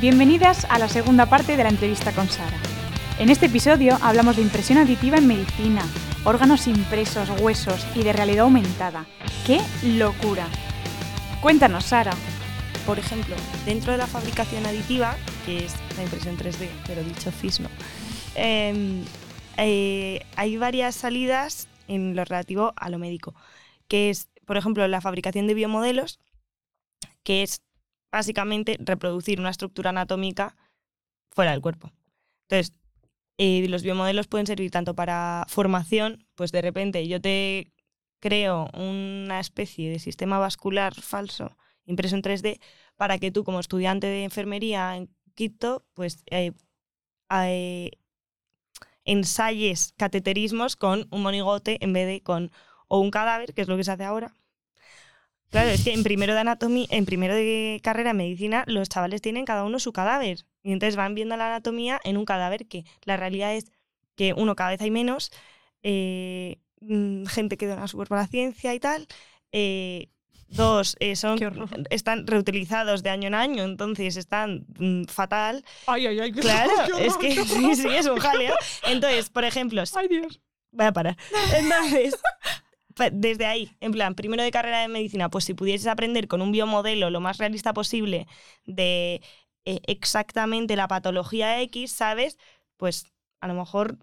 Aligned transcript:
Bienvenidas 0.00 0.64
a 0.70 0.78
la 0.78 0.88
segunda 0.88 1.26
parte 1.26 1.58
de 1.58 1.62
la 1.62 1.68
entrevista 1.68 2.12
con 2.12 2.26
Sara. 2.26 2.56
En 3.18 3.28
este 3.28 3.46
episodio 3.46 3.98
hablamos 4.00 4.36
de 4.36 4.42
impresión 4.42 4.78
aditiva 4.78 5.18
en 5.18 5.26
medicina, 5.26 5.84
órganos 6.24 6.66
impresos, 6.68 7.28
huesos 7.38 7.86
y 7.94 8.02
de 8.02 8.14
realidad 8.14 8.44
aumentada. 8.44 9.04
¡Qué 9.46 9.60
locura! 9.82 10.48
Cuéntanos, 11.42 11.84
Sara. 11.84 12.12
Por 12.86 12.98
ejemplo, 12.98 13.36
dentro 13.66 13.92
de 13.92 13.98
la 13.98 14.06
fabricación 14.06 14.64
aditiva, 14.64 15.16
que 15.44 15.66
es 15.66 15.74
la 15.98 16.04
impresión 16.04 16.38
3D, 16.38 16.70
pero 16.86 17.02
dicho 17.02 17.30
FIS 17.30 17.60
no, 17.60 17.68
em, 18.36 19.04
eh, 19.58 20.24
hay 20.34 20.56
varias 20.56 20.94
salidas 20.94 21.68
en 21.88 22.16
lo 22.16 22.24
relativo 22.24 22.72
a 22.74 22.88
lo 22.88 22.98
médico, 22.98 23.34
que 23.86 24.08
es, 24.08 24.30
por 24.46 24.56
ejemplo, 24.56 24.88
la 24.88 25.02
fabricación 25.02 25.46
de 25.46 25.52
biomodelos, 25.52 26.20
que 27.22 27.42
es 27.42 27.60
básicamente 28.10 28.76
reproducir 28.80 29.40
una 29.40 29.50
estructura 29.50 29.90
anatómica 29.90 30.56
fuera 31.30 31.52
del 31.52 31.60
cuerpo. 31.60 31.92
Entonces, 32.48 32.74
eh, 33.38 33.66
los 33.68 33.82
biomodelos 33.82 34.26
pueden 34.26 34.46
servir 34.46 34.70
tanto 34.70 34.94
para 34.94 35.46
formación, 35.48 36.26
pues 36.34 36.52
de 36.52 36.62
repente 36.62 37.06
yo 37.08 37.20
te 37.20 37.72
creo 38.20 38.68
una 38.74 39.40
especie 39.40 39.90
de 39.90 39.98
sistema 39.98 40.38
vascular 40.38 40.94
falso 40.94 41.56
impreso 41.86 42.16
en 42.16 42.22
3D 42.22 42.60
para 42.96 43.18
que 43.18 43.30
tú 43.30 43.44
como 43.44 43.60
estudiante 43.60 44.06
de 44.06 44.24
enfermería 44.24 44.96
en 44.96 45.08
Quito, 45.34 45.86
pues 45.94 46.22
eh, 46.30 46.52
eh, 47.30 47.90
ensayes 49.04 49.94
cateterismos 49.96 50.76
con 50.76 51.06
un 51.10 51.22
monigote 51.22 51.78
en 51.80 51.92
vez 51.92 52.06
de 52.06 52.22
con 52.22 52.50
o 52.88 52.98
un 53.00 53.10
cadáver, 53.10 53.54
que 53.54 53.62
es 53.62 53.68
lo 53.68 53.76
que 53.76 53.84
se 53.84 53.92
hace 53.92 54.04
ahora, 54.04 54.34
Claro, 55.50 55.70
es 55.70 55.82
que 55.82 55.92
en 55.92 56.04
primero 56.04 56.32
de 56.32 56.40
anatomía, 56.40 56.86
en 56.90 57.06
primero 57.06 57.34
de 57.34 57.80
carrera 57.82 58.10
de 58.10 58.14
medicina, 58.14 58.64
los 58.66 58.88
chavales 58.88 59.20
tienen 59.20 59.44
cada 59.44 59.64
uno 59.64 59.80
su 59.80 59.92
cadáver. 59.92 60.46
Y 60.62 60.72
entonces 60.72 60.96
van 60.96 61.14
viendo 61.14 61.36
la 61.36 61.46
anatomía 61.48 62.00
en 62.04 62.16
un 62.16 62.24
cadáver 62.24 62.66
que 62.66 62.84
la 63.02 63.16
realidad 63.16 63.54
es 63.54 63.72
que 64.14 64.32
uno 64.32 64.54
cada 64.54 64.70
vez 64.70 64.80
hay 64.80 64.90
menos, 64.90 65.32
eh, 65.82 66.58
mm, 66.80 67.26
gente 67.26 67.56
que 67.56 67.66
dona 67.66 67.88
su 67.88 67.96
cuerpo 67.96 68.14
a 68.14 68.18
la 68.18 68.26
ciencia 68.28 68.74
y 68.74 68.80
tal. 68.80 69.08
Eh, 69.50 70.08
dos, 70.48 70.96
eh, 71.00 71.16
son, 71.16 71.38
están 71.90 72.26
reutilizados 72.26 73.02
de 73.02 73.10
año 73.10 73.26
en 73.28 73.34
año, 73.34 73.64
entonces 73.64 74.16
están 74.16 74.66
mm, 74.78 75.04
fatal. 75.04 75.64
Ay, 75.86 76.06
ay, 76.06 76.20
ay. 76.20 76.32
Claro, 76.32 76.72
es 76.98 77.16
que 77.16 77.32
sí, 77.44 77.74
sí, 77.74 77.88
es 77.88 78.06
un 78.06 78.18
jaleo. 78.18 78.54
Entonces, 78.84 79.30
por 79.30 79.44
ejemplo... 79.44 79.82
Ay, 79.96 80.08
Dios. 80.08 80.40
Voy 80.72 80.86
a 80.86 80.92
parar. 80.92 81.16
Entonces, 81.56 82.14
desde 83.12 83.46
ahí, 83.46 83.76
en 83.80 83.92
plan, 83.92 84.14
primero 84.14 84.42
de 84.42 84.50
carrera 84.50 84.80
de 84.80 84.88
medicina, 84.88 85.28
pues 85.28 85.44
si 85.44 85.54
pudieses 85.54 85.86
aprender 85.86 86.28
con 86.28 86.42
un 86.42 86.52
biomodelo 86.52 87.10
lo 87.10 87.20
más 87.20 87.38
realista 87.38 87.72
posible 87.72 88.26
de 88.64 89.22
eh, 89.64 89.80
exactamente 89.86 90.76
la 90.76 90.88
patología 90.88 91.60
X, 91.62 91.92
¿sabes? 91.92 92.38
Pues 92.76 93.06
a 93.40 93.48
lo 93.48 93.54
mejor 93.54 93.98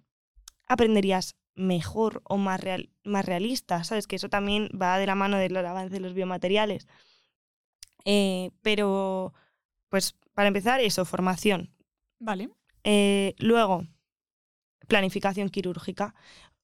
aprenderías 0.68 1.36
mejor 1.56 2.22
o 2.24 2.38
más, 2.38 2.62
real, 2.62 2.90
más 3.04 3.26
realista, 3.26 3.84
¿sabes? 3.84 4.08
Que 4.08 4.16
eso 4.16 4.30
también 4.30 4.70
va 4.80 4.98
de 4.98 5.08
la 5.08 5.16
mano 5.16 5.38
del 5.38 5.58
avance 5.58 5.94
de 5.94 6.00
los 6.00 6.14
biomateriales. 6.14 6.88
Eh, 8.06 8.52
pero, 8.62 9.34
pues 9.90 10.16
para 10.34 10.48
empezar, 10.48 10.80
eso, 10.80 11.04
formación. 11.04 11.74
Vale. 12.20 12.50
Eh, 12.84 13.34
luego, 13.40 13.86
planificación 14.88 15.50
quirúrgica. 15.50 16.16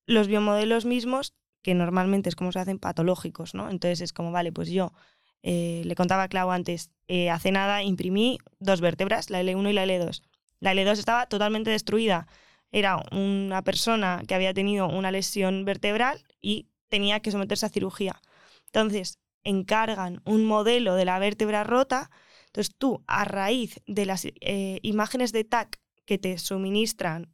Los 0.06 0.28
biomodelos 0.28 0.86
mismos 0.86 1.34
que 1.64 1.74
normalmente 1.74 2.30
es 2.30 2.36
como 2.36 2.52
se 2.52 2.60
hacen 2.60 2.78
patológicos, 2.78 3.56
¿no? 3.56 3.70
Entonces 3.70 4.02
es 4.02 4.14
como, 4.14 4.32
vale, 4.32 4.52
pues 4.52 4.70
yo 4.70 4.94
eh, 5.42 5.82
le 5.86 5.96
contaba 5.96 6.24
a 6.24 6.28
Clau 6.28 6.52
antes, 6.52 6.92
eh, 7.08 7.30
hace 7.30 7.52
nada 7.52 7.82
imprimí 7.84 8.38
dos 8.60 8.82
vértebras, 8.82 9.30
la 9.30 9.42
L1 9.42 9.70
y 9.70 9.74
la 9.74 9.86
L2. 9.86 10.22
La 10.60 10.74
L2 10.74 11.00
estaba 11.00 11.26
totalmente 11.28 11.72
destruida. 11.72 12.28
Era 12.72 12.98
una 13.12 13.62
persona 13.64 14.24
que 14.28 14.36
había 14.36 14.54
tenido 14.54 14.88
una 14.88 15.12
lesión 15.12 15.66
vertebral 15.66 16.24
y 16.42 16.68
tenía 16.90 17.22
que 17.22 17.32
someterse 17.32 17.66
a 17.66 17.70
cirugía. 17.70 18.22
Entonces, 18.68 19.20
encargan 19.44 20.22
un 20.26 20.46
modelo 20.46 20.96
de 20.96 21.06
la 21.06 21.20
vértebra 21.20 21.64
rota. 21.64 22.10
Entonces, 22.48 22.74
tú, 22.78 23.04
a 23.08 23.26
raíz 23.26 23.82
de 23.88 24.06
las 24.06 24.26
eh, 24.26 24.80
imágenes 24.82 25.32
de 25.32 25.44
TAC 25.44 25.80
que 26.06 26.18
te 26.18 26.38
suministran 26.38 27.30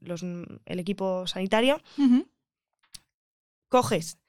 el 0.66 0.79
equipo 0.79 1.25
sanitario, 1.28 1.81
coges 3.69 4.19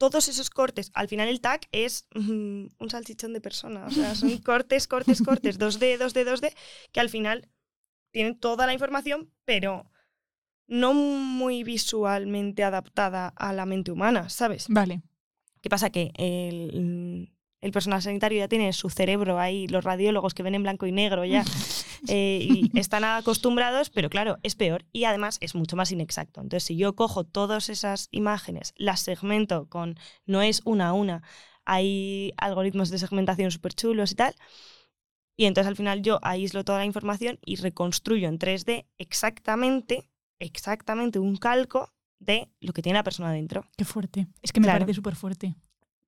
todos 0.00 0.28
esos 0.28 0.48
cortes, 0.48 0.90
al 0.94 1.08
final 1.08 1.28
el 1.28 1.42
tag 1.42 1.60
es 1.72 2.06
mm, 2.14 2.68
un 2.78 2.90
salchichón 2.90 3.34
de 3.34 3.42
persona, 3.42 3.84
o 3.84 3.90
sea, 3.90 4.14
son 4.14 4.38
cortes, 4.42 4.88
cortes, 4.88 5.20
cortes, 5.20 5.58
2D, 5.58 5.98
2D, 5.98 6.24
2D, 6.24 6.54
que 6.90 7.00
al 7.00 7.10
final 7.10 7.50
tienen 8.10 8.38
toda 8.38 8.66
la 8.66 8.72
información, 8.72 9.30
pero 9.44 9.90
no 10.66 10.94
muy 10.94 11.64
visualmente 11.64 12.64
adaptada 12.64 13.28
a 13.28 13.52
la 13.52 13.66
mente 13.66 13.92
humana, 13.92 14.30
¿sabes? 14.30 14.66
Vale. 14.70 15.02
¿Qué 15.60 15.68
pasa? 15.68 15.90
Que 15.90 16.12
el, 16.16 17.30
el 17.60 17.72
personal 17.72 18.00
sanitario 18.02 18.38
ya 18.38 18.48
tiene 18.48 18.72
su 18.72 18.90
cerebro 18.90 19.38
ahí, 19.38 19.66
los 19.68 19.84
radiólogos 19.84 20.34
que 20.34 20.42
ven 20.42 20.54
en 20.54 20.62
blanco 20.62 20.86
y 20.86 20.92
negro 20.92 21.24
ya, 21.24 21.44
eh, 22.08 22.46
y 22.72 22.78
están 22.78 23.04
acostumbrados, 23.04 23.90
pero 23.90 24.08
claro, 24.08 24.38
es 24.42 24.54
peor 24.54 24.84
y 24.92 25.04
además 25.04 25.38
es 25.40 25.54
mucho 25.54 25.76
más 25.76 25.92
inexacto. 25.92 26.40
Entonces, 26.40 26.64
si 26.64 26.76
yo 26.76 26.94
cojo 26.94 27.24
todas 27.24 27.68
esas 27.68 28.08
imágenes, 28.10 28.72
las 28.76 29.00
segmento 29.00 29.68
con, 29.68 29.98
no 30.26 30.42
es 30.42 30.62
una 30.64 30.88
a 30.88 30.92
una, 30.92 31.22
hay 31.64 32.32
algoritmos 32.36 32.90
de 32.90 32.98
segmentación 32.98 33.50
súper 33.50 33.74
chulos 33.74 34.12
y 34.12 34.14
tal, 34.14 34.34
y 35.36 35.46
entonces 35.46 35.68
al 35.68 35.76
final 35.76 36.02
yo 36.02 36.18
aíslo 36.22 36.64
toda 36.64 36.78
la 36.78 36.84
información 36.84 37.38
y 37.44 37.56
reconstruyo 37.56 38.28
en 38.28 38.38
3D 38.38 38.86
exactamente, 38.98 40.10
exactamente 40.38 41.18
un 41.18 41.36
calco 41.36 41.94
de 42.18 42.50
lo 42.60 42.72
que 42.74 42.82
tiene 42.82 42.98
la 42.98 43.04
persona 43.04 43.32
dentro. 43.32 43.64
Qué 43.76 43.84
fuerte. 43.86 44.26
Es 44.42 44.52
que 44.52 44.60
me 44.60 44.66
parece 44.66 44.92
súper 44.92 45.16
fuerte. 45.16 45.54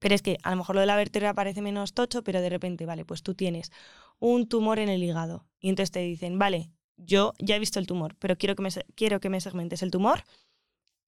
Pero 0.02 0.16
es 0.16 0.22
que 0.22 0.36
a 0.42 0.50
lo 0.50 0.56
mejor 0.56 0.74
lo 0.74 0.80
de 0.80 0.88
la 0.88 0.96
vértebra 0.96 1.32
parece 1.32 1.62
menos 1.62 1.94
tocho, 1.94 2.24
pero 2.24 2.40
de 2.40 2.50
repente, 2.50 2.86
vale, 2.86 3.04
pues 3.04 3.22
tú 3.22 3.36
tienes 3.36 3.70
un 4.18 4.48
tumor 4.48 4.80
en 4.80 4.88
el 4.88 5.00
hígado. 5.00 5.46
Y 5.60 5.68
entonces 5.68 5.92
te 5.92 6.00
dicen, 6.00 6.40
vale, 6.40 6.72
yo 6.96 7.34
ya 7.38 7.54
he 7.54 7.60
visto 7.60 7.78
el 7.78 7.86
tumor, 7.86 8.16
pero 8.18 8.36
quiero 8.36 8.56
que 8.56 8.62
me, 8.62 8.70
quiero 8.96 9.20
que 9.20 9.28
me 9.28 9.40
segmentes 9.40 9.80
el 9.80 9.92
tumor, 9.92 10.24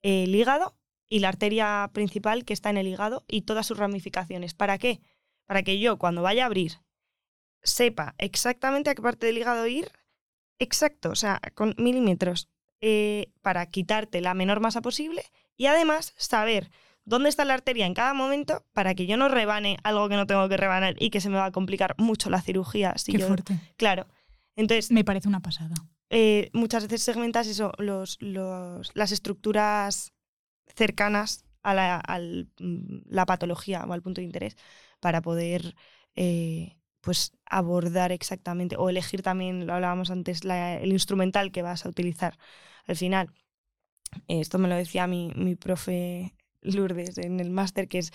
el 0.03 0.33
hígado 0.33 0.77
y 1.09 1.19
la 1.19 1.29
arteria 1.31 1.91
principal 1.93 2.45
que 2.45 2.53
está 2.53 2.71
en 2.71 2.77
el 2.77 2.87
hígado 2.87 3.25
y 3.27 3.43
todas 3.43 3.67
sus 3.67 3.79
ramificaciones. 3.79 4.55
¿Para 4.55 4.79
qué? 4.79 5.01
Para 5.45 5.65
que 5.65 5.81
yo 5.81 5.99
cuando 5.99 6.23
vaya 6.23 6.45
a 6.45 6.47
abrir 6.47 6.79
sepa 7.65 8.15
exactamente 8.19 8.91
a 8.91 8.95
qué 8.95 9.03
parte 9.03 9.27
del 9.27 9.39
hígado 9.39 9.67
ir, 9.67 9.91
exacto, 10.61 11.11
o 11.11 11.17
sea, 11.17 11.41
con 11.57 11.75
milímetros, 11.79 12.49
eh, 12.81 13.33
para 13.43 13.67
quitarte 13.67 14.21
la 14.21 14.35
menor 14.35 14.61
masa 14.61 14.83
posible 14.83 15.25
y 15.57 15.67
además 15.67 16.15
saber 16.17 16.71
dónde 17.05 17.29
está 17.29 17.45
la 17.45 17.55
arteria 17.55 17.87
en 17.87 17.95
cada 17.95 18.15
momento 18.15 18.65
para 18.73 18.95
que 18.95 19.07
yo 19.07 19.17
no 19.17 19.29
rebane 19.29 19.77
algo 19.83 20.09
que 20.09 20.17
no 20.17 20.27
tengo 20.27 20.49
que 20.49 20.57
rebanar 20.57 20.95
y 20.99 21.11
que 21.11 21.21
se 21.21 21.29
me 21.29 21.37
va 21.37 21.47
a 21.47 21.53
complicar 21.53 21.95
mucho 21.99 22.31
la 22.31 22.41
cirugía. 22.41 22.95
Si 22.97 23.13
Qué 23.13 23.19
fuerte. 23.21 23.59
Claro. 23.77 24.07
Entonces, 24.57 24.91
me 24.91 25.05
parece 25.05 25.29
una 25.29 25.41
pasada. 25.41 25.75
Eh, 26.11 26.51
muchas 26.53 26.85
veces 26.85 27.03
segmentas 27.03 27.47
eso, 27.47 27.73
los, 27.79 28.19
los, 28.21 28.91
las 28.95 29.13
estructuras 29.13 30.13
cercanas 30.75 31.45
a 31.63 31.75
la, 31.75 32.03
mm, 32.59 32.99
la, 33.07 33.27
patología 33.27 33.85
o 33.85 33.93
al 33.93 34.03
punto 34.03 34.21
de 34.21 34.27
interés 34.27 34.57
para 35.01 35.23
poder 35.23 35.75
eh, 36.15 36.77
pues 37.01 37.33
abordar 37.47 38.13
exactamente 38.13 38.77
o 38.77 38.89
elegir 38.89 39.23
también, 39.23 39.67
lo 39.67 39.75
hablábamos 39.75 40.11
antes, 40.11 40.43
el 40.45 40.93
instrumental 40.93 41.53
que 41.53 41.63
vas 41.63 41.85
a 41.85 41.89
utilizar. 41.89 42.39
Al 42.87 42.97
final, 42.97 43.31
esto 44.29 44.59
me 44.59 44.69
lo 44.69 44.77
decía 44.77 45.07
mi, 45.07 45.33
mi 45.35 45.57
profe 45.57 46.35
Lourdes 46.65 47.19
en 47.19 47.41
el 47.41 47.51
máster, 47.51 47.89
que 47.89 47.99
es 47.99 48.13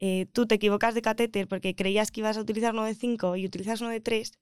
eh, 0.00 0.26
tú 0.32 0.46
te 0.46 0.56
equivocas 0.56 0.94
de 0.94 1.02
catéter 1.02 1.48
porque 1.48 1.74
creías 1.74 2.10
que 2.10 2.20
ibas 2.20 2.36
a 2.36 2.40
utilizar 2.40 2.74
uno 2.74 2.84
de 2.84 2.94
5 2.94 3.36
y 3.36 3.46
utilizas 3.46 3.80
uno 3.80 3.90
de 3.90 4.00
3, 4.00 4.32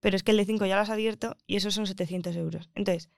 pero 0.00 0.16
es 0.16 0.22
que 0.22 0.32
el 0.32 0.36
de 0.36 0.44
5 0.44 0.66
ya 0.66 0.76
lo 0.76 0.82
has 0.82 0.90
abierto 0.90 1.36
y 1.46 1.56
esos 1.56 1.74
son 1.74 1.86
700 1.86 2.36
euros. 2.36 2.70
Entonces, 2.74 3.10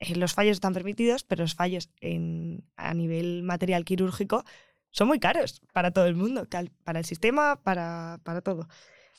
eh, 0.00 0.16
los 0.16 0.34
fallos 0.34 0.56
están 0.56 0.74
permitidos, 0.74 1.24
pero 1.24 1.42
los 1.42 1.54
fallos 1.54 1.90
en, 2.00 2.64
a 2.76 2.94
nivel 2.94 3.42
material 3.42 3.84
quirúrgico 3.84 4.44
son 4.90 5.08
muy 5.08 5.18
caros 5.18 5.60
para 5.72 5.92
todo 5.92 6.06
el 6.06 6.14
mundo, 6.14 6.46
para 6.84 6.98
el 6.98 7.04
sistema, 7.04 7.60
para, 7.62 8.20
para 8.24 8.40
todo. 8.40 8.68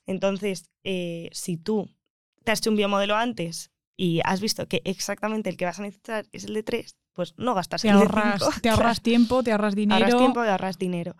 Entonces, 0.06 0.70
eh, 0.84 1.30
si 1.34 1.58
tú 1.58 1.90
te 2.44 2.52
has 2.52 2.60
hecho 2.60 2.72
un 2.72 2.78
biomodelo 2.78 3.16
antes 3.16 3.72
y 3.96 4.22
has 4.24 4.42
visto 4.42 4.68
que 4.68 4.82
exactamente 4.86 5.50
el 5.50 5.58
que 5.58 5.66
vas 5.66 5.80
a 5.80 5.84
necesitar 5.84 6.26
es 6.32 6.46
el 6.46 6.54
de 6.54 6.64
3, 6.64 6.96
pues 7.14 7.34
no 7.38 7.54
gastas 7.54 7.82
te 7.82 7.90
ahorras, 7.90 8.62
Te 8.62 8.70
ahorras 8.70 9.02
tiempo, 9.02 9.44
te 9.44 9.52
ahorras 9.52 9.76
dinero. 9.76 10.06
Ahorras 10.06 10.18
tiempo 10.18 10.46
y 10.46 10.48
ahorras 10.48 10.78
dinero. 10.78 11.16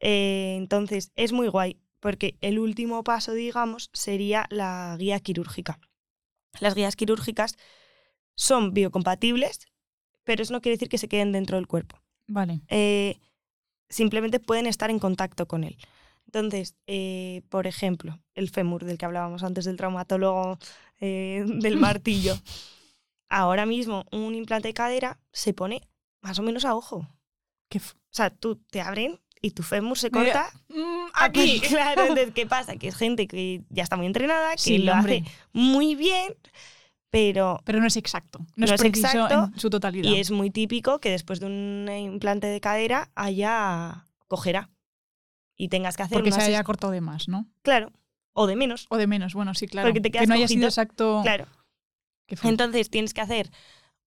Eh, 0.00 0.54
entonces, 0.58 1.12
es 1.16 1.32
muy 1.32 1.48
guay, 1.48 1.78
porque 2.00 2.36
el 2.40 2.58
último 2.58 3.04
paso, 3.04 3.32
digamos, 3.32 3.90
sería 3.92 4.46
la 4.50 4.96
guía 4.98 5.20
quirúrgica. 5.20 5.78
Las 6.58 6.74
guías 6.74 6.96
quirúrgicas 6.96 7.56
son 8.34 8.72
biocompatibles, 8.72 9.66
pero 10.24 10.42
eso 10.42 10.52
no 10.52 10.60
quiere 10.60 10.76
decir 10.76 10.88
que 10.88 10.98
se 10.98 11.08
queden 11.08 11.32
dentro 11.32 11.56
del 11.56 11.66
cuerpo. 11.66 12.00
Vale. 12.26 12.60
Eh, 12.68 13.18
simplemente 13.88 14.40
pueden 14.40 14.66
estar 14.66 14.90
en 14.90 14.98
contacto 14.98 15.46
con 15.46 15.64
él. 15.64 15.76
Entonces, 16.26 16.76
eh, 16.86 17.42
por 17.48 17.66
ejemplo, 17.66 18.20
el 18.34 18.50
fémur 18.50 18.84
del 18.84 18.98
que 18.98 19.04
hablábamos 19.04 19.42
antes 19.42 19.64
del 19.64 19.76
traumatólogo 19.76 20.58
eh, 21.00 21.44
del 21.46 21.76
martillo. 21.76 22.36
Ahora 23.30 23.64
mismo 23.64 24.04
un 24.12 24.34
implante 24.34 24.68
de 24.68 24.74
cadera 24.74 25.18
se 25.32 25.54
pone 25.54 25.80
más 26.20 26.38
o 26.38 26.42
menos 26.42 26.64
a 26.66 26.74
ojo. 26.74 27.06
¿Qué 27.70 27.78
f- 27.78 27.94
O 27.96 28.12
sea, 28.12 28.28
tú 28.30 28.56
te 28.56 28.80
abren 28.82 29.20
y 29.40 29.52
tu 29.52 29.62
fémur 29.62 29.96
se 29.96 30.10
corta 30.10 30.50
Mm, 30.68 31.06
aquí. 31.14 31.60
Claro, 31.60 32.02
entonces, 32.08 32.34
¿qué 32.34 32.46
pasa? 32.46 32.76
Que 32.76 32.88
es 32.88 32.96
gente 32.96 33.26
que 33.28 33.62
ya 33.70 33.82
está 33.84 33.96
muy 33.96 34.06
entrenada, 34.06 34.52
que 34.52 34.58
Sí, 34.58 34.78
lo 34.78 34.92
hombre. 34.92 35.22
hace 35.24 35.30
muy 35.52 35.94
bien, 35.94 36.34
pero 37.10 37.60
Pero 37.64 37.80
no 37.80 37.86
es 37.86 37.96
exacto. 37.96 38.40
No, 38.40 38.46
No 38.56 38.64
es 38.66 38.72
es 38.72 38.80
preciso 38.80 39.06
exacto 39.06 39.50
en 39.54 39.60
su 39.60 39.70
totalidad. 39.70 40.10
Y 40.10 40.16
es 40.16 40.30
muy 40.30 40.50
típico 40.50 40.98
que 41.00 41.10
después 41.10 41.40
de 41.40 41.46
un 41.46 41.88
implante 41.88 42.46
de 42.48 42.60
cadera 42.60 43.10
haya 43.14 44.06
cojera 44.28 44.70
y 45.56 45.68
tengas 45.68 45.96
que 45.96 46.02
hacer 46.04 46.16
Porque 46.16 46.32
se 46.32 46.42
haya 46.42 46.62
cortado 46.64 46.92
de 46.92 47.00
más, 47.00 47.28
¿no? 47.28 47.46
Claro, 47.62 47.92
o 48.32 48.46
de 48.46 48.56
menos, 48.56 48.86
O 48.90 48.96
de 48.96 49.06
menos, 49.06 49.34
bueno, 49.34 49.54
sí, 49.54 49.66
claro. 49.66 49.88
Porque 49.88 50.00
te 50.00 50.10
quedas 50.10 50.24
que 50.24 50.28
no 50.28 50.34
haya 50.34 50.48
sido 50.48 50.66
exacto. 50.66 51.20
claro. 51.22 51.46
Entonces 52.42 52.90
tienes 52.90 53.14
que 53.14 53.20
hacer 53.20 53.50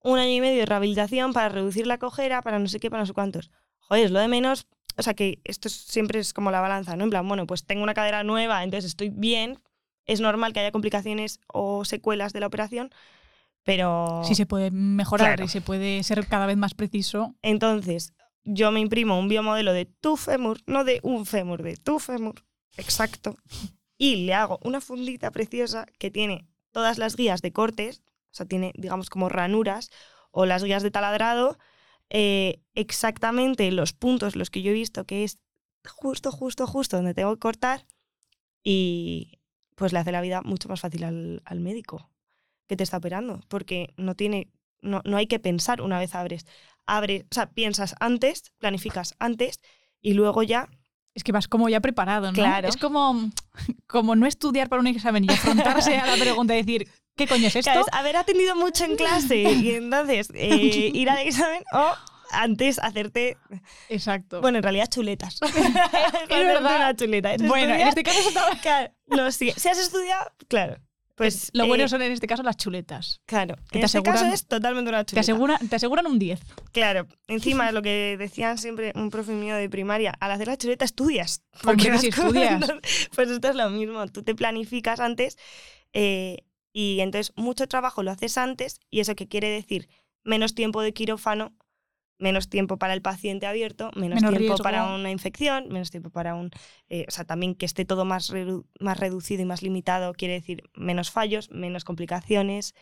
un 0.01 0.19
año 0.19 0.31
y 0.31 0.41
medio 0.41 0.59
de 0.59 0.65
rehabilitación 0.65 1.33
para 1.33 1.49
reducir 1.49 1.87
la 1.87 1.97
cojera, 1.97 2.41
para 2.41 2.59
no 2.59 2.67
sé 2.67 2.79
qué, 2.79 2.89
para 2.89 3.03
no 3.03 3.07
sé 3.07 3.13
cuántos. 3.13 3.51
Joder, 3.79 4.05
es 4.05 4.11
lo 4.11 4.19
de 4.19 4.27
menos. 4.27 4.67
O 4.97 5.01
sea 5.03 5.13
que 5.13 5.39
esto 5.43 5.67
es- 5.67 5.73
siempre 5.75 6.19
es 6.19 6.33
como 6.33 6.51
la 6.51 6.61
balanza, 6.61 6.95
¿no? 6.95 7.03
En 7.05 7.09
plan, 7.09 7.27
bueno, 7.27 7.47
pues 7.47 7.65
tengo 7.65 7.83
una 7.83 7.93
cadera 7.93 8.23
nueva, 8.23 8.63
entonces 8.63 8.89
estoy 8.91 9.09
bien. 9.09 9.59
Es 10.05 10.19
normal 10.19 10.51
que 10.53 10.59
haya 10.59 10.71
complicaciones 10.71 11.39
o 11.47 11.85
secuelas 11.85 12.33
de 12.33 12.41
la 12.41 12.47
operación, 12.47 12.91
pero. 13.63 14.21
Sí 14.25 14.35
se 14.35 14.45
puede 14.45 14.71
mejorar 14.71 15.29
Claro. 15.35 15.45
y 15.45 15.47
se 15.47 15.61
puede 15.61 16.03
ser 16.03 16.27
cada 16.27 16.45
vez 16.45 16.57
más 16.57 16.73
preciso. 16.73 17.35
Entonces, 17.41 18.13
yo 18.43 18.71
me 18.71 18.81
imprimo 18.81 19.17
un 19.17 19.29
biomodelo 19.29 19.71
de 19.73 19.85
tu 19.85 20.17
fémur, 20.17 20.59
no 20.67 20.83
de 20.83 20.99
un 21.03 21.25
fémur, 21.25 21.63
de 21.63 21.77
tu 21.77 21.99
fémur, 21.99 22.43
exacto, 22.77 23.37
y 23.97 24.25
le 24.25 24.33
hago 24.33 24.59
una 24.63 24.81
fundita 24.81 25.31
preciosa 25.31 25.85
que 25.97 26.11
tiene 26.11 26.45
todas 26.71 26.97
las 26.97 27.15
guías 27.15 27.41
de 27.41 27.53
cortes, 27.53 28.01
o 28.33 28.35
sea, 28.35 28.45
tiene, 28.47 28.73
digamos, 28.75 29.09
como 29.09 29.29
ranuras, 29.29 29.91
o 30.31 30.45
las 30.45 30.63
guías 30.63 30.83
de 30.83 30.91
taladrado, 30.91 31.57
eh, 32.09 32.59
exactamente 32.73 33.71
los 33.71 33.93
puntos 33.93 34.35
los 34.35 34.49
que 34.49 34.61
yo 34.61 34.71
he 34.71 34.73
visto 34.73 35.05
que 35.05 35.23
es 35.23 35.39
justo, 35.87 36.31
justo, 36.31 36.67
justo 36.67 36.97
donde 36.97 37.13
tengo 37.13 37.33
que 37.33 37.39
cortar, 37.39 37.85
y 38.63 39.39
pues 39.75 39.93
le 39.93 39.99
hace 39.99 40.11
la 40.11 40.21
vida 40.21 40.41
mucho 40.41 40.67
más 40.67 40.81
fácil 40.81 41.03
al, 41.03 41.41
al 41.45 41.59
médico 41.59 42.09
que 42.67 42.75
te 42.75 42.83
está 42.83 42.97
operando, 42.97 43.41
porque 43.47 43.93
no 43.97 44.15
tiene, 44.15 44.49
no, 44.81 45.01
no 45.05 45.17
hay 45.17 45.27
que 45.27 45.39
pensar 45.39 45.81
una 45.81 45.99
vez 45.99 46.15
abres 46.15 46.45
abres, 46.85 47.23
o 47.31 47.33
sea, 47.33 47.51
piensas 47.51 47.95
antes, 47.99 48.51
planificas 48.57 49.15
antes 49.19 49.59
y 50.01 50.13
luego 50.13 50.43
ya, 50.43 50.69
Es 51.15 51.23
que 51.23 51.31
vas 51.31 51.47
como 51.47 51.69
ya 51.69 51.79
preparado, 51.79 52.27
¿no? 52.27 52.33
Claro. 52.33 52.67
Es 52.67 52.77
como, 52.77 53.29
como 53.87 54.15
no 54.15 54.25
estudiar 54.25 54.67
para 54.67 54.79
un 54.79 54.87
examen 54.87 55.23
y 55.23 55.31
afrontarse 55.31 55.97
a 55.97 56.07
la 56.07 56.17
pregunta 56.17 56.55
y 56.55 56.63
decir, 56.63 56.89
¿qué 57.15 57.27
coño 57.27 57.47
es 57.47 57.55
esto? 57.55 57.71
¿sabes? 57.71 57.85
haber 57.91 58.15
atendido 58.17 58.55
mucho 58.55 58.85
en 58.85 58.95
clase 58.95 59.35
y 59.63 59.71
entonces 59.71 60.29
eh, 60.33 60.47
ir 60.93 61.09
al 61.09 61.19
examen 61.19 61.63
o 61.73 61.93
antes 62.31 62.79
hacerte, 62.79 63.37
Exacto. 63.89 64.41
bueno, 64.41 64.57
en 64.57 64.63
realidad 64.63 64.87
chuletas. 64.89 65.39
es 65.43 65.73
verdad. 66.29 66.75
una 66.77 66.95
chuleta. 66.95 67.33
Es 67.35 67.41
Bueno, 67.47 67.75
en 67.75 67.87
este 67.87 68.01
caso 68.03 68.27
estaba- 68.27 68.55
claro, 68.59 68.91
no, 69.07 69.31
si, 69.31 69.51
si 69.51 69.69
has 69.69 69.77
estudiado, 69.77 70.31
claro, 70.47 70.77
pues 71.15 71.51
lo 71.53 71.65
eh, 71.65 71.67
bueno 71.67 71.87
son 71.87 72.01
en 72.01 72.11
este 72.11 72.25
caso 72.25 72.41
las 72.41 72.57
chuletas. 72.57 73.21
Claro, 73.27 73.55
que 73.69 73.77
en 73.77 73.81
te 73.81 73.85
este 73.85 74.01
caso 74.01 74.25
aseguran- 74.25 74.33
es 74.33 74.47
totalmente 74.47 74.89
una 74.89 75.03
Te, 75.03 75.11
chuleta. 75.11 75.21
asegura, 75.21 75.59
te 75.69 75.75
aseguran 75.75 76.07
un 76.07 76.17
10. 76.17 76.39
Claro, 76.71 77.07
encima 77.27 77.67
es 77.67 77.73
lo 77.75 77.83
que 77.83 78.15
decían 78.17 78.57
siempre 78.57 78.93
un 78.95 79.11
profe 79.11 79.33
mío 79.33 79.55
de 79.55 79.69
primaria, 79.69 80.15
al 80.19 80.31
hacer 80.31 80.47
la 80.47 80.57
chuleta 80.57 80.85
estudias. 80.85 81.43
Vas 81.61 82.01
si 82.01 82.07
estudias. 82.07 82.65
Pues 83.15 83.29
esto 83.29 83.47
es 83.49 83.55
lo 83.55 83.69
mismo, 83.69 84.07
tú 84.07 84.23
te 84.23 84.33
planificas 84.33 84.99
antes 84.99 85.37
eh, 85.93 86.37
y 86.73 86.99
entonces 86.99 87.33
mucho 87.37 87.67
trabajo 87.67 88.03
lo 88.03 88.11
haces 88.11 88.37
antes 88.37 88.79
y 88.89 88.99
eso 88.99 89.15
que 89.15 89.27
quiere 89.29 89.49
decir 89.49 89.87
menos 90.23 90.55
tiempo 90.55 90.81
de 90.81 90.93
quirófano, 90.93 91.53
menos 92.17 92.49
tiempo 92.49 92.77
para 92.77 92.93
el 92.93 93.01
paciente 93.01 93.45
abierto, 93.47 93.91
menos, 93.95 94.21
Menos 94.21 94.29
tiempo 94.31 94.39
riesgo. 94.39 94.63
para 94.63 94.93
una 94.95 95.11
infección, 95.11 95.67
menos 95.69 95.91
tiempo 95.91 96.09
para 96.09 96.35
un... 96.35 96.51
eh, 96.89 97.05
o 97.07 97.11
sea, 97.11 97.25
también 97.25 97.55
que 97.55 97.65
esté 97.65 97.85
todo 97.85 98.05
más, 98.05 98.31
redu- 98.31 98.65
más 98.79 98.99
reducido 98.99 99.41
y 99.41 99.45
más 99.45 99.61
limitado 99.61 100.13
quiere 100.13 100.35
decir 100.35 100.63
menos 100.75 101.11
fallos, 101.11 101.49
menos 101.51 101.83
complicaciones, 101.83 102.75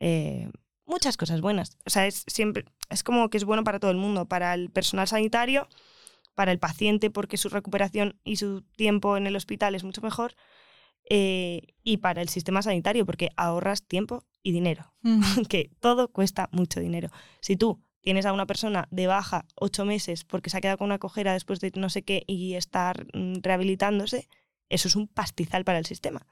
eh, 0.00 0.50
muchas 0.86 1.16
cosas 1.16 1.40
buenas. 1.40 1.76
O 1.86 1.90
sea, 1.90 2.06
es 2.06 2.24
siempre... 2.26 2.64
Es 2.88 3.02
como 3.02 3.28
que 3.28 3.36
es 3.36 3.44
bueno 3.44 3.64
para 3.64 3.78
todo 3.78 3.90
el 3.90 3.98
mundo, 3.98 4.26
para 4.26 4.54
el 4.54 4.70
personal 4.70 5.06
sanitario, 5.06 5.68
para 6.34 6.52
el 6.52 6.58
paciente 6.58 7.10
porque 7.10 7.36
su 7.36 7.50
recuperación 7.50 8.18
y 8.24 8.36
su 8.36 8.62
tiempo 8.76 9.16
en 9.18 9.26
el 9.26 9.36
hospital 9.36 9.74
es 9.74 9.84
mucho 9.84 10.00
mejor 10.00 10.34
eh, 11.10 11.62
y 11.82 11.98
para 11.98 12.20
el 12.22 12.28
sistema 12.28 12.62
sanitario 12.62 13.06
porque 13.06 13.30
ahorras 13.36 13.82
tiempo 13.82 14.24
y 14.42 14.52
dinero, 14.52 14.92
que 15.48 15.70
todo 15.80 16.08
cuesta 16.08 16.48
mucho 16.52 16.80
dinero. 16.80 17.10
Si 17.40 17.56
tú 17.56 17.80
tienes 18.00 18.26
a 18.26 18.32
una 18.32 18.46
persona 18.46 18.86
de 18.90 19.06
baja 19.06 19.44
ocho 19.54 19.84
meses 19.84 20.24
porque 20.24 20.50
se 20.50 20.56
ha 20.56 20.60
quedado 20.60 20.78
con 20.78 20.86
una 20.86 20.98
cojera 20.98 21.32
después 21.32 21.60
de 21.60 21.72
no 21.76 21.90
sé 21.90 22.02
qué 22.02 22.22
y 22.26 22.54
está 22.54 22.94
mm, 23.14 23.40
rehabilitándose, 23.42 24.28
eso 24.70 24.88
es 24.88 24.96
un 24.96 25.08
pastizal 25.08 25.64
para 25.64 25.78
el 25.78 25.86
sistema. 25.86 26.26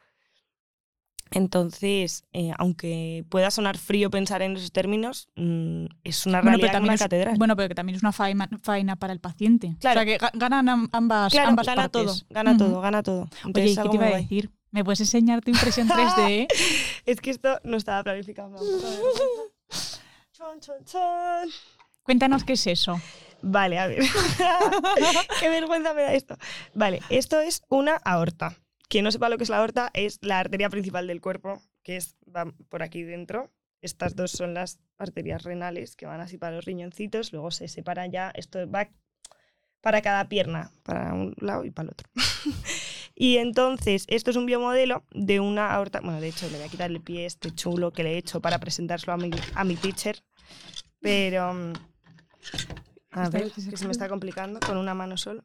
Entonces, 1.32 2.24
eh, 2.32 2.52
aunque 2.56 3.24
pueda 3.28 3.50
sonar 3.50 3.76
frío 3.78 4.10
pensar 4.10 4.42
en 4.42 4.56
esos 4.56 4.70
términos, 4.70 5.28
mm, 5.34 5.86
es 6.04 6.24
una 6.24 6.40
Bueno, 6.40 6.56
realidad 6.56 6.80
una 6.82 6.94
es, 6.94 7.00
catedral. 7.00 7.36
bueno, 7.36 7.56
pero 7.56 7.68
que 7.68 7.74
también 7.74 7.96
es 7.96 8.02
una 8.02 8.12
faena, 8.12 8.48
faena 8.62 8.94
para 8.94 9.12
el 9.12 9.18
paciente. 9.18 9.76
Claro. 9.80 10.00
O 10.00 10.04
sea, 10.04 10.18
que 10.18 10.24
ga- 10.24 10.30
ganan 10.34 10.68
am- 10.68 10.88
ambas, 10.92 11.32
claro, 11.32 11.48
ambas 11.48 11.66
gana 11.66 11.88
partes. 11.88 12.06
todo, 12.06 12.16
gana 12.30 12.56
todo, 12.56 12.80
gana 12.80 13.02
todo. 13.02 13.22
Entonces, 13.44 13.54
Oye, 13.56 13.64
¿y 13.70 13.72
es 13.72 13.78
qué 13.80 13.88
te 13.88 13.96
iba 13.96 14.06
a 14.06 14.16
decir? 14.16 14.50
¿Me 14.76 14.84
puedes 14.84 15.00
enseñar 15.00 15.40
tu 15.40 15.50
impresión 15.50 15.88
3D? 15.88 16.48
Es 17.06 17.22
que 17.22 17.30
esto 17.30 17.58
no 17.64 17.78
estaba 17.78 18.02
planificado. 18.04 18.58
Chon, 20.32 20.60
chon, 20.60 20.84
chon. 20.84 21.48
Cuéntanos 22.02 22.44
qué 22.44 22.52
es 22.52 22.66
eso. 22.66 23.00
Vale, 23.40 23.78
a 23.78 23.86
ver. 23.86 24.00
Qué 25.40 25.48
vergüenza 25.48 25.94
me 25.94 26.02
da 26.02 26.12
esto. 26.12 26.36
Vale, 26.74 27.00
esto 27.08 27.40
es 27.40 27.62
una 27.70 27.94
aorta. 28.04 28.58
Quien 28.90 29.04
no 29.04 29.10
sepa 29.10 29.30
lo 29.30 29.38
que 29.38 29.44
es 29.44 29.50
la 29.50 29.58
aorta, 29.58 29.90
es 29.94 30.18
la 30.20 30.40
arteria 30.40 30.68
principal 30.68 31.06
del 31.06 31.22
cuerpo, 31.22 31.62
que 31.82 31.96
es 31.96 32.14
va 32.24 32.52
por 32.68 32.82
aquí 32.82 33.02
dentro. 33.02 33.50
Estas 33.80 34.14
dos 34.14 34.30
son 34.30 34.52
las 34.52 34.78
arterias 34.98 35.42
renales 35.42 35.96
que 35.96 36.04
van 36.04 36.20
así 36.20 36.36
para 36.36 36.54
los 36.54 36.66
riñoncitos, 36.66 37.32
luego 37.32 37.50
se 37.50 37.68
separan 37.68 38.12
ya. 38.12 38.30
Esto 38.34 38.70
va 38.70 38.90
para 39.80 40.02
cada 40.02 40.28
pierna, 40.28 40.70
para 40.82 41.14
un 41.14 41.34
lado 41.38 41.64
y 41.64 41.70
para 41.70 41.86
el 41.86 41.92
otro. 41.92 42.10
y 43.16 43.38
entonces, 43.38 44.04
esto 44.08 44.30
es 44.30 44.36
un 44.36 44.46
biomodelo 44.46 45.02
de 45.10 45.40
una 45.40 45.72
aorta. 45.74 46.00
Bueno, 46.00 46.20
de 46.20 46.28
hecho, 46.28 46.46
le 46.50 46.58
voy 46.58 46.66
a 46.66 46.70
quitar 46.70 46.90
el 46.90 47.00
pie 47.00 47.24
este 47.26 47.50
chulo 47.54 47.90
que 47.92 48.04
le 48.04 48.12
he 48.12 48.18
hecho 48.18 48.40
para 48.40 48.58
presentárselo 48.60 49.14
a 49.14 49.16
mi, 49.16 49.30
a 49.54 49.64
mi 49.64 49.74
teacher. 49.76 50.22
Pero. 51.00 51.52
mm, 51.54 51.72
A 53.12 53.28
ver, 53.30 53.50
que 53.50 53.76
se 53.76 53.86
me 53.86 53.92
está 53.92 54.08
complicando 54.08 54.60
con 54.60 54.76
una 54.76 54.92
mano 54.94 55.16
solo. 55.16 55.42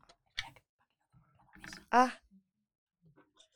Ah, 1.92 2.14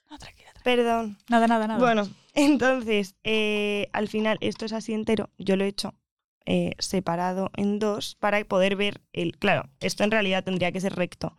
No, 0.10 0.18
tranquila, 0.18 0.51
tranquila. 0.54 0.63
perdón. 0.63 1.18
Nada, 1.30 1.48
nada, 1.48 1.68
nada. 1.68 1.80
Bueno, 1.80 2.08
entonces, 2.34 3.16
eh, 3.24 3.90
al 3.94 4.08
final, 4.08 4.38
esto 4.42 4.66
es 4.66 4.74
así 4.74 4.94
entero. 4.94 5.30
Yo 5.38 5.56
lo 5.56 5.63
he 5.63 5.68
hecho 5.68 5.94
eh, 6.46 6.74
separado 6.80 7.50
en 7.56 7.80
dos 7.80 8.16
para 8.16 8.44
poder 8.46 8.75
ver 8.75 9.01
el. 9.13 9.38
Claro, 9.38 9.70
esto 9.80 10.04
en 10.04 10.12
realidad 10.12 10.44
tendría 10.44 10.72
que 10.72 10.80
ser 10.82 10.96
recto. 10.96 11.38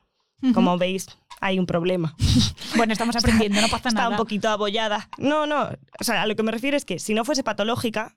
Como 0.52 0.76
veis, 0.76 1.06
hay 1.40 1.58
un 1.58 1.66
problema. 1.66 2.14
Bueno, 2.76 2.92
estamos 2.92 3.16
aprendiendo, 3.16 3.60
no 3.60 3.68
pasa 3.68 3.88
Está 3.88 4.02
nada. 4.02 4.10
un 4.10 4.16
poquito 4.16 4.50
abollada. 4.50 5.08
No, 5.16 5.46
no. 5.46 5.70
O 5.98 6.04
sea, 6.04 6.22
a 6.22 6.26
lo 6.26 6.36
que 6.36 6.42
me 6.42 6.52
refiero 6.52 6.76
es 6.76 6.84
que 6.84 6.98
si 6.98 7.14
no 7.14 7.24
fuese 7.24 7.42
patológica, 7.42 8.16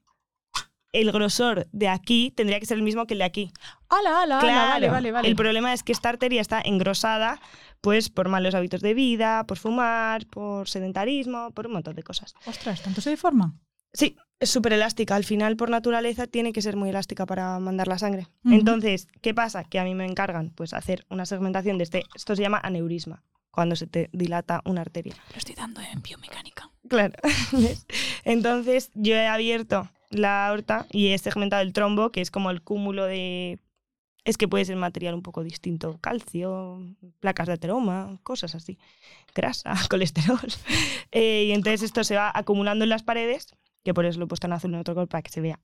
el 0.92 1.12
grosor 1.12 1.68
de 1.72 1.88
aquí 1.88 2.34
tendría 2.36 2.60
que 2.60 2.66
ser 2.66 2.78
el 2.78 2.84
mismo 2.84 3.06
que 3.06 3.14
el 3.14 3.20
de 3.20 3.26
aquí. 3.26 3.52
¡Hala, 3.90 4.22
hala! 4.24 4.40
Claro. 4.40 4.70
Vale, 4.72 4.90
vale, 4.90 5.12
vale. 5.12 5.28
El 5.30 5.36
problema 5.36 5.72
es 5.72 5.84
que 5.84 5.92
esta 5.94 6.10
arteria 6.10 6.42
está 6.42 6.60
engrosada 6.62 7.40
pues 7.80 8.10
por 8.10 8.28
malos 8.28 8.56
hábitos 8.56 8.82
de 8.82 8.94
vida, 8.94 9.46
por 9.46 9.58
fumar, 9.58 10.26
por 10.26 10.68
sedentarismo, 10.68 11.52
por 11.52 11.68
un 11.68 11.74
montón 11.74 11.96
de 11.96 12.04
cosas. 12.04 12.36
Ostras, 12.46 12.82
¿tanto 12.82 13.00
se 13.00 13.12
deforma? 13.12 13.56
Sí, 13.94 14.18
es 14.40 14.50
súper 14.50 14.74
elástica. 14.74 15.16
Al 15.16 15.24
final, 15.24 15.58
por 15.58 15.70
naturaleza, 15.70 16.28
tiene 16.28 16.54
que 16.54 16.62
ser 16.62 16.76
muy 16.76 16.90
elástica 16.90 17.26
para 17.26 17.60
mandar 17.60 17.88
la 17.88 17.98
sangre. 17.98 18.28
Entonces, 18.46 19.08
¿qué 19.22 19.34
pasa? 19.34 19.64
Que 19.64 19.80
a 19.80 19.84
mí 19.84 19.96
me 19.96 20.06
encargan 20.06 20.52
pues 20.52 20.74
hacer 20.74 21.06
una 21.10 21.26
segmentación 21.26 21.78
de 21.78 21.84
este... 21.84 22.04
Esto 22.16 22.36
se 22.36 22.42
llama 22.42 22.60
aneurisma, 22.64 23.24
cuando 23.52 23.76
se 23.76 23.88
te 23.88 24.10
dilata 24.14 24.62
una 24.66 24.82
arteria. 24.82 25.16
Lo 25.32 25.38
estoy 25.38 25.56
dando 25.56 25.82
en 25.82 26.02
biomecánica. 26.02 26.72
Claro. 26.88 27.14
Entonces, 28.24 28.92
yo 28.94 29.16
he 29.16 29.28
abierto 29.28 29.90
la 30.10 30.48
aorta 30.48 30.88
y 30.92 31.08
he 31.08 31.18
segmentado 31.18 31.62
el 31.62 31.74
trombo, 31.74 32.12
que 32.12 32.22
es 32.22 32.32
como 32.32 32.50
el 32.50 32.62
cúmulo 32.62 33.06
de... 33.06 33.60
Es 34.26 34.38
que 34.38 34.48
puede 34.48 34.66
ser 34.66 34.76
material 34.76 35.16
un 35.16 35.22
poco 35.22 35.44
distinto, 35.44 35.98
calcio, 36.02 36.82
placas 37.20 37.48
de 37.48 37.54
ateroma, 37.54 38.20
cosas 38.24 38.54
así, 38.54 38.78
grasa, 39.34 39.74
colesterol. 39.90 40.40
Eh, 41.12 41.46
y 41.46 41.54
entonces 41.54 41.82
esto 41.82 42.04
se 42.04 42.16
va 42.16 42.32
acumulando 42.32 42.84
en 42.84 42.90
las 42.90 43.02
paredes, 43.02 43.56
que 43.84 43.94
por 43.94 44.06
eso 44.06 44.20
lo 44.20 44.26
he 44.26 44.28
puesto 44.28 44.48
en 44.48 44.54
azul 44.54 44.74
en 44.74 44.80
otro 44.80 44.94
color 44.94 45.08
para 45.08 45.22
que 45.22 45.32
se 45.32 45.42
vea. 45.42 45.60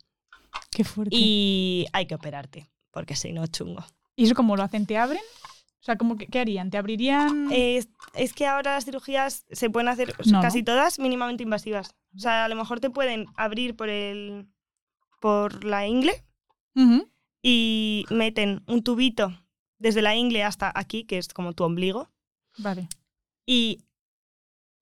Qué 0.72 0.84
fuerte. 0.84 1.16
Y 1.16 1.86
hay 1.94 2.06
que 2.06 2.16
operarte, 2.16 2.70
porque 2.92 3.16
si 3.16 3.32
no, 3.32 3.46
chungo. 3.48 3.84
¿Y 4.16 4.26
eso 4.26 4.36
cómo 4.36 4.56
lo 4.56 4.64
hacen? 4.64 4.86
¿Te 4.86 4.98
abren? 4.98 5.22
sea, 5.86 5.98
¿cómo 5.98 6.18
que, 6.18 6.26
¿qué 6.28 6.40
harían? 6.40 6.72
¿Te 6.72 6.78
abrirían...? 6.78 7.48
Es, 7.52 7.90
es 8.16 8.34
que 8.34 8.48
ahora 8.48 8.74
las 8.74 8.86
cirugías 8.86 9.46
se 9.52 9.70
pueden 9.70 9.88
hacer 9.88 10.16
No, 10.26 10.42
casi 10.42 10.60
¿no? 10.60 10.66
todas 10.66 10.98
mínimamente 10.98 11.44
invasivas. 11.44 11.96
O 12.16 12.20
sea, 12.20 12.46
a 12.46 12.50
lo 12.50 12.56
mejor 12.56 12.80
te 12.80 12.90
pueden 12.90 13.28
abrir 13.36 13.76
por 13.76 13.90
el 13.90 14.48
por 15.22 15.64
la 15.64 15.88
ingle 15.88 16.24
y 17.42 18.06
meten 18.10 18.64
un 18.68 18.84
tubito 18.84 19.32
desde 19.80 20.02
la 20.02 20.16
ingle 20.16 20.44
hasta 20.44 20.72
aquí, 20.76 21.04
que 21.04 21.18
es 21.18 21.30
como 21.30 21.54
tu 21.54 21.64
ombligo, 21.64 22.12
Vale. 22.58 22.90
y 23.46 23.86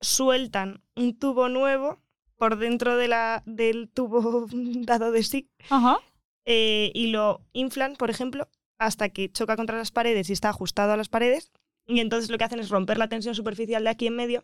sueltan 0.02 0.82
un 0.96 1.18
tubo 1.18 1.48
nuevo 1.50 2.02
por 2.44 2.58
dentro 2.58 2.98
de 2.98 3.08
la, 3.08 3.42
del 3.46 3.88
tubo 3.88 4.48
dado 4.52 5.14
de 5.14 5.24
sí 5.24 5.50
Ajá. 5.70 6.00
eh, 6.44 6.92
y 6.94 7.08
lo 7.08 7.40
inflan, 7.54 7.96
por 7.96 8.10
ejemplo, 8.10 8.50
hasta 8.78 9.08
que 9.08 9.32
choca 9.32 9.56
contra 9.56 9.78
las 9.78 9.92
paredes 9.92 10.30
y 10.30 10.34
está 10.34 10.50
ajustado 10.50 10.92
a 10.92 10.98
las 10.98 11.08
paredes. 11.08 11.54
Y 11.88 12.02
entonces 12.02 12.30
lo 12.30 12.38
que 12.38 12.44
hacen 12.44 12.60
es 12.60 12.68
romper 12.68 12.98
la 12.98 13.08
tensión 13.08 13.34
superficial 13.34 13.82
de 13.86 13.90
aquí 13.90 14.08
en 14.08 14.18
medio. 14.18 14.44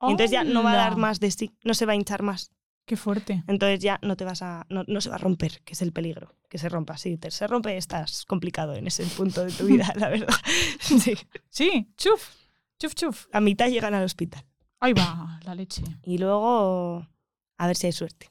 Y 0.00 0.12
entonces 0.12 0.30
ya 0.30 0.44
no 0.44 0.62
va 0.62 0.72
a 0.72 0.76
dar 0.76 0.96
más 0.96 1.20
de 1.20 1.30
sí, 1.30 1.52
no 1.62 1.74
se 1.74 1.84
va 1.84 1.92
a 1.92 1.96
hinchar 1.96 2.22
más. 2.22 2.52
Qué 2.86 2.96
fuerte. 2.96 3.44
Entonces 3.48 3.80
ya 3.80 3.98
no 4.00 4.16
te 4.16 4.24
vas 4.24 4.40
a. 4.40 4.64
No, 4.70 4.84
no 4.86 5.02
se 5.02 5.10
va 5.10 5.16
a 5.16 5.18
romper, 5.18 5.60
que 5.64 5.74
es 5.74 5.82
el 5.82 5.92
peligro. 5.92 6.34
Que 6.48 6.56
se 6.56 6.70
rompa. 6.70 6.96
Si 6.96 7.18
te, 7.18 7.30
se 7.30 7.46
rompe, 7.46 7.76
estás 7.76 8.24
complicado 8.24 8.74
en 8.76 8.86
ese 8.86 9.04
punto 9.04 9.44
de 9.44 9.52
tu 9.52 9.66
vida, 9.72 9.92
la 9.96 10.08
verdad. 10.08 10.34
Sí. 10.80 11.14
Sí, 11.50 11.92
chuf. 11.98 12.30
Chuf, 12.78 12.94
chuf. 12.94 13.26
A 13.32 13.40
mitad 13.40 13.68
llegan 13.68 13.92
al 13.92 14.04
hospital. 14.04 14.42
Ahí 14.80 14.94
va, 14.94 15.38
la 15.44 15.54
leche. 15.54 15.82
Y 16.02 16.16
luego. 16.16 17.06
A 17.58 17.66
ver 17.66 17.76
si 17.76 17.86
hay 17.86 17.92
suerte. 17.92 18.30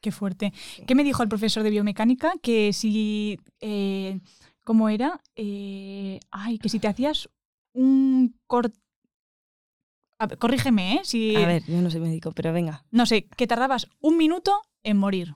Qué 0.00 0.12
fuerte. 0.12 0.52
¿Qué 0.86 0.94
me 0.94 1.04
dijo 1.04 1.22
el 1.22 1.28
profesor 1.28 1.62
de 1.62 1.70
biomecánica? 1.70 2.32
Que 2.42 2.72
si. 2.72 3.38
eh, 3.60 4.20
¿Cómo 4.64 4.88
era? 4.88 5.20
Eh, 5.36 6.20
ay, 6.30 6.58
que 6.58 6.68
si 6.68 6.78
te 6.80 6.88
hacías 6.88 7.28
un 7.72 8.38
corte. 8.46 8.78
corrígeme, 10.38 10.94
¿eh? 10.96 11.00
Si, 11.04 11.36
A 11.36 11.46
ver, 11.46 11.62
yo 11.66 11.80
no 11.80 11.90
soy 11.90 12.00
médico, 12.00 12.32
pero 12.32 12.52
venga. 12.52 12.84
No 12.90 13.06
sé, 13.06 13.26
que 13.36 13.46
tardabas 13.46 13.88
un 14.00 14.16
minuto 14.16 14.60
en 14.82 14.96
morir. 14.96 15.34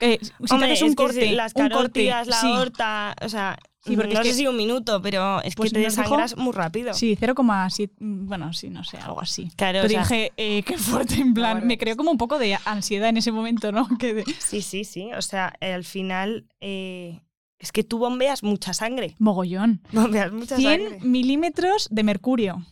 Eh, 0.00 0.18
si 0.22 0.32
Hombre, 0.54 0.68
te 0.68 0.72
haces 0.74 0.82
un 0.82 0.94
corte, 0.94 1.20
si 1.28 1.34
las 1.34 1.52
un 1.54 1.62
corte, 1.62 1.74
carótidas, 1.74 2.26
la 2.26 2.40
sí, 2.40 2.46
aorta, 2.52 3.14
o 3.22 3.28
sea, 3.28 3.58
Sí, 3.84 3.96
porque 3.96 4.12
no 4.14 4.20
es 4.20 4.26
sé 4.26 4.32
que- 4.32 4.36
si 4.38 4.46
un 4.46 4.56
minuto, 4.56 5.00
pero 5.00 5.42
es 5.42 5.54
Pues 5.54 5.70
que 5.70 5.74
te 5.78 5.80
desangras 5.80 6.36
muy 6.36 6.52
rápido. 6.52 6.92
Sí, 6.92 7.16
0,7. 7.16 7.92
Bueno, 7.98 8.52
sí, 8.52 8.68
no 8.68 8.84
sé, 8.84 8.98
algo 8.98 9.20
así. 9.22 9.50
Claro, 9.56 9.80
Pero 9.82 9.86
o 9.86 9.88
sea, 9.88 10.00
dije, 10.02 10.32
eh, 10.36 10.62
qué 10.64 10.76
fuerte, 10.76 11.14
en 11.14 11.32
plan, 11.34 11.52
Claro. 11.54 11.66
me 11.66 11.78
creó 11.78 11.96
como 11.96 12.10
un 12.10 12.18
poco 12.18 12.38
de 12.38 12.58
ansiedad 12.66 13.08
en 13.08 13.16
ese 13.16 13.32
momento, 13.32 13.72
¿no? 13.72 13.88
Que 13.98 14.12
de- 14.14 14.24
sí, 14.38 14.60
sí, 14.62 14.84
sí. 14.84 15.10
O 15.16 15.22
sea, 15.22 15.54
eh, 15.60 15.72
al 15.72 15.84
final 15.84 16.46
eh, 16.60 17.20
es 17.58 17.72
que 17.72 17.82
tú 17.84 17.98
bombeas 17.98 18.42
mucha 18.42 18.74
sangre. 18.74 19.14
Mogollón. 19.18 19.80
Bombeas 19.92 20.30
mucha 20.32 20.56
100 20.56 20.80
sangre. 20.90 20.98
milímetros 21.06 21.88
de 21.90 22.02
mercurio. 22.04 22.64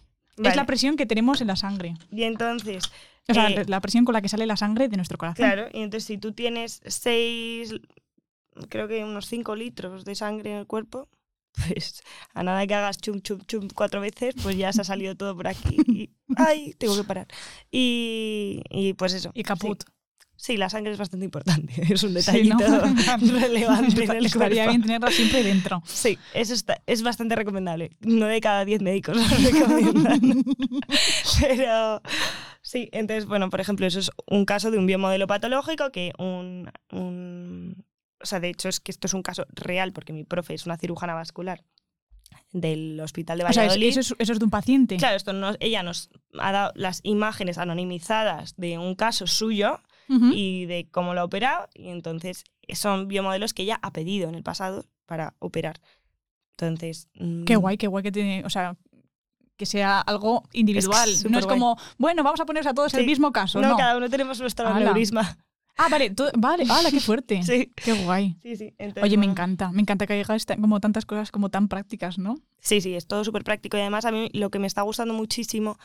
Es 0.42 0.54
la 0.56 0.66
presión 0.66 0.97
que 0.97 1.04
tenemos 1.04 1.40
en 1.40 1.49
la 1.49 1.56
sangre. 1.56 1.94
Y 2.12 2.23
entonces, 2.23 2.85
O 3.28 3.35
sea, 3.35 3.49
Eh, 3.50 3.64
la 3.66 3.80
presión 3.80 4.04
con 4.04 4.12
la 4.14 4.23
que 4.23 4.28
sale 4.28 4.47
la 4.47 4.56
sangre 4.56 4.88
de 4.88 4.97
nuestro 4.97 5.18
corazón. 5.18 5.37
claro, 5.44 5.68
y 5.73 5.82
entonces 5.82 6.06
si 6.06 6.18
tú 6.18 6.32
tienes 6.32 6.80
seis, 6.87 7.75
creo 8.68 8.88
que 8.88 9.04
unos 9.04 9.26
5 9.26 9.54
litros 9.54 10.04
de 10.04 10.14
sangre 10.14 10.52
en 10.52 10.56
el 10.58 10.66
cuerpo, 10.66 11.08
pues 11.68 12.02
a 12.35 12.42
nada 12.42 12.66
que 12.66 12.75
hagas 12.75 12.99
chum, 12.99 13.20
chum, 13.20 13.40
chum 13.47 13.68
cuatro 13.75 14.00
veces, 14.00 14.35
pues 14.42 14.56
ya 14.56 14.73
se 14.73 14.80
ha 14.80 14.85
salido 14.85 15.14
todo 15.16 15.37
por 15.37 15.49
aquí. 15.49 15.76
Y, 15.87 16.11
ay, 16.37 16.75
tengo 16.78 16.97
que 16.97 17.04
parar. 17.04 17.26
Y, 17.70 18.62
y 18.70 18.92
pues 18.94 19.12
eso. 19.14 19.30
Y 19.35 19.42
caput. 19.42 19.82
Sí. 19.85 19.92
Sí, 20.40 20.56
la 20.56 20.70
sangre 20.70 20.92
es 20.92 20.99
bastante 20.99 21.25
importante. 21.25 21.73
Es 21.92 22.04
un 22.04 22.11
Sí, 22.23 22.49
¿no? 22.49 22.56
detallito 22.58 23.40
relevante 23.40 24.04
en 24.04 24.11
el 24.12 24.26
Estaría 24.26 24.62
cuerpo. 24.64 24.70
bien 24.70 24.82
tenerla 24.82 25.11
siempre 25.11 25.42
dentro. 25.42 25.82
Sí, 25.85 26.16
eso 26.32 26.54
está, 26.54 26.80
es 26.87 27.02
bastante 27.02 27.35
recomendable. 27.35 27.90
No 28.02 28.26
de 28.26 28.40
cada 28.40 28.64
10 28.64 28.80
médicos 28.80 29.16
lo 29.16 29.25
recomiendan. 29.50 30.44
Pero 31.40 32.00
sí, 32.71 32.89
entonces, 32.93 33.27
bueno, 33.27 33.49
por 33.51 33.61
ejemplo, 33.61 33.87
eso 33.87 33.99
es 33.99 34.11
un 34.27 34.45
caso 34.45 34.71
de 34.71 34.79
un 34.79 34.87
biomodelo 34.87 35.27
patológico 35.27 35.91
que 35.91 36.13
un, 36.19 36.71
un- 36.93 37.85
O 38.21 38.27
sea, 38.27 38.41
de 38.41 38.49
hecho 38.51 38.69
es 38.69 38.81
que 38.81 38.91
esto 38.91 39.07
es 39.07 39.15
un 39.15 39.23
caso 39.23 39.45
real 39.51 39.93
porque 39.93 40.13
mi 40.13 40.25
profe 40.25 40.55
es 40.55 40.67
una 40.67 40.77
cirujana 40.77 41.15
vascular 41.15 41.63
del 42.53 42.99
Hospital 43.01 43.39
de 43.39 43.45
O 43.45 43.53
sea, 43.53 43.65
es- 43.65 43.69
Valladolid. 43.71 43.89
eso, 43.89 44.01
es, 44.01 44.15
eso 44.19 44.33
es 44.33 44.39
de 44.39 44.45
un 44.45 44.51
paciente. 44.51 44.97
Claro, 44.97 45.17
esto 45.17 45.33
nos- 45.33 45.57
ella 45.61 45.83
nos 45.83 46.11
ha 46.39 46.53
dado 46.53 46.73
las 46.75 47.01
imágenes 47.05 47.59
anonimizadas 47.59 48.55
de 48.57 48.79
un 48.79 48.95
caso 48.95 49.27
suyo 49.27 49.81
Ujú. 50.09 50.31
y 50.35 50.67
de 50.67 50.89
cómo 50.91 51.15
lo 51.15 51.21
ha 51.21 51.25
operado. 51.25 51.69
Y 51.75 51.89
entonces 51.89 52.45
son 52.75 53.09
biomodelos 53.09 53.55
que 53.55 53.63
ella 53.63 53.79
ha 53.83 53.93
pedido 53.93 54.29
en 54.29 54.35
el 54.35 54.43
pasado 54.43 54.85
para 55.07 55.35
operar. 55.39 55.81
Entonces. 56.59 57.09
mm, 57.15 57.45
Qué 57.45 57.57
guay, 57.57 57.77
qué 57.79 57.87
guay 57.87 58.03
que 58.03 58.13
tiene. 58.13 58.45
O 58.45 58.51
sea, 58.51 58.77
que 59.59 59.67
sea 59.67 60.00
algo 60.00 60.45
individual. 60.53 61.11
no 61.29 61.38
es 61.38 61.47
como, 61.47 61.77
bueno, 61.99 62.23
vamos 62.23 62.41
a 62.41 62.47
ponerse 62.47 62.71
a 62.71 62.75
todos 62.75 62.95
el 62.95 63.05
mismo 63.05 63.33
caso. 63.33 63.61
No, 63.61 63.69
No. 63.71 63.77
cada 63.77 63.97
uno 63.99 64.09
tenemos 64.09 64.41
nuestro 64.41 64.67
aneurisma. 64.69 65.37
Ah, 65.81 65.88
vale, 65.88 66.11
tú- 66.11 66.25
vale, 66.37 66.65
hala, 66.69 66.91
qué 66.91 66.99
fuerte. 67.00 67.41
Sí, 67.45 67.73
Qué 67.77 67.93
guay. 67.93 68.37
sí, 68.43 68.57
sí. 68.57 68.75
Entonces, 68.79 69.03
Oye, 69.05 69.17
me 69.17 69.27
encanta, 69.27 69.71
me 69.71 69.81
encanta 69.83 70.07
que 70.07 70.15
haya 70.15 70.35
esta- 70.35 70.57
como 70.57 70.81
tantas 70.81 71.05
cosas 71.07 71.31
como 71.31 71.50
tan 71.50 71.69
prácticas, 71.69 72.19
¿no? 72.19 72.37
Sí, 72.61 72.81
sí, 72.81 72.95
es 72.95 73.07
todo 73.07 73.23
súper 73.25 73.45
práctico. 73.45 73.77
Y 73.77 73.81
además, 73.81 74.05
a 74.05 74.11
mí 74.11 74.29
lo 74.33 74.50
que 74.50 74.59
me 74.59 74.67
está 74.67 74.83
gustando 74.83 75.12
muchísimo. 75.15 75.79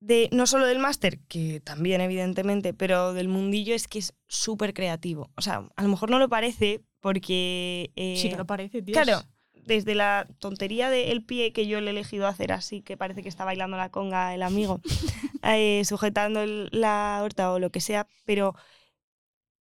De, 0.00 0.28
no 0.32 0.46
solo 0.46 0.66
del 0.66 0.78
máster, 0.80 1.18
que 1.28 1.60
también 1.60 2.02
evidentemente, 2.02 2.74
pero 2.74 3.14
del 3.14 3.28
mundillo 3.28 3.74
es 3.74 3.88
que 3.88 4.00
es 4.00 4.12
súper 4.26 4.74
creativo. 4.74 5.30
O 5.34 5.40
sea, 5.40 5.66
a 5.76 5.82
lo 5.82 5.88
mejor 5.88 6.10
no 6.10 6.18
lo 6.18 6.28
parece 6.28 6.82
porque... 7.00 7.90
eh, 7.96 8.16
sí 8.20 8.28
que 8.28 8.36
lo 8.36 8.44
parece, 8.46 8.82
tío. 8.82 8.92
Claro, 8.92 9.22
desde 9.66 9.94
la 9.94 10.26
tontería 10.38 10.90
del 10.90 11.24
pie 11.24 11.52
que 11.52 11.66
yo 11.66 11.80
le 11.80 11.88
he 11.88 11.90
elegido 11.90 12.26
hacer 12.26 12.52
así, 12.52 12.82
que 12.82 12.96
parece 12.96 13.22
que 13.22 13.28
está 13.28 13.44
bailando 13.44 13.76
la 13.76 13.90
conga 13.90 14.34
el 14.34 14.42
amigo, 14.42 14.80
eh, 15.42 15.82
sujetando 15.84 16.40
el- 16.42 16.68
la 16.72 17.18
aorta 17.18 17.52
o 17.52 17.58
lo 17.58 17.70
que 17.70 17.80
sea, 17.80 18.06
pero 18.24 18.54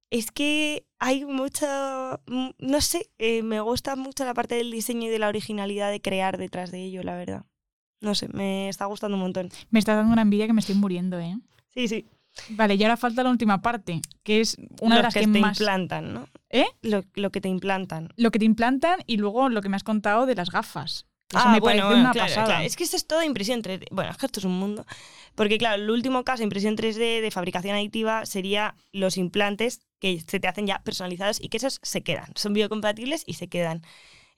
es 0.09 0.31
que 0.31 0.85
hay 0.99 1.25
mucho, 1.25 1.65
mm, 2.27 2.49
no 2.59 2.81
sé, 2.81 3.09
eh, 3.17 3.43
me 3.43 3.59
gusta 3.59 3.95
mucho 3.95 4.23
la 4.25 4.33
parte 4.33 4.55
del 4.55 4.71
diseño 4.71 5.07
y 5.07 5.09
de 5.09 5.19
la 5.19 5.27
originalidad 5.27 5.91
de 5.91 6.01
crear 6.01 6.37
detrás 6.37 6.71
de 6.71 6.83
ello, 6.83 7.03
la 7.03 7.15
verdad. 7.15 7.45
No 7.99 8.15
sé, 8.15 8.27
me 8.29 8.69
está 8.69 8.85
gustando 8.85 9.15
un 9.17 9.21
montón. 9.23 9.49
Me 9.69 9.79
está 9.79 9.95
dando 9.95 10.13
una 10.13 10.21
envidia 10.21 10.47
que 10.47 10.53
me 10.53 10.61
estoy 10.61 10.75
muriendo, 10.75 11.19
¿eh? 11.19 11.35
Sí, 11.73 11.87
sí. 11.87 12.05
Vale, 12.49 12.75
y 12.75 12.83
ahora 12.83 12.97
falta 12.97 13.23
la 13.23 13.29
última 13.29 13.61
parte, 13.61 14.01
que 14.23 14.41
es 14.41 14.57
una 14.81 14.97
de 14.97 15.01
Los 15.01 15.07
las 15.07 15.13
que, 15.13 15.19
que, 15.21 15.27
te 15.27 15.39
más... 15.39 15.59
implantan, 15.59 16.13
¿no? 16.13 16.27
¿Eh? 16.49 16.65
Lo, 16.81 17.03
lo 17.15 17.31
que 17.31 17.41
te 17.41 17.49
implantan. 17.49 18.09
Lo 18.15 18.31
que 18.31 18.39
te 18.39 18.45
implantan 18.45 18.99
y 19.05 19.17
luego 19.17 19.49
lo 19.49 19.61
que 19.61 19.69
me 19.69 19.75
has 19.75 19.83
contado 19.83 20.25
de 20.25 20.35
las 20.35 20.49
gafas. 20.49 21.05
Eso 21.29 21.39
ah, 21.43 21.51
me 21.51 21.59
bueno, 21.59 21.81
parece 21.81 21.85
bueno, 21.87 22.01
una 22.01 22.11
claro, 22.11 22.29
pasada. 22.29 22.45
claro. 22.45 22.63
Es 22.63 22.75
que 22.77 22.85
esto 22.85 22.95
es 22.95 23.05
todo 23.05 23.21
impresión 23.21 23.61
3D. 23.61 23.87
Bueno, 23.91 24.11
es 24.11 24.17
que 24.17 24.25
esto 24.27 24.39
es 24.39 24.45
un 24.45 24.57
mundo. 24.57 24.85
Porque, 25.35 25.57
claro, 25.57 25.81
el 25.81 25.89
último 25.89 26.23
caso 26.23 26.37
de 26.37 26.45
impresión 26.45 26.77
3D 26.77 27.21
de 27.21 27.31
fabricación 27.31 27.75
aditiva 27.75 28.25
sería 28.25 28.75
los 28.93 29.17
implantes 29.17 29.81
que 29.99 30.21
se 30.25 30.39
te 30.39 30.47
hacen 30.47 30.67
ya 30.67 30.81
personalizados 30.83 31.41
y 31.41 31.49
que 31.49 31.57
esos 31.57 31.79
se 31.83 32.01
quedan. 32.01 32.31
Son 32.35 32.53
biocompatibles 32.53 33.23
y 33.25 33.33
se 33.33 33.49
quedan. 33.49 33.81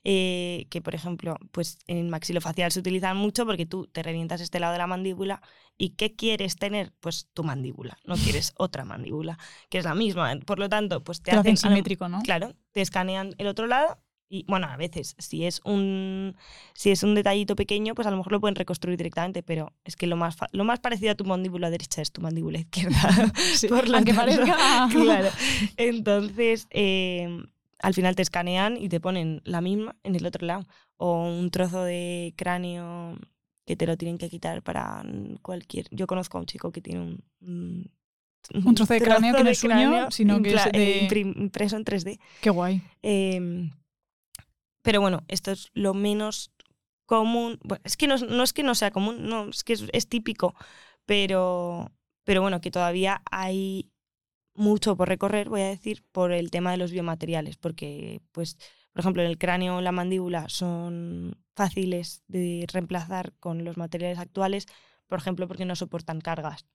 Eh, 0.02 0.66
que, 0.70 0.80
por 0.80 0.94
ejemplo, 0.94 1.36
pues 1.52 1.78
en 1.86 2.08
maxilofacial 2.08 2.72
se 2.72 2.80
utilizan 2.80 3.18
mucho 3.18 3.44
porque 3.44 3.66
tú 3.66 3.86
te 3.86 4.02
revientas 4.02 4.40
este 4.40 4.58
lado 4.58 4.72
de 4.72 4.78
la 4.78 4.86
mandíbula 4.86 5.42
y 5.76 5.90
¿qué 5.90 6.16
quieres 6.16 6.56
tener? 6.56 6.92
Pues 7.00 7.28
tu 7.34 7.44
mandíbula. 7.44 7.98
No 8.04 8.14
quieres 8.16 8.52
otra 8.56 8.84
mandíbula, 8.84 9.38
que 9.68 9.78
es 9.78 9.84
la 9.84 9.94
misma. 9.94 10.34
Por 10.46 10.58
lo 10.58 10.68
tanto, 10.68 11.04
pues 11.04 11.20
te, 11.20 11.32
Te 11.32 11.36
hacen 11.36 11.54
hacen 11.54 11.70
simétrico, 11.70 12.08
¿no? 12.08 12.22
Claro, 12.22 12.54
te 12.72 12.80
escanean 12.80 13.34
el 13.36 13.46
otro 13.46 13.66
lado 13.66 13.98
y 14.32 14.44
bueno, 14.46 14.68
a 14.68 14.76
veces 14.76 15.16
si 15.18 15.44
es 15.44 15.60
un 15.64 16.36
si 16.72 16.92
es 16.92 17.02
un 17.02 17.16
detallito 17.16 17.56
pequeño, 17.56 17.96
pues 17.96 18.06
a 18.06 18.12
lo 18.12 18.16
mejor 18.16 18.32
lo 18.32 18.40
pueden 18.40 18.54
reconstruir 18.54 18.96
directamente, 18.96 19.42
pero 19.42 19.72
es 19.84 19.96
que 19.96 20.06
lo 20.06 20.16
más 20.16 20.36
lo 20.52 20.64
más 20.64 20.78
parecido 20.78 21.10
a 21.10 21.14
tu 21.16 21.24
mandíbula 21.24 21.68
derecha 21.68 22.00
es 22.00 22.12
tu 22.12 22.22
mandíbula 22.22 22.60
izquierda. 22.60 23.00
Sí, 23.54 23.66
Por 23.68 23.88
lo 23.88 23.94
tanto, 23.94 24.14
parezca... 24.14 24.88
claro. 24.92 25.28
Entonces, 25.76 26.68
eh, 26.70 27.42
al 27.82 27.94
final 27.94 28.14
te 28.16 28.22
escanean 28.22 28.76
y 28.76 28.88
te 28.88 29.00
ponen 29.00 29.40
la 29.44 29.60
misma 29.60 29.96
en 30.02 30.14
el 30.16 30.26
otro 30.26 30.46
lado 30.46 30.66
o 30.96 31.24
un 31.26 31.50
trozo 31.50 31.82
de 31.84 32.34
cráneo 32.36 33.16
que 33.66 33.76
te 33.76 33.86
lo 33.86 33.96
tienen 33.96 34.18
que 34.18 34.28
quitar 34.28 34.62
para 34.62 35.02
cualquier. 35.42 35.86
Yo 35.90 36.06
conozco 36.06 36.38
a 36.38 36.40
un 36.40 36.46
chico 36.46 36.72
que 36.72 36.80
tiene 36.80 37.00
un 37.00 37.24
un, 37.40 37.90
Un 38.66 38.74
trozo 38.74 38.94
de 38.94 39.00
cráneo 39.20 39.34
que 39.34 39.44
no 39.44 39.50
es 39.50 39.58
suyo, 39.58 40.10
sino 40.10 40.42
que 40.42 40.54
es 40.54 40.72
de- 40.72 41.20
impreso 41.36 41.76
en 41.76 41.84
3D. 41.84 42.18
Qué 42.40 42.50
guay. 42.50 42.82
Eh, 43.02 43.70
pero 44.82 45.00
bueno, 45.00 45.22
esto 45.28 45.50
es 45.52 45.70
lo 45.74 45.94
menos 45.94 46.52
común. 47.06 47.58
Bueno, 47.62 47.82
es 47.84 47.96
que 47.96 48.06
no, 48.06 48.16
no 48.16 48.42
es 48.42 48.52
que 48.52 48.62
no 48.62 48.74
sea 48.74 48.90
común, 48.90 49.28
no, 49.28 49.48
es 49.50 49.62
que 49.64 49.74
es, 49.74 49.84
es 49.92 50.08
típico, 50.08 50.54
pero, 51.06 51.92
pero 52.24 52.40
bueno, 52.40 52.60
que 52.60 52.70
todavía 52.70 53.22
hay 53.30 53.90
mucho 54.54 54.96
por 54.96 55.08
recorrer, 55.08 55.48
voy 55.48 55.62
a 55.62 55.68
decir, 55.68 56.04
por 56.12 56.32
el 56.32 56.50
tema 56.50 56.70
de 56.70 56.76
los 56.76 56.90
biomateriales, 56.90 57.56
porque, 57.56 58.20
pues, 58.32 58.56
por 58.92 59.00
ejemplo, 59.00 59.22
en 59.22 59.28
el 59.28 59.38
cráneo 59.38 59.76
o 59.76 59.80
la 59.80 59.92
mandíbula 59.92 60.48
son 60.48 61.36
fáciles 61.54 62.22
de 62.26 62.66
reemplazar 62.72 63.32
con 63.38 63.64
los 63.64 63.76
materiales 63.76 64.18
actuales, 64.18 64.66
por 65.06 65.18
ejemplo, 65.18 65.46
porque 65.46 65.64
no 65.64 65.76
soportan 65.76 66.20
cargas. 66.20 66.66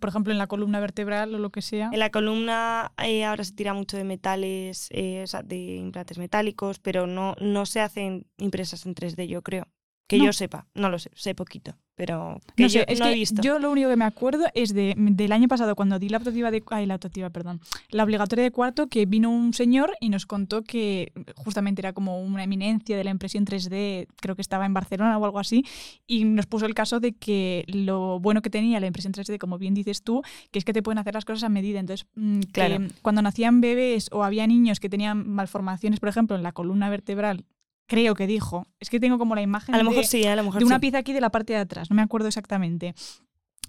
por 0.00 0.08
ejemplo, 0.08 0.32
en 0.32 0.38
la 0.38 0.46
columna 0.48 0.80
vertebral 0.80 1.34
o 1.34 1.38
lo 1.38 1.50
que 1.50 1.62
sea. 1.62 1.90
En 1.92 1.98
la 2.00 2.10
columna 2.10 2.92
eh, 3.02 3.24
ahora 3.24 3.44
se 3.44 3.52
tira 3.52 3.74
mucho 3.74 3.96
de 3.96 4.04
metales, 4.04 4.88
eh, 4.90 5.22
o 5.22 5.26
sea, 5.26 5.42
de 5.42 5.76
implantes 5.76 6.18
metálicos, 6.18 6.80
pero 6.80 7.06
no, 7.06 7.36
no 7.40 7.66
se 7.66 7.80
hacen 7.80 8.26
impresas 8.38 8.84
en 8.86 8.94
3D, 8.94 9.26
yo 9.28 9.42
creo. 9.42 9.68
Que 10.08 10.18
yo 10.18 10.32
sepa, 10.32 10.66
no 10.74 10.88
lo 10.88 10.98
sé, 10.98 11.10
sé 11.14 11.34
poquito, 11.34 11.76
pero 11.98 12.40
que 12.54 12.62
no 12.62 12.68
yo 12.68 12.82
es 12.86 13.00
no 13.00 13.06
que 13.06 13.10
he 13.10 13.14
visto. 13.14 13.42
Yo 13.42 13.58
lo 13.58 13.72
único 13.72 13.88
que 13.90 13.96
me 13.96 14.04
acuerdo 14.04 14.44
es 14.54 14.72
de, 14.72 14.94
del 14.96 15.32
año 15.32 15.48
pasado 15.48 15.74
cuando 15.74 15.98
di 15.98 16.08
la 16.08 16.18
optativa 16.18 16.52
de 16.52 16.62
ay, 16.70 16.86
la 16.86 16.94
optativa, 16.94 17.28
perdón, 17.28 17.60
la 17.90 18.04
obligatoria 18.04 18.44
de 18.44 18.52
cuarto 18.52 18.86
que 18.86 19.04
vino 19.04 19.30
un 19.30 19.52
señor 19.52 19.90
y 20.00 20.08
nos 20.08 20.24
contó 20.24 20.62
que 20.62 21.12
justamente 21.34 21.80
era 21.80 21.92
como 21.92 22.22
una 22.22 22.44
eminencia 22.44 22.96
de 22.96 23.02
la 23.02 23.10
impresión 23.10 23.44
3D, 23.44 24.06
creo 24.20 24.36
que 24.36 24.42
estaba 24.42 24.64
en 24.64 24.74
Barcelona 24.74 25.18
o 25.18 25.24
algo 25.24 25.40
así, 25.40 25.64
y 26.06 26.22
nos 26.24 26.46
puso 26.46 26.66
el 26.66 26.74
caso 26.74 27.00
de 27.00 27.14
que 27.14 27.64
lo 27.66 28.20
bueno 28.20 28.42
que 28.42 28.50
tenía 28.50 28.78
la 28.78 28.86
impresión 28.86 29.12
3D, 29.12 29.36
como 29.38 29.58
bien 29.58 29.74
dices 29.74 30.02
tú, 30.04 30.22
que 30.52 30.60
es 30.60 30.64
que 30.64 30.72
te 30.72 30.84
pueden 30.84 30.98
hacer 30.98 31.14
las 31.14 31.24
cosas 31.24 31.42
a 31.42 31.48
medida. 31.48 31.80
Entonces, 31.80 32.06
mm, 32.14 32.40
Claro. 32.52 32.86
cuando 33.02 33.22
nacían 33.22 33.60
bebés 33.60 34.08
o 34.12 34.22
había 34.22 34.46
niños 34.46 34.78
que 34.78 34.88
tenían 34.88 35.28
malformaciones, 35.28 35.98
por 35.98 36.10
ejemplo, 36.10 36.36
en 36.36 36.44
la 36.44 36.52
columna 36.52 36.88
vertebral, 36.90 37.44
creo 37.88 38.14
que 38.14 38.28
dijo, 38.28 38.66
es 38.78 38.90
que 38.90 39.00
tengo 39.00 39.18
como 39.18 39.34
la 39.34 39.42
imagen 39.42 39.74
a 39.74 39.78
lo 39.78 39.84
de- 39.84 39.90
mejor 39.90 40.04
sí, 40.06 40.24
a 40.26 40.36
lo 40.36 40.44
mejor 40.44 40.60
de 40.60 40.66
una 40.66 40.76
sí. 40.76 40.80
pieza 40.82 40.98
aquí 40.98 41.12
de 41.12 41.20
la 41.20 41.30
parte 41.30 41.54
de 41.54 41.58
atrás, 41.58 41.90
no 41.90 41.96
me 41.96 42.02
acuerdo 42.02 42.28
exactamente. 42.28 42.94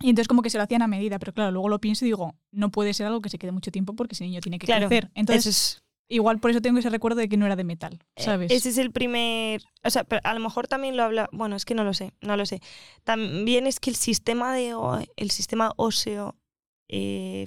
Y 0.02 0.10
entonces 0.12 0.28
como 0.28 0.42
que 0.44 0.50
se 0.50 0.58
lo 0.58 0.64
hacían 0.64 0.82
a 0.84 0.88
medida, 0.88 1.18
pero 1.20 1.34
claro, 1.34 1.52
luego 1.52 1.68
lo 1.70 1.80
pienso 1.80 2.06
y 2.06 2.10
digo, 2.10 2.36
no 2.52 2.70
puede 2.70 2.94
ser 2.94 3.08
algo 3.08 3.22
que 3.22 3.30
se 3.30 3.38
quede 3.40 3.52
mucho 3.52 3.72
tiempo 3.72 3.96
porque 3.96 4.14
ese 4.14 4.24
niño 4.26 4.40
tiene 4.42 4.60
que 4.60 4.66
Claro, 4.68 4.88
crecer. 4.88 5.10
Entonces, 5.16 5.46
es- 5.48 5.84
igual 6.08 6.40
por 6.40 6.52
eso 6.52 6.62
tengo 6.62 6.80
ese 6.80 6.90
recuerdo 6.90 7.20
de 7.20 7.28
que 7.30 7.36
no 7.38 7.46
era 7.46 7.56
de 7.58 7.64
metal, 7.66 8.00
eh, 8.16 8.24
¿sabes? 8.24 8.52
Ese 8.52 8.70
es 8.70 8.78
el 8.78 8.92
primer. 8.92 9.62
O 9.84 9.90
sea, 9.90 10.04
pero 10.06 10.22
a 10.24 10.34
lo 10.34 10.40
mejor 10.40 10.68
también 10.68 10.96
lo 10.96 11.04
habla. 11.04 11.28
Bueno, 11.34 11.56
es 11.58 11.66
que 11.66 11.76
no 11.76 11.84
lo 11.84 11.94
sé, 11.94 12.14
no 12.22 12.38
lo 12.38 12.46
sé. 12.46 12.62
También 13.04 13.68
es 13.68 13.80
que 13.80 13.90
el 13.90 13.96
sistema 13.98 14.54
de 14.54 14.74
el 15.18 15.32
sistema 15.32 15.74
óseo 15.76 16.36
eh, 16.88 17.46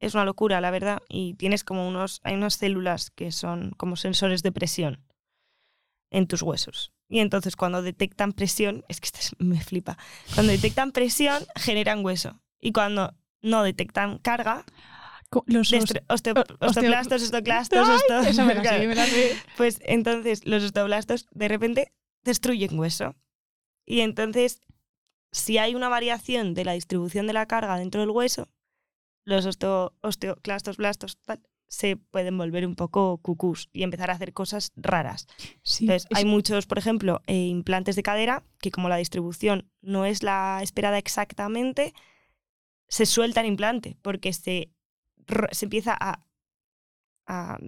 es 0.00 0.14
una 0.14 0.24
locura, 0.24 0.60
la 0.60 0.70
verdad. 0.70 0.98
Y 1.08 1.34
tienes 1.34 1.62
como 1.64 1.86
unos. 1.88 2.20
Hay 2.24 2.34
unas 2.34 2.54
células 2.54 3.10
que 3.10 3.30
son 3.32 3.70
como 3.76 3.96
sensores 3.96 4.42
de 4.42 4.52
presión 4.52 5.03
en 6.14 6.26
tus 6.26 6.42
huesos. 6.42 6.92
Y 7.08 7.18
entonces 7.20 7.56
cuando 7.56 7.82
detectan 7.82 8.32
presión, 8.32 8.84
es 8.88 9.00
que 9.00 9.06
esto 9.06 9.18
es- 9.20 9.34
me 9.38 9.60
flipa. 9.60 9.98
Cuando 10.34 10.52
detectan 10.52 10.92
presión, 10.92 11.44
generan 11.56 12.04
hueso. 12.04 12.40
Y 12.60 12.72
cuando 12.72 13.14
no 13.42 13.62
detectan 13.62 14.18
carga, 14.18 14.64
Los 15.46 15.68
osteoplastos, 16.08 17.22
la 18.98 19.06
sé. 19.06 19.36
Pues 19.56 19.80
entonces 19.84 20.46
los 20.46 20.62
osteoblastos 20.62 21.26
de 21.32 21.48
repente 21.48 21.92
destruyen 22.22 22.78
hueso. 22.78 23.16
Y 23.84 24.00
entonces, 24.00 24.60
si 25.32 25.58
hay 25.58 25.74
una 25.74 25.88
variación 25.88 26.54
de 26.54 26.64
la 26.64 26.72
distribución 26.72 27.26
de 27.26 27.32
la 27.32 27.46
carga 27.46 27.76
dentro 27.76 28.00
del 28.00 28.10
hueso, 28.10 28.48
los 29.26 29.44
osteo- 29.46 29.92
osteoclastos, 30.02 30.76
blastos, 30.76 31.18
tal, 31.26 31.40
se 31.74 31.96
pueden 31.96 32.36
volver 32.38 32.66
un 32.66 32.74
poco 32.74 33.18
cucús 33.18 33.68
y 33.72 33.82
empezar 33.82 34.10
a 34.10 34.14
hacer 34.14 34.32
cosas 34.32 34.72
raras. 34.76 35.26
Sí, 35.62 35.84
Entonces, 35.84 36.06
es- 36.10 36.16
hay 36.18 36.24
muchos, 36.24 36.66
por 36.66 36.78
ejemplo, 36.78 37.20
eh, 37.26 37.34
implantes 37.46 37.96
de 37.96 38.02
cadera 38.02 38.42
que 38.60 38.70
como 38.70 38.88
la 38.88 38.96
distribución 38.96 39.68
no 39.82 40.04
es 40.04 40.22
la 40.22 40.60
esperada 40.62 40.98
exactamente, 40.98 41.92
se 42.88 43.06
suelta 43.06 43.40
el 43.40 43.46
implante 43.48 43.96
porque 44.02 44.32
se, 44.32 44.70
se 45.52 45.64
empieza 45.66 45.96
a, 45.98 46.24
a 47.26 47.58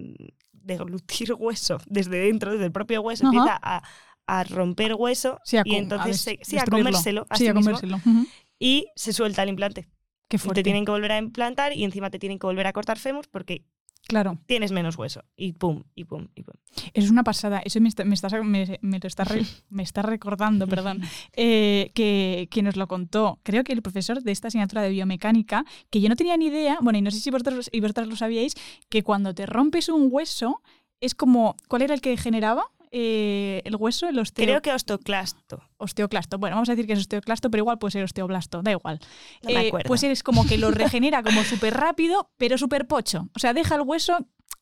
deglutir 0.52 1.32
hueso 1.34 1.78
desde 1.86 2.18
dentro, 2.18 2.52
desde 2.52 2.66
el 2.66 2.72
propio 2.72 3.00
hueso, 3.02 3.26
Ajá. 3.26 3.36
empieza 3.36 3.58
a, 3.62 3.82
a 4.26 4.44
romper 4.44 4.94
hueso 4.94 5.38
sí, 5.44 5.56
a 5.56 5.62
y 5.64 5.75
entonces 5.76 6.20
se- 6.20 6.38
sí, 6.42 6.58
a 6.58 6.64
comérselo 6.64 7.26
a 7.30 7.36
Sí, 7.36 7.44
sí 7.44 7.48
a 7.50 7.54
mismo, 7.54 7.72
comérselo. 7.72 7.96
Ujú. 7.98 8.26
y 8.58 8.86
se 8.96 9.12
suelta 9.12 9.42
el 9.42 9.48
implante. 9.50 9.88
Qué 10.28 10.36
Y 10.36 10.38
fuerte. 10.40 10.60
te 10.60 10.64
tienen 10.64 10.84
que 10.84 10.90
volver 10.90 11.12
a 11.12 11.18
implantar 11.18 11.72
y 11.72 11.84
encima 11.84 12.10
te 12.10 12.18
tienen 12.18 12.38
que 12.40 12.46
volver 12.46 12.66
a 12.66 12.72
cortar 12.72 12.98
fémur 12.98 13.28
porque 13.30 13.64
Claro, 14.08 14.38
tienes 14.46 14.70
menos 14.70 14.96
hueso. 14.96 15.25
Y 15.36 15.54
pum, 15.54 15.82
y 15.96 16.04
pum, 16.04 16.28
y 16.36 16.42
pum. 16.44 16.54
eso 16.94 17.06
es 17.06 17.10
una 17.10 17.25
pasada. 17.25 17.60
Eso 17.64 17.80
me 17.80 17.88
está, 17.88 18.04
me 18.04 18.14
estás- 18.14 18.32
me- 18.44 18.78
me 18.80 18.98
lo 19.00 19.06
está, 19.08 19.25
re- 19.25 19.42
me 19.68 19.82
está 19.82 20.02
recordando, 20.02 20.68
perdón, 20.68 21.00
eh, 21.32 21.90
que, 21.92 22.46
que 22.50 22.62
nos 22.62 22.76
lo 22.76 22.86
contó, 22.86 23.40
creo 23.42 23.64
que 23.64 23.72
el 23.72 23.82
profesor 23.82 24.22
de 24.22 24.30
esta 24.30 24.46
asignatura 24.48 24.82
de 24.82 24.90
biomecánica, 24.90 25.64
que 25.90 26.00
yo 26.00 26.08
no 26.08 26.14
tenía 26.14 26.36
ni 26.36 26.46
idea, 26.46 26.78
bueno, 26.80 26.98
y 26.98 27.02
no 27.02 27.10
sé 27.10 27.18
si 27.18 27.30
vosotros, 27.30 27.68
y 27.72 27.80
vosotras 27.80 28.06
lo 28.06 28.14
sabíais, 28.14 28.54
que 28.88 29.02
cuando 29.02 29.34
te 29.34 29.44
rompes 29.46 29.88
un 29.88 30.08
hueso, 30.10 30.62
es 31.00 31.14
como, 31.16 31.56
¿cuál 31.69 31.82
era 31.82 31.92
el 31.95 32.00
que 32.00 32.16
generaba 32.16 32.71
eh, 32.99 33.61
el 33.67 33.76
hueso? 33.76 34.09
El 34.09 34.19
osteo, 34.19 34.45
Creo 34.47 34.63
que 34.63 34.73
osteoclasto. 34.73 35.63
osteoclasto. 35.76 36.39
Bueno, 36.39 36.56
vamos 36.56 36.69
a 36.71 36.73
decir 36.73 36.87
que 36.87 36.95
es 36.95 37.00
osteoclasto, 37.00 37.50
pero 37.50 37.61
igual 37.63 37.78
puede 37.78 37.93
ser 37.93 38.04
osteoblasto, 38.04 38.63
da 38.63 38.71
igual. 38.71 39.00
No 39.43 39.50
me 39.52 39.65
Eh, 39.65 39.69
acuerdo. 39.69 39.87
pues 39.89 40.02
es 40.02 40.23
como 40.23 40.47
que 40.47 40.56
lo 40.56 40.71
regenera 40.71 41.23
como 41.23 41.45
súper 41.45 41.75
rápido, 41.75 42.30
pero 42.39 42.56
súper 42.56 42.87
pocho. 42.87 43.28
O 43.35 43.39
sea, 43.39 43.52
deja 43.52 43.75
el 43.75 43.82
hueso 43.82 44.17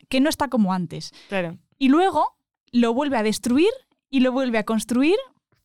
que 0.09 0.20
no 0.20 0.29
está 0.29 0.49
como 0.49 0.73
antes. 0.73 1.12
Claro. 1.29 1.59
Y 1.79 1.88
luego 1.88 2.37
lo 2.73 2.92
vuelve 2.92 3.16
a 3.18 3.23
destruir 3.23 3.70
y 4.11 4.20
lo 4.20 4.33
vuelve 4.33 4.59
a 4.59 4.64
construir 4.64 5.16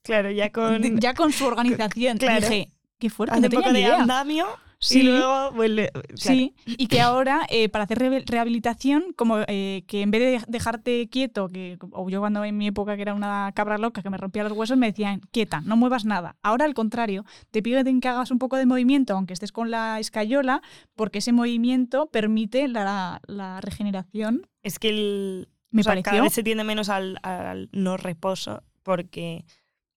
Claro, 0.04 0.32
ya 0.32 0.52
con. 0.52 0.82
ya 1.00 1.14
con 1.14 1.32
su 1.34 1.46
organización. 1.46 2.18
Claro. 2.20 2.48
Dije, 2.48 2.72
qué 3.00 3.10
fuerte, 3.10 3.34
hace 3.34 3.42
no 3.42 3.48
un 3.48 3.50
tenía 3.50 3.62
poco 3.64 3.74
ni 3.74 3.80
de 3.82 3.86
idea. 3.88 4.02
andamio 4.02 4.48
Sí. 4.82 5.00
y 5.02 5.04
luego 5.04 5.52
vuelve. 5.52 5.89
claro. 5.92 6.08
Sí, 6.15 6.56
y 6.65 6.88
que 6.88 7.02
ahora 7.02 7.42
eh, 7.50 7.68
para 7.70 7.84
hacer 7.84 8.00
re- 8.00 8.24
rehabilitación, 8.26 9.13
como 9.15 9.39
eh, 9.48 9.84
que 9.88 10.02
en 10.02 10.12
vez 10.12 10.22
de 10.42 10.46
dejarte 10.48 11.10
quieto, 11.10 11.50
que 11.50 11.78
o 11.92 12.10
yo 12.10 12.20
cuando 12.22 12.44
en 12.46 12.58
mi 12.58 12.68
época 12.68 12.96
que 12.96 13.02
era 13.02 13.13
una 13.13 13.52
cabra 13.54 13.78
loca 13.78 14.02
que 14.02 14.10
me 14.10 14.18
rompía 14.18 14.44
los 14.44 14.54
huesos, 14.54 14.78
me 14.78 14.88
decían, 14.88 15.22
quieta, 15.32 15.62
no 15.62 15.76
muevas 15.76 16.06
nada. 16.06 16.38
Ahora 16.42 16.63
al 16.65 16.74
contrario, 16.74 17.26
te 17.52 17.62
piden 17.62 18.00
que 18.00 18.08
hagas 18.08 18.32
un 18.32 18.39
poco 18.39 18.56
de 18.56 18.65
movimiento, 18.65 19.13
aunque 19.15 19.34
estés 19.34 19.52
con 19.52 19.70
la 19.70 20.00
escayola, 20.00 20.62
porque 20.96 21.18
ese 21.20 21.34
movimiento 21.34 22.08
permite 22.08 22.68
la, 22.70 23.20
la 23.28 23.60
regeneración. 23.62 24.48
Es 24.63 24.80
que 24.80 24.89
el. 24.89 25.50
Me 25.72 25.82
o 25.82 25.84
sea, 25.84 26.02
cada 26.02 26.22
vez 26.22 26.34
se 26.34 26.42
tiende 26.42 26.63
menos 26.63 26.89
al, 26.89 27.20
al 27.22 27.70
no 27.74 27.96
reposo 27.98 28.63
porque 28.82 29.46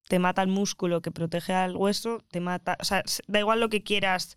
te 0.09 0.19
mata 0.19 0.43
el 0.43 0.49
músculo 0.49 1.01
que 1.01 1.11
protege 1.11 1.55
al 1.55 1.77
hueso, 1.77 2.19
te 2.31 2.41
mata. 2.41 2.77
O 2.81 2.85
sea, 2.85 3.03
da 3.29 3.39
igual 3.39 3.61
lo 3.61 3.69
que 3.71 3.83
quieras 3.83 4.37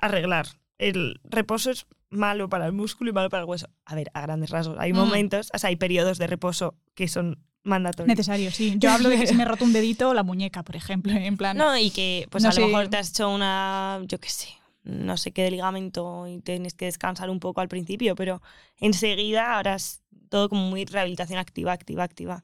arreglar. 0.00 0.46
El 0.78 1.20
reposo 1.24 1.70
es 1.70 1.86
malo 2.10 2.48
para 2.48 2.66
el 2.66 2.72
músculo 2.72 3.10
y 3.10 3.12
malo 3.12 3.30
para 3.30 3.42
el 3.44 3.48
hueso. 3.48 3.68
A 3.84 3.94
ver, 3.94 4.10
a 4.14 4.20
grandes 4.22 4.50
rasgos. 4.50 4.76
Hay 4.78 4.92
Mm. 4.92 4.96
momentos, 4.96 5.50
o 5.54 5.58
sea, 5.58 5.68
hay 5.68 5.76
periodos 5.76 6.18
de 6.18 6.26
reposo 6.26 6.74
que 6.94 7.08
son 7.08 7.38
mandatorios. 7.64 8.16
necesario, 8.16 8.50
sí. 8.52 8.74
Yo 8.78 8.90
hablo 8.92 9.08
de 9.08 9.18
que 9.18 9.26
se 9.26 9.34
me 9.34 9.44
roto 9.44 9.64
un 9.64 9.72
dedito 9.72 10.10
o 10.10 10.14
la 10.14 10.22
muñeca, 10.22 10.62
por 10.62 10.76
ejemplo, 10.76 11.12
en 11.12 11.36
plan... 11.36 11.56
No, 11.56 11.76
y 11.76 11.90
que 11.90 12.26
pues 12.30 12.44
No 12.44 12.50
a 12.50 12.52
sé. 12.52 12.60
lo 12.60 12.68
mejor 12.68 12.88
te 12.88 12.96
has 12.98 13.10
hecho 13.10 13.28
una, 13.28 14.00
yo 14.06 14.20
qué 14.20 14.28
sé, 14.28 14.48
no 14.84 15.16
sé 15.16 15.32
qué 15.32 15.42
de 15.42 15.50
ligamento 15.50 16.28
y 16.28 16.38
tienes 16.40 16.74
que 16.74 16.84
descansar 16.84 17.28
un 17.28 17.40
poco 17.40 17.60
al 17.60 17.66
principio, 17.68 18.14
pero 18.14 18.40
enseguida 18.76 19.56
ahora 19.56 19.74
es 19.74 20.02
todo 20.28 20.48
como 20.48 20.68
muy 20.70 20.84
rehabilitación 20.84 21.38
activa, 21.40 21.72
activa, 21.72 22.04
activa, 22.04 22.42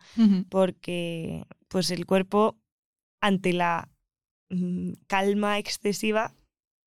porque 0.49 1.45
pues 1.69 1.91
el 1.91 2.05
cuerpo 2.07 2.57
ante 3.21 3.53
la 3.53 3.89
mm, 4.51 4.93
calma 5.07 5.59
excesiva, 5.59 6.35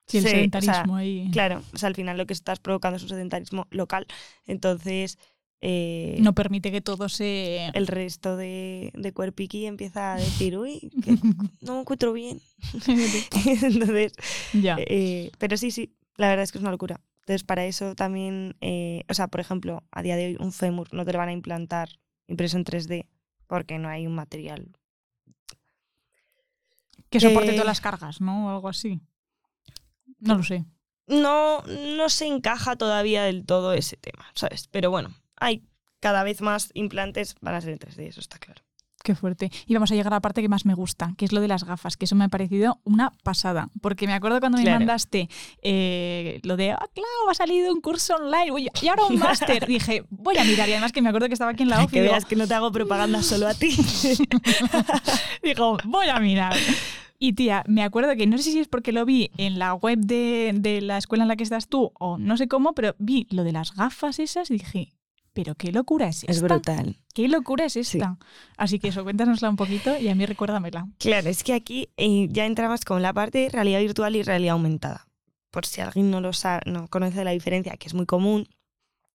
Sí, 0.06 0.18
el 0.18 0.22
se- 0.22 0.28
o 0.28 0.30
sea, 0.30 0.38
sedentarismo 0.38 0.96
ahí. 0.96 1.28
claro, 1.32 1.62
o 1.74 1.78
sea, 1.78 1.88
al 1.88 1.94
final 1.94 2.16
lo 2.16 2.26
que 2.26 2.32
estás 2.32 2.60
provocando 2.60 2.96
es 2.96 3.02
un 3.02 3.08
sedentarismo 3.08 3.66
local, 3.70 4.06
entonces 4.46 5.18
eh, 5.62 6.18
No 6.20 6.34
permite 6.34 6.70
que 6.70 6.80
todo 6.80 7.08
se... 7.08 7.66
el 7.74 7.86
resto 7.86 8.36
de, 8.36 8.92
de 8.94 9.12
cuerpiqui 9.12 9.66
empieza 9.66 10.14
a 10.14 10.16
decir, 10.18 10.58
uy, 10.58 10.92
que 11.02 11.12
no 11.62 11.74
me 11.74 11.80
encuentro 11.80 12.12
bien. 12.12 12.40
Entonces, 13.62 14.12
ya. 14.52 14.76
eh, 14.78 15.30
pero 15.38 15.56
sí, 15.56 15.70
sí, 15.70 15.94
la 16.16 16.28
verdad 16.28 16.44
es 16.44 16.52
que 16.52 16.58
es 16.58 16.62
una 16.62 16.70
locura. 16.70 17.00
Entonces, 17.20 17.42
para 17.42 17.64
eso 17.64 17.94
también, 17.96 18.54
eh, 18.60 19.02
o 19.08 19.14
sea, 19.14 19.26
por 19.28 19.40
ejemplo, 19.40 19.82
a 19.90 20.02
día 20.02 20.14
de 20.16 20.26
hoy 20.26 20.36
un 20.38 20.52
fémur 20.52 20.92
no 20.94 21.04
te 21.04 21.12
lo 21.12 21.18
van 21.18 21.30
a 21.30 21.32
implantar 21.32 21.88
impreso 22.28 22.56
en 22.58 22.64
3D 22.64 23.06
porque 23.48 23.78
no 23.78 23.88
hay 23.88 24.06
un 24.06 24.14
material. 24.14 24.68
Que 27.10 27.20
soporte 27.20 27.50
eh, 27.52 27.54
todas 27.54 27.66
las 27.66 27.80
cargas, 27.80 28.20
¿no? 28.20 28.46
O 28.46 28.50
algo 28.50 28.68
así. 28.68 29.00
No 30.18 30.36
lo 30.36 30.42
sé. 30.42 30.64
No, 31.06 31.62
no 31.62 32.08
se 32.08 32.26
encaja 32.26 32.76
todavía 32.76 33.22
del 33.24 33.44
todo 33.44 33.72
ese 33.72 33.96
tema, 33.96 34.26
¿sabes? 34.34 34.68
Pero 34.70 34.90
bueno, 34.90 35.14
hay 35.36 35.62
cada 36.00 36.22
vez 36.24 36.40
más 36.40 36.70
implantes, 36.74 37.36
van 37.40 37.54
a 37.54 37.60
ser 37.60 37.70
en 37.70 37.78
3D, 37.78 38.08
eso 38.08 38.20
está 38.20 38.38
claro. 38.38 38.62
Qué 39.04 39.14
fuerte. 39.14 39.52
Y 39.66 39.74
vamos 39.74 39.92
a 39.92 39.94
llegar 39.94 40.12
a 40.12 40.16
la 40.16 40.20
parte 40.20 40.42
que 40.42 40.48
más 40.48 40.66
me 40.66 40.74
gusta, 40.74 41.14
que 41.16 41.26
es 41.26 41.32
lo 41.32 41.40
de 41.40 41.46
las 41.46 41.62
gafas, 41.62 41.96
que 41.96 42.06
eso 42.06 42.16
me 42.16 42.24
ha 42.24 42.28
parecido 42.28 42.80
una 42.82 43.12
pasada. 43.22 43.68
Porque 43.80 44.08
me 44.08 44.14
acuerdo 44.14 44.40
cuando 44.40 44.58
me 44.58 44.68
mandaste 44.68 45.28
eh, 45.62 46.40
lo 46.42 46.56
de, 46.56 46.72
ah, 46.72 46.88
claro, 46.92 47.30
ha 47.30 47.34
salido 47.34 47.72
un 47.72 47.80
curso 47.80 48.16
online 48.16 48.68
y 48.82 48.88
ahora 48.88 49.04
un 49.04 49.16
máster. 49.20 49.64
Dije, 49.64 50.02
voy 50.10 50.36
a 50.38 50.44
mirar. 50.44 50.68
Y 50.68 50.72
además 50.72 50.90
que 50.90 51.02
me 51.02 51.10
acuerdo 51.10 51.28
que 51.28 51.34
estaba 51.34 51.52
aquí 51.52 51.62
en 51.62 51.68
la 51.68 51.76
Para 51.76 51.84
ofi. 51.86 51.94
que 51.94 52.02
digo, 52.02 52.14
veas 52.14 52.24
que 52.24 52.34
no 52.34 52.48
te 52.48 52.54
hago 52.54 52.72
propaganda 52.72 53.22
solo 53.22 53.46
a 53.46 53.54
ti. 53.54 53.76
Digo, 55.42 55.78
voy 55.84 56.08
a 56.08 56.18
mirar. 56.18 56.54
Y 57.18 57.32
tía, 57.32 57.64
me 57.66 57.82
acuerdo 57.82 58.14
que 58.16 58.26
no 58.26 58.36
sé 58.38 58.44
si 58.44 58.58
es 58.58 58.68
porque 58.68 58.92
lo 58.92 59.04
vi 59.04 59.30
en 59.38 59.58
la 59.58 59.74
web 59.74 59.98
de, 59.98 60.52
de 60.54 60.80
la 60.80 60.98
escuela 60.98 61.24
en 61.24 61.28
la 61.28 61.36
que 61.36 61.44
estás 61.44 61.68
tú 61.68 61.92
o 61.98 62.18
no 62.18 62.36
sé 62.36 62.48
cómo, 62.48 62.74
pero 62.74 62.94
vi 62.98 63.26
lo 63.30 63.44
de 63.44 63.52
las 63.52 63.74
gafas 63.74 64.18
esas 64.18 64.50
y 64.50 64.54
dije, 64.54 64.92
pero 65.32 65.54
qué 65.54 65.70
locura 65.70 66.08
es 66.08 66.22
esta. 66.22 66.32
es 66.32 66.42
brutal. 66.42 66.96
¿Qué 67.14 67.28
locura 67.28 67.66
es 67.66 67.76
esta? 67.76 68.18
Así 68.56 68.78
que 68.78 68.88
eso, 68.88 69.04
cuéntanosla 69.04 69.50
un 69.50 69.56
poquito 69.56 69.98
y 69.98 70.08
a 70.08 70.14
mí 70.14 70.24
recuérdamela. 70.24 70.88
Claro, 70.98 71.28
es 71.28 71.44
que 71.44 71.52
aquí 71.52 71.90
eh, 71.98 72.28
ya 72.30 72.46
entramos 72.46 72.84
con 72.86 73.02
la 73.02 73.12
parte 73.12 73.38
de 73.38 73.48
realidad 73.50 73.80
virtual 73.80 74.16
y 74.16 74.22
realidad 74.22 74.54
aumentada. 74.54 75.06
por 75.50 75.66
si 75.66 75.80
alguien 75.80 76.10
no 76.10 76.20
lo 76.20 76.32
sabe, 76.32 76.62
no 76.66 76.88
conoce 76.88 77.24
la 77.24 77.32
diferencia, 77.32 77.76
que 77.76 77.88
es 77.88 77.94
muy 77.94 78.06
común, 78.06 78.48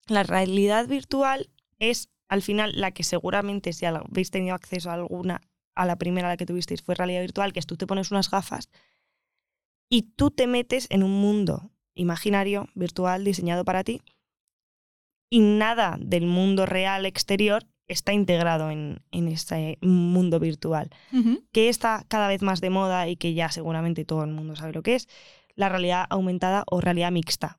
la 0.07 0.23
realidad 0.23 0.89
virtual 0.89 1.49
es 1.79 2.09
al 2.29 2.43
final 2.43 2.73
la 2.77 2.93
que 2.93 3.03
seguramente 3.03 3.73
si 3.73 3.87
habéis 3.87 4.31
tenido 4.31 4.55
acceso 4.55 4.91
a 4.91 4.95
alguna, 4.95 5.41
a 5.75 5.87
la 5.87 5.97
primera 5.97 6.29
a 6.29 6.31
la 6.33 6.37
que 6.37 6.47
tuvisteis 6.47 6.83
fue 6.83 6.95
realidad 6.95 7.21
virtual, 7.21 7.53
que 7.53 7.61
es 7.61 7.67
tú 7.67 7.77
te 7.77 7.87
pones 7.87 8.11
unas 8.11 8.31
gafas 8.31 8.71
y 9.89 10.03
tú 10.03 10.31
te 10.31 10.47
metes 10.47 10.87
en 10.91 11.03
un 11.03 11.13
mundo 11.13 11.71
imaginario, 11.95 12.69
virtual, 12.75 13.25
diseñado 13.25 13.65
para 13.65 13.85
ti, 13.85 14.01
y 15.29 15.41
nada 15.41 15.97
del 16.01 16.27
mundo 16.27 16.67
real 16.67 17.07
exterior 17.07 17.67
está 17.87 18.13
integrado 18.13 18.71
en, 18.71 19.03
en 19.11 19.29
este 19.29 19.79
mundo 19.81 20.39
virtual, 20.39 20.91
que 21.53 21.69
está 21.69 22.05
cada 22.09 22.29
vez 22.29 22.41
más 22.41 22.61
de 22.61 22.71
moda 22.71 23.09
y 23.09 23.17
que 23.17 23.35
ya 23.35 23.51
seguramente 23.51 24.05
todo 24.05 24.23
el 24.25 24.31
mundo 24.31 24.55
sabe 24.55 24.73
lo 24.73 24.83
que 24.83 24.95
es, 24.95 25.09
la 25.57 25.69
realidad 25.69 26.07
aumentada 26.09 26.65
o 26.71 26.81
realidad 26.81 27.11
mixta. 27.11 27.59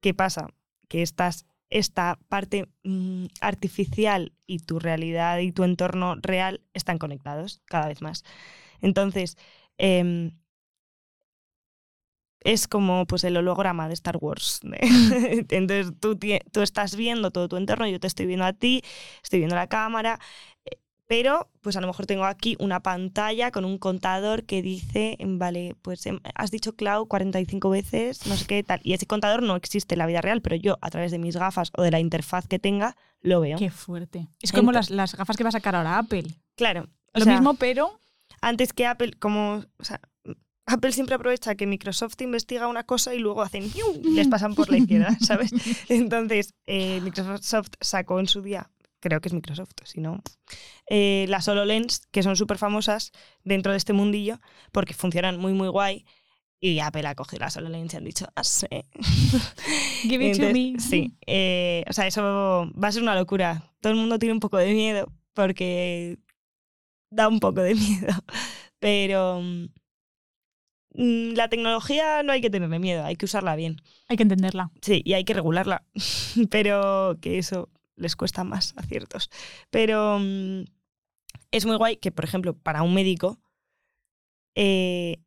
¿Qué 0.00 0.14
pasa? 0.14 0.48
Que 0.88 1.02
estás, 1.02 1.46
esta 1.72 2.18
parte 2.28 2.68
mm, 2.84 3.26
artificial 3.40 4.32
y 4.46 4.60
tu 4.60 4.78
realidad 4.78 5.38
y 5.38 5.52
tu 5.52 5.64
entorno 5.64 6.16
real 6.20 6.62
están 6.74 6.98
conectados 6.98 7.62
cada 7.66 7.88
vez 7.88 8.02
más. 8.02 8.24
Entonces, 8.82 9.36
em, 9.78 10.32
es 12.40 12.66
como 12.66 13.06
pues 13.06 13.24
el 13.24 13.36
holograma 13.36 13.88
de 13.88 13.94
Star 13.94 14.16
Wars. 14.20 14.60
Entonces 15.48 15.92
tú, 16.00 16.18
tú 16.50 16.60
estás 16.62 16.96
viendo 16.96 17.30
todo 17.30 17.48
tu 17.48 17.56
entorno, 17.56 17.86
yo 17.86 18.00
te 18.00 18.06
estoy 18.08 18.26
viendo 18.26 18.44
a 18.44 18.52
ti, 18.52 18.82
estoy 19.22 19.40
viendo 19.40 19.54
la 19.56 19.68
cámara, 19.68 20.18
pero 21.12 21.50
pues 21.60 21.76
a 21.76 21.82
lo 21.82 21.88
mejor 21.88 22.06
tengo 22.06 22.24
aquí 22.24 22.56
una 22.58 22.80
pantalla 22.80 23.50
con 23.50 23.66
un 23.66 23.76
contador 23.76 24.44
que 24.44 24.62
dice, 24.62 25.18
vale, 25.20 25.76
pues 25.82 26.06
em, 26.06 26.20
has 26.34 26.50
dicho 26.50 26.74
cloud 26.74 27.06
45 27.06 27.68
veces, 27.68 28.26
no 28.26 28.34
sé 28.34 28.46
qué 28.46 28.62
tal, 28.62 28.80
y 28.82 28.94
ese 28.94 29.04
contador 29.04 29.42
no 29.42 29.54
existe 29.54 29.94
en 29.94 29.98
la 29.98 30.06
vida 30.06 30.22
real, 30.22 30.40
pero 30.40 30.56
yo 30.56 30.78
a 30.80 30.88
través 30.88 31.10
de 31.12 31.18
mis 31.18 31.36
gafas 31.36 31.70
o 31.76 31.82
de 31.82 31.90
la 31.90 32.00
interfaz 32.00 32.48
que 32.48 32.58
tenga 32.58 32.96
lo 33.20 33.42
veo. 33.42 33.58
Qué 33.58 33.70
fuerte. 33.70 34.26
Es 34.40 34.52
como 34.52 34.72
las, 34.72 34.88
las, 34.88 35.14
gafas 35.14 35.36
que 35.36 35.42
va 35.42 35.50
a 35.50 35.52
sacar 35.52 35.76
ahora 35.76 35.98
Apple. 35.98 36.24
Claro. 36.56 36.88
Lo 37.12 37.26
mismo, 37.26 37.54
pero... 37.54 38.00
Antes 38.40 38.72
que 38.72 38.86
Apple, 38.86 39.12
como... 39.20 39.66
O 39.76 39.84
sea, 39.84 40.00
Apple 40.64 40.92
siempre 40.92 41.16
aprovecha 41.16 41.54
que 41.56 41.66
Microsoft 41.66 42.20
investiga 42.22 42.68
una 42.68 42.84
cosa 42.84 43.14
y 43.14 43.18
luego 43.18 43.42
hacen 43.42 43.70
les 44.02 44.28
pasan 44.28 44.54
por 44.54 44.70
la 44.70 44.78
izquierda, 44.78 45.14
¿sabes? 45.20 45.50
Entonces, 45.90 46.54
eh, 46.66 47.00
Microsoft 47.02 47.72
sacó 47.80 48.18
en 48.18 48.28
su 48.28 48.40
día, 48.40 48.70
creo 49.02 49.20
que 49.20 49.28
es 49.28 49.34
Microsoft, 49.34 49.72
si 49.84 50.00
no, 50.00 50.22
eh, 50.88 51.26
las 51.28 51.46
HoloLens, 51.48 52.06
que 52.10 52.22
son 52.22 52.36
súper 52.36 52.56
famosas 52.56 53.12
dentro 53.44 53.72
de 53.72 53.78
este 53.78 53.92
mundillo, 53.92 54.40
porque 54.70 54.94
funcionan 54.94 55.38
muy, 55.38 55.52
muy 55.52 55.68
guay. 55.68 56.06
Y 56.64 56.78
Apple 56.78 57.06
ha 57.08 57.16
cogido 57.16 57.40
las 57.40 57.56
HoloLens 57.56 57.92
y 57.92 57.96
han 57.96 58.04
dicho, 58.04 58.26
ah, 58.36 58.44
sí. 58.44 58.68
Give 60.02 60.30
it 60.30 60.38
to 60.38 60.50
me. 60.52 60.76
Sí, 60.78 61.12
eh, 61.26 61.84
o 61.90 61.92
sea, 61.92 62.06
eso 62.06 62.70
va 62.80 62.88
a 62.88 62.92
ser 62.92 63.02
una 63.02 63.16
locura. 63.16 63.72
Todo 63.80 63.92
el 63.92 63.98
mundo 63.98 64.20
tiene 64.20 64.32
un 64.32 64.40
poco 64.40 64.58
de 64.58 64.72
miedo 64.72 65.12
porque 65.34 66.18
da 67.10 67.26
un 67.26 67.40
poco 67.40 67.60
de 67.62 67.74
miedo. 67.74 68.14
Pero 68.78 69.40
mm, 70.94 71.32
la 71.34 71.48
tecnología 71.48 72.22
no 72.22 72.30
hay 72.30 72.40
que 72.40 72.50
tenerle 72.50 72.78
miedo, 72.78 73.04
hay 73.04 73.16
que 73.16 73.24
usarla 73.24 73.56
bien. 73.56 73.82
Hay 74.08 74.16
que 74.16 74.22
entenderla. 74.22 74.70
Sí, 74.82 75.02
y 75.04 75.14
hay 75.14 75.24
que 75.24 75.34
regularla, 75.34 75.84
pero 76.50 77.16
que 77.20 77.38
eso 77.38 77.70
les 77.96 78.16
cuesta 78.16 78.44
más 78.44 78.74
a 78.76 78.82
ciertos. 78.82 79.30
Pero 79.70 80.18
mm, 80.20 80.64
es 81.50 81.66
muy 81.66 81.76
guay 81.76 81.96
que, 81.96 82.12
por 82.12 82.24
ejemplo, 82.24 82.54
para 82.54 82.82
un 82.82 82.94
médico, 82.94 83.40
eh, 84.54 85.22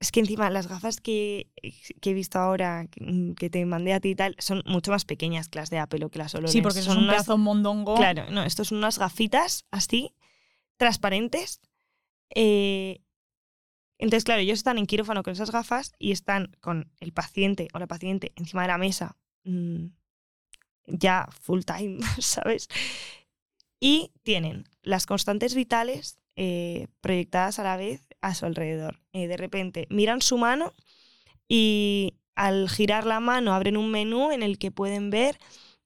es 0.00 0.10
que 0.10 0.20
encima 0.20 0.50
las 0.50 0.66
gafas 0.66 1.00
que, 1.00 1.50
he 1.62 2.12
visto 2.12 2.38
ahora, 2.38 2.88
mm, 2.98 3.32
que 3.32 3.50
te 3.50 3.64
mandé 3.66 3.92
a 3.92 4.00
ti 4.00 4.10
y 4.10 4.14
tal, 4.14 4.34
son 4.38 4.62
mucho 4.66 4.90
más 4.90 5.04
pequeñas 5.04 5.48
que 5.48 5.60
las 5.60 5.70
de 5.70 5.78
Apple 5.78 6.04
o 6.04 6.10
que 6.10 6.18
las 6.18 6.34
HoloLens. 6.34 6.52
Sí, 6.52 6.60
porque 6.60 6.82
son 6.82 6.98
un 6.98 7.06
pedazo 7.06 7.38
mondongo. 7.38 7.94
Claro, 7.94 8.28
no, 8.30 8.42
estos 8.42 8.68
son 8.68 8.78
unas 8.78 8.98
gafitas 8.98 9.64
así, 9.70 10.14
transparentes, 10.76 11.60
eh, 12.34 13.00
entonces, 14.02 14.24
claro, 14.24 14.40
ellos 14.40 14.58
están 14.58 14.78
en 14.78 14.86
quirófano 14.86 15.22
con 15.22 15.32
esas 15.32 15.52
gafas 15.52 15.92
y 15.96 16.10
están 16.10 16.56
con 16.60 16.90
el 16.98 17.12
paciente 17.12 17.68
o 17.72 17.78
la 17.78 17.86
paciente 17.86 18.32
encima 18.34 18.62
de 18.62 18.68
la 18.68 18.78
mesa, 18.78 19.16
mm, 19.44 19.86
ya 20.86 21.28
full 21.40 21.62
time, 21.62 21.98
¿sabes? 22.20 22.68
Y 23.80 24.12
tienen 24.22 24.64
las 24.82 25.06
constantes 25.06 25.54
vitales 25.54 26.18
eh, 26.36 26.86
proyectadas 27.00 27.58
a 27.58 27.62
la 27.62 27.76
vez 27.76 28.02
a 28.20 28.34
su 28.34 28.46
alrededor. 28.46 29.00
Eh, 29.12 29.26
de 29.26 29.36
repente 29.36 29.86
miran 29.90 30.22
su 30.22 30.38
mano 30.38 30.72
y 31.48 32.14
al 32.34 32.70
girar 32.70 33.04
la 33.04 33.20
mano 33.20 33.52
abren 33.52 33.76
un 33.76 33.90
menú 33.90 34.30
en 34.30 34.42
el 34.42 34.58
que 34.58 34.70
pueden 34.70 35.10
ver 35.10 35.38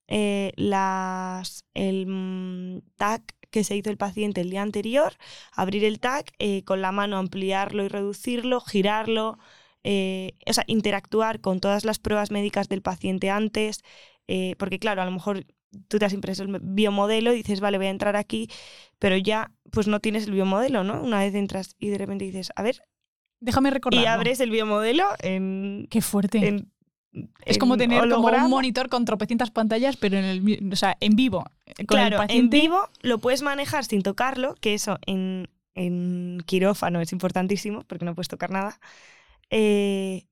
eh, 0.09 0.53
las, 0.57 1.65
el 1.75 2.07
mm, 2.07 2.83
tag 2.97 3.23
que 3.51 3.65
se 3.65 3.77
hizo 3.77 3.91
el 3.91 3.97
paciente 3.97 4.43
el 4.43 4.51
día 4.51 4.63
anterior, 4.63 5.15
abrir 5.53 5.85
el 5.85 5.99
tag, 5.99 6.27
con 6.65 6.83
la 6.83 6.93
mano 6.93 7.17
ampliarlo 7.17 7.85
y 7.85 7.89
reducirlo, 7.89 8.61
girarlo, 8.61 9.39
o 9.83 10.53
sea, 10.53 10.65
interactuar 10.67 11.41
con 11.41 11.61
todas 11.61 11.85
las 11.87 11.99
pruebas 11.99 12.31
médicas 12.31 12.69
del 12.69 12.83
paciente 12.83 13.31
antes, 13.31 13.83
eh, 14.29 14.55
porque 14.59 14.79
claro, 14.79 15.03
a 15.03 15.05
lo 15.05 15.11
mejor 15.11 15.47
tú 15.89 15.99
te 15.99 16.05
has 16.05 16.13
impreso 16.13 16.43
el 16.43 16.59
biomodelo 16.63 17.33
y 17.33 17.39
dices, 17.39 17.61
vale, 17.61 17.79
voy 17.79 17.87
a 17.87 17.91
entrar 17.91 18.17
aquí, 18.17 18.49
pero 18.99 19.17
ya 19.17 19.53
pues 19.71 19.87
no 19.89 20.01
tienes 20.01 20.27
el 20.27 20.33
biomodelo, 20.33 20.85
¿no? 20.85 21.03
Una 21.03 21.19
vez 21.19 21.35
entras 21.35 21.77
y 21.79 21.89
de 21.89 21.99
repente 21.99 22.25
dices, 22.25 22.53
a 22.57 22.63
ver, 22.63 22.83
Déjame 23.41 23.71
recordar. 23.71 24.03
Y 24.03 24.07
abres 24.07 24.41
el 24.41 24.51
biomodelo 24.51 25.05
en. 25.21 25.87
Qué 25.91 26.01
fuerte. 26.01 26.65
Es 27.45 27.59
como 27.59 27.77
tener 27.77 28.09
como 28.11 28.29
un 28.29 28.51
monitor 28.51 28.89
con 28.89 29.05
tropecientas 29.05 29.51
pantallas, 29.51 29.97
pero 29.97 30.19
en, 30.19 30.25
el, 30.25 30.73
o 30.73 30.77
sea, 30.77 30.97
en 31.01 31.17
vivo. 31.17 31.45
claro, 31.87 32.21
en 32.29 32.51
vivo 32.51 32.89
lo 33.01 33.19
puedes 33.19 33.41
manejar 33.41 33.85
sin 33.87 34.03
tocarlo, 34.03 34.55
que 34.61 34.75
eso 34.75 34.99
en, 35.07 35.49
en 35.75 36.43
quirófano 36.45 37.01
es 37.01 37.13
importantísimo, 37.13 37.83
porque 37.87 38.05
no 38.05 38.15
puedes 38.15 38.29
tocar 38.29 38.51
nada. 38.51 38.79
Eh, 39.49 40.27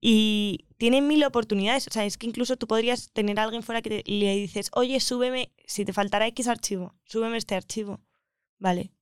y 0.00 0.66
tiene 0.76 1.02
mil 1.02 1.24
oportunidades. 1.24 1.88
O 1.88 1.90
sea, 1.90 2.04
es 2.04 2.18
que 2.18 2.26
incluso 2.26 2.56
tú 2.56 2.66
podrías 2.66 3.10
tener 3.12 3.38
a 3.38 3.44
alguien 3.44 3.62
fuera 3.62 3.82
que 3.82 4.02
le 4.06 4.36
dices, 4.36 4.70
oye, 4.72 5.00
súbeme, 5.00 5.52
si 5.66 5.84
te 5.84 5.92
faltará 5.92 6.26
X 6.28 6.48
archivo, 6.48 6.94
súbeme 7.04 7.36
este 7.36 7.54
archivo. 7.54 8.00
Vale, 8.58 8.92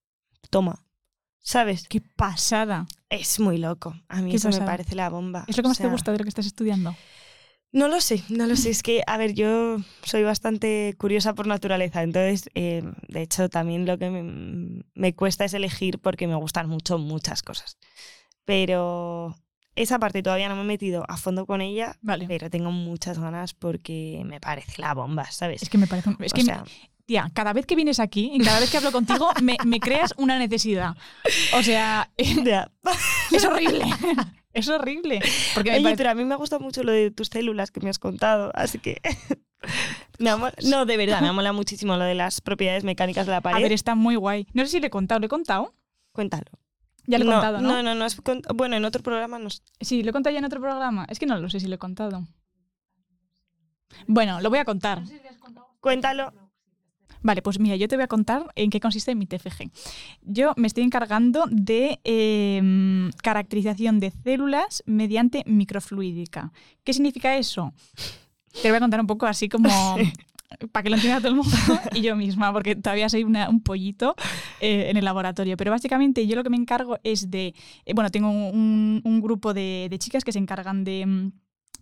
toma. 0.51 0.85
¿Sabes? 1.41 1.87
Qué 1.89 2.01
pasada. 2.01 2.87
Es 3.09 3.39
muy 3.39 3.59
loco. 3.59 3.95
A 4.09 4.21
mí 4.21 4.35
eso 4.35 4.49
me 4.49 4.61
parece 4.63 4.97
la 4.97 5.09
bomba. 5.11 5.45
¿Es 5.47 5.57
lo 5.57 5.63
que 5.63 5.69
más 5.69 5.79
te 5.79 5.87
gusta 5.87 6.11
de 6.11 6.19
lo 6.19 6.25
que 6.25 6.29
estás 6.29 6.47
estudiando? 6.47 6.97
No 7.73 7.89
lo 7.89 8.01
sé, 8.01 8.23
no 8.31 8.47
lo 8.47 8.57
sé. 8.57 8.71
Es 8.71 8.83
que, 8.83 9.03
a 9.07 9.17
ver, 9.17 9.35
yo 9.35 9.77
soy 10.03 10.23
bastante 10.23 10.95
curiosa 10.99 11.35
por 11.35 11.47
naturaleza, 11.47 12.03
entonces, 12.03 12.49
eh, 12.55 12.83
de 13.09 13.23
hecho, 13.23 13.49
también 13.49 13.87
lo 13.87 13.99
que 13.99 14.09
me, 14.95 15.15
cuesta 15.15 15.45
es 15.45 15.53
elegir 15.53 15.99
porque 15.99 16.27
me 16.27 16.37
gustan 16.37 16.69
mucho 16.69 16.99
muchas 16.99 17.43
cosas. 17.43 17.77
Pero 18.45 19.37
esa 19.77 19.99
parte 19.99 20.23
todavía 20.23 20.49
no 20.49 20.57
me 20.57 20.63
he 20.63 20.65
metido 20.65 21.05
a 21.09 21.17
fondo 21.17 21.47
con 21.47 21.61
ella, 21.61 21.97
vale. 22.03 22.27
pero 22.27 22.51
tengo 22.51 22.71
muchas 22.71 23.19
ganas 23.19 23.55
porque 23.55 24.23
me 24.25 24.41
parece 24.41 24.81
la 24.81 24.95
bomba, 24.95 25.31
¿sabes? 25.31 25.63
Es 25.63 25.71
que 25.71 25.79
me 25.79 25.87
parece... 25.87 26.11
Es 26.21 26.33
que 26.33 26.43
tía, 27.07 27.31
cada 27.33 27.53
vez 27.53 27.67
que 27.67 27.77
vienes 27.77 28.01
aquí, 28.01 28.37
cada 28.45 28.61
vez 28.61 28.71
que 28.71 28.77
hablo 28.79 28.93
contigo, 28.93 29.31
me, 29.43 29.81
creas 29.81 30.13
una 30.17 30.39
necesidad. 30.39 30.97
O 31.55 31.63
sea, 31.63 32.11
es 32.17 33.45
horrible. 33.45 33.85
Es 34.57 34.71
horrible. 34.71 35.21
Porque 35.55 35.71
Oye, 35.71 35.95
pero 35.99 36.09
a 36.09 36.15
mí 36.15 36.25
me 36.25 36.33
ha 36.33 36.39
gustado 36.39 36.65
mucho 36.65 36.83
lo 36.83 36.91
de 36.91 37.11
tus 37.11 37.29
células 37.29 37.71
que 37.71 37.81
me 37.81 37.91
has 37.91 37.99
contado, 37.99 38.51
así 38.55 38.79
que... 38.79 39.03
no, 40.19 40.87
de 40.87 40.97
verdad, 40.97 41.21
me 41.21 41.31
mola 41.31 41.53
muchísimo 41.53 41.95
lo 41.99 42.05
de 42.05 42.15
las 42.15 42.41
propiedades 42.41 42.83
mecánicas 42.83 43.27
de 43.27 43.33
la 43.33 43.43
pared. 43.43 43.59
A 43.59 43.61
ver, 43.61 43.73
está 43.73 43.95
muy 43.95 44.17
guay. 44.17 44.47
No 44.55 44.65
sé 44.65 44.71
si 44.71 44.81
le 44.81 44.87
he 44.87 44.91
contado, 44.91 45.21
¿le 45.21 45.27
he 45.27 45.29
contado? 45.29 45.75
Cuéntalo. 46.13 46.51
Ya 47.07 47.19
lo 47.19 47.25
he 47.25 47.29
contado, 47.29 47.61
¿no? 47.61 47.83
No, 47.83 47.83
no, 47.83 47.95
no. 47.95 48.07
Bueno, 48.55 48.77
en 48.77 48.85
otro 48.85 49.03
programa 49.03 49.39
no. 49.39 49.49
Sí, 49.81 50.03
lo 50.03 50.11
he 50.11 50.13
contado 50.13 50.33
ya 50.33 50.39
en 50.39 50.45
otro 50.45 50.61
programa. 50.61 51.07
Es 51.09 51.19
que 51.19 51.27
no 51.27 51.39
lo 51.39 51.49
sé 51.49 51.61
si 51.61 51.69
lo 51.69 51.75
he 51.77 51.79
contado. 51.79 52.27
Bueno, 54.07 54.41
lo 54.41 54.51
voy 54.51 54.59
a 54.59 54.65
contar. 54.65 55.03
Cuéntalo. 55.81 56.33
Vale, 57.23 57.43
pues 57.43 57.59
mira, 57.59 57.75
yo 57.77 57.89
te 57.89 57.97
voy 57.97 58.05
a 58.05 58.09
contar 58.09 58.47
en 58.55 58.71
qué 58.71 58.79
consiste 58.79 59.15
mi 59.15 59.27
TFG. 59.27 59.71
Yo 60.23 60.53
me 60.57 60.69
estoy 60.69 60.85
encargando 60.85 61.47
de 61.51 61.99
em, 62.05 63.11
caracterización 63.23 63.99
de 63.99 64.13
células 64.13 64.83
mediante 64.87 65.43
microfluídica. 65.47 66.53
¿Qué 66.85 66.93
significa 66.93 67.37
eso? 67.37 67.73
Te 68.63 68.69
lo 68.69 68.75
voy 68.75 68.77
a 68.77 68.81
contar 68.81 69.01
un 69.01 69.07
poco 69.07 69.27
así 69.27 69.49
como 69.49 69.69
para 70.73 70.83
que 70.83 70.91
lo 70.91 70.97
entienda 70.97 71.19
todo 71.19 71.29
el 71.29 71.37
mundo 71.37 71.57
y 71.95 72.03
yo 72.03 72.17
misma, 72.17 72.53
porque 72.53 72.77
todavía 72.77 73.09
soy 73.09 73.25
un 73.25 73.63
pollito 73.63 74.15
eh, 74.61 74.91
en 74.91 74.97
el 74.97 75.05
laboratorio. 75.05 75.57
Pero 75.57 75.71
básicamente 75.71 76.27
yo 76.27 76.37
lo 76.37 76.43
que 76.43 76.51
me 76.51 76.57
encargo 76.57 76.99
es 77.03 77.31
de, 77.31 77.55
eh, 77.85 77.95
bueno, 77.95 78.11
tengo 78.11 78.31
un, 78.31 79.21
grupo 79.23 79.55
de, 79.55 79.95
chicas 79.99 80.25
que 80.25 80.33
se 80.33 80.39
encargan 80.39 80.85
de 80.85 81.31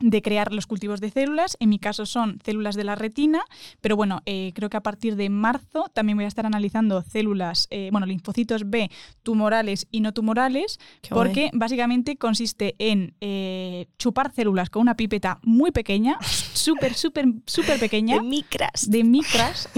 de 0.00 0.22
crear 0.22 0.52
los 0.52 0.66
cultivos 0.66 1.00
de 1.00 1.10
células. 1.10 1.56
En 1.60 1.68
mi 1.68 1.78
caso 1.78 2.06
son 2.06 2.40
células 2.44 2.76
de 2.76 2.84
la 2.84 2.94
retina, 2.94 3.42
pero 3.80 3.96
bueno, 3.96 4.22
eh, 4.26 4.52
creo 4.54 4.70
que 4.70 4.76
a 4.76 4.82
partir 4.82 5.16
de 5.16 5.28
marzo 5.28 5.86
también 5.92 6.16
voy 6.16 6.24
a 6.24 6.28
estar 6.28 6.46
analizando 6.46 7.02
células, 7.02 7.66
eh, 7.70 7.88
bueno, 7.92 8.06
linfocitos 8.06 8.68
B 8.68 8.90
tumorales 9.22 9.86
y 9.90 10.00
no 10.00 10.12
tumorales, 10.12 10.78
Qué 11.02 11.10
porque 11.10 11.50
básicamente 11.52 12.16
consiste 12.16 12.74
en 12.78 13.14
eh, 13.20 13.86
chupar 13.98 14.32
células 14.32 14.70
con 14.70 14.82
una 14.82 14.96
pipeta 14.96 15.38
muy 15.42 15.70
pequeña, 15.70 16.18
súper, 16.22 16.94
súper, 16.94 17.26
súper 17.46 17.78
pequeña, 17.78 18.16
De 18.16 18.22
micras. 18.22 18.90
de 18.90 19.04
micras. 19.04 19.68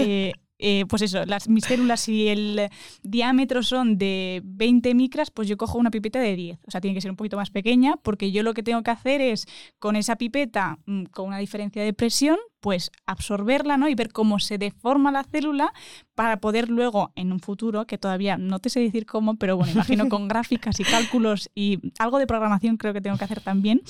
Eh, 0.59 0.85
pues 0.87 1.01
eso, 1.01 1.25
las, 1.25 1.47
mis 1.47 1.65
células, 1.65 2.01
si 2.01 2.27
el 2.27 2.69
diámetro 3.03 3.63
son 3.63 3.97
de 3.97 4.41
20 4.43 4.95
micras, 4.95 5.31
pues 5.31 5.47
yo 5.47 5.57
cojo 5.57 5.77
una 5.77 5.91
pipeta 5.91 6.19
de 6.19 6.35
10. 6.35 6.59
O 6.67 6.71
sea, 6.71 6.81
tiene 6.81 6.95
que 6.95 7.01
ser 7.01 7.11
un 7.11 7.17
poquito 7.17 7.37
más 7.37 7.51
pequeña, 7.51 7.95
porque 7.97 8.31
yo 8.31 8.43
lo 8.43 8.53
que 8.53 8.63
tengo 8.63 8.81
que 8.83 8.91
hacer 8.91 9.21
es, 9.21 9.45
con 9.79 9.95
esa 9.95 10.15
pipeta, 10.15 10.79
mm, 10.85 11.05
con 11.05 11.27
una 11.27 11.37
diferencia 11.37 11.83
de 11.83 11.93
presión, 11.93 12.37
pues 12.59 12.91
absorberla 13.05 13.77
¿no? 13.77 13.87
y 13.87 13.95
ver 13.95 14.11
cómo 14.11 14.39
se 14.39 14.57
deforma 14.57 15.11
la 15.11 15.23
célula 15.23 15.73
para 16.15 16.37
poder 16.37 16.69
luego, 16.69 17.11
en 17.15 17.31
un 17.31 17.39
futuro, 17.39 17.85
que 17.85 17.97
todavía 17.97 18.37
no 18.37 18.59
te 18.59 18.69
sé 18.69 18.79
decir 18.79 19.05
cómo, 19.05 19.35
pero 19.35 19.55
bueno, 19.57 19.73
imagino 19.73 20.09
con 20.09 20.27
gráficas 20.27 20.79
y 20.79 20.83
cálculos 20.83 21.49
y 21.53 21.79
algo 21.99 22.17
de 22.19 22.27
programación 22.27 22.77
creo 22.77 22.93
que 22.93 23.01
tengo 23.01 23.17
que 23.17 23.23
hacer 23.25 23.41
también, 23.41 23.81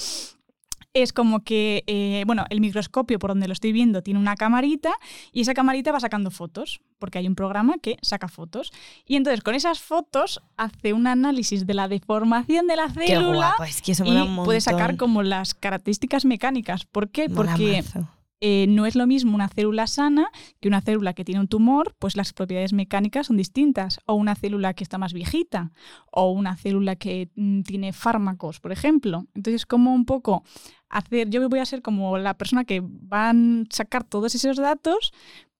es 0.93 1.13
como 1.13 1.43
que, 1.43 1.83
eh, 1.87 2.23
bueno, 2.25 2.45
el 2.49 2.59
microscopio 2.61 3.19
por 3.19 3.29
donde 3.29 3.47
lo 3.47 3.53
estoy 3.53 3.71
viendo 3.71 4.01
tiene 4.01 4.19
una 4.19 4.35
camarita 4.35 4.93
y 5.31 5.41
esa 5.41 5.53
camarita 5.53 5.91
va 5.91 5.99
sacando 5.99 6.31
fotos, 6.31 6.81
porque 6.97 7.19
hay 7.19 7.27
un 7.27 7.35
programa 7.35 7.75
que 7.81 7.97
saca 8.01 8.27
fotos. 8.27 8.71
Y 9.05 9.15
entonces 9.15 9.43
con 9.43 9.53
esas 9.53 9.79
fotos 9.79 10.41
hace 10.57 10.93
un 10.93 11.05
análisis 11.07 11.67
de 11.67 11.73
la 11.73 11.87
deformación 11.87 12.67
de 12.67 12.75
la 12.75 12.87
Qué 12.87 13.07
célula 13.07 13.33
guapo, 13.35 13.63
es 13.63 13.81
que 13.81 13.91
eso 13.91 14.05
y 14.05 14.09
un 14.09 14.43
puede 14.43 14.61
sacar 14.61 14.97
como 14.97 15.21
las 15.23 15.53
características 15.53 16.25
mecánicas. 16.25 16.85
¿Por 16.85 17.09
qué? 17.09 17.29
Mola 17.29 17.51
Porque 17.51 17.83
mazo. 17.83 18.09
eh, 18.39 18.65
no 18.69 18.85
es 18.85 18.95
lo 18.95 19.07
mismo 19.07 19.33
una 19.35 19.49
célula 19.49 19.87
sana 19.87 20.29
que 20.59 20.67
una 20.67 20.81
célula 20.81 21.13
que 21.13 21.25
tiene 21.25 21.41
un 21.41 21.47
tumor, 21.47 21.95
pues 21.99 22.15
las 22.15 22.33
propiedades 22.33 22.73
mecánicas 22.73 23.27
son 23.27 23.37
distintas. 23.37 23.99
O 24.05 24.13
una 24.15 24.35
célula 24.35 24.73
que 24.73 24.83
está 24.83 24.97
más 24.97 25.13
viejita, 25.13 25.71
o 26.11 26.31
una 26.31 26.55
célula 26.55 26.95
que 26.95 27.29
mm, 27.35 27.61
tiene 27.61 27.93
fármacos, 27.93 28.59
por 28.59 28.71
ejemplo. 28.71 29.25
Entonces, 29.35 29.65
como 29.65 29.93
un 29.93 30.05
poco 30.05 30.43
hacer, 30.89 31.29
yo 31.29 31.47
voy 31.49 31.59
a 31.59 31.65
ser 31.65 31.81
como 31.81 32.17
la 32.17 32.35
persona 32.35 32.65
que 32.65 32.81
van 32.83 33.67
a 33.69 33.75
sacar 33.75 34.03
todos 34.03 34.35
esos 34.35 34.57
datos 34.57 35.13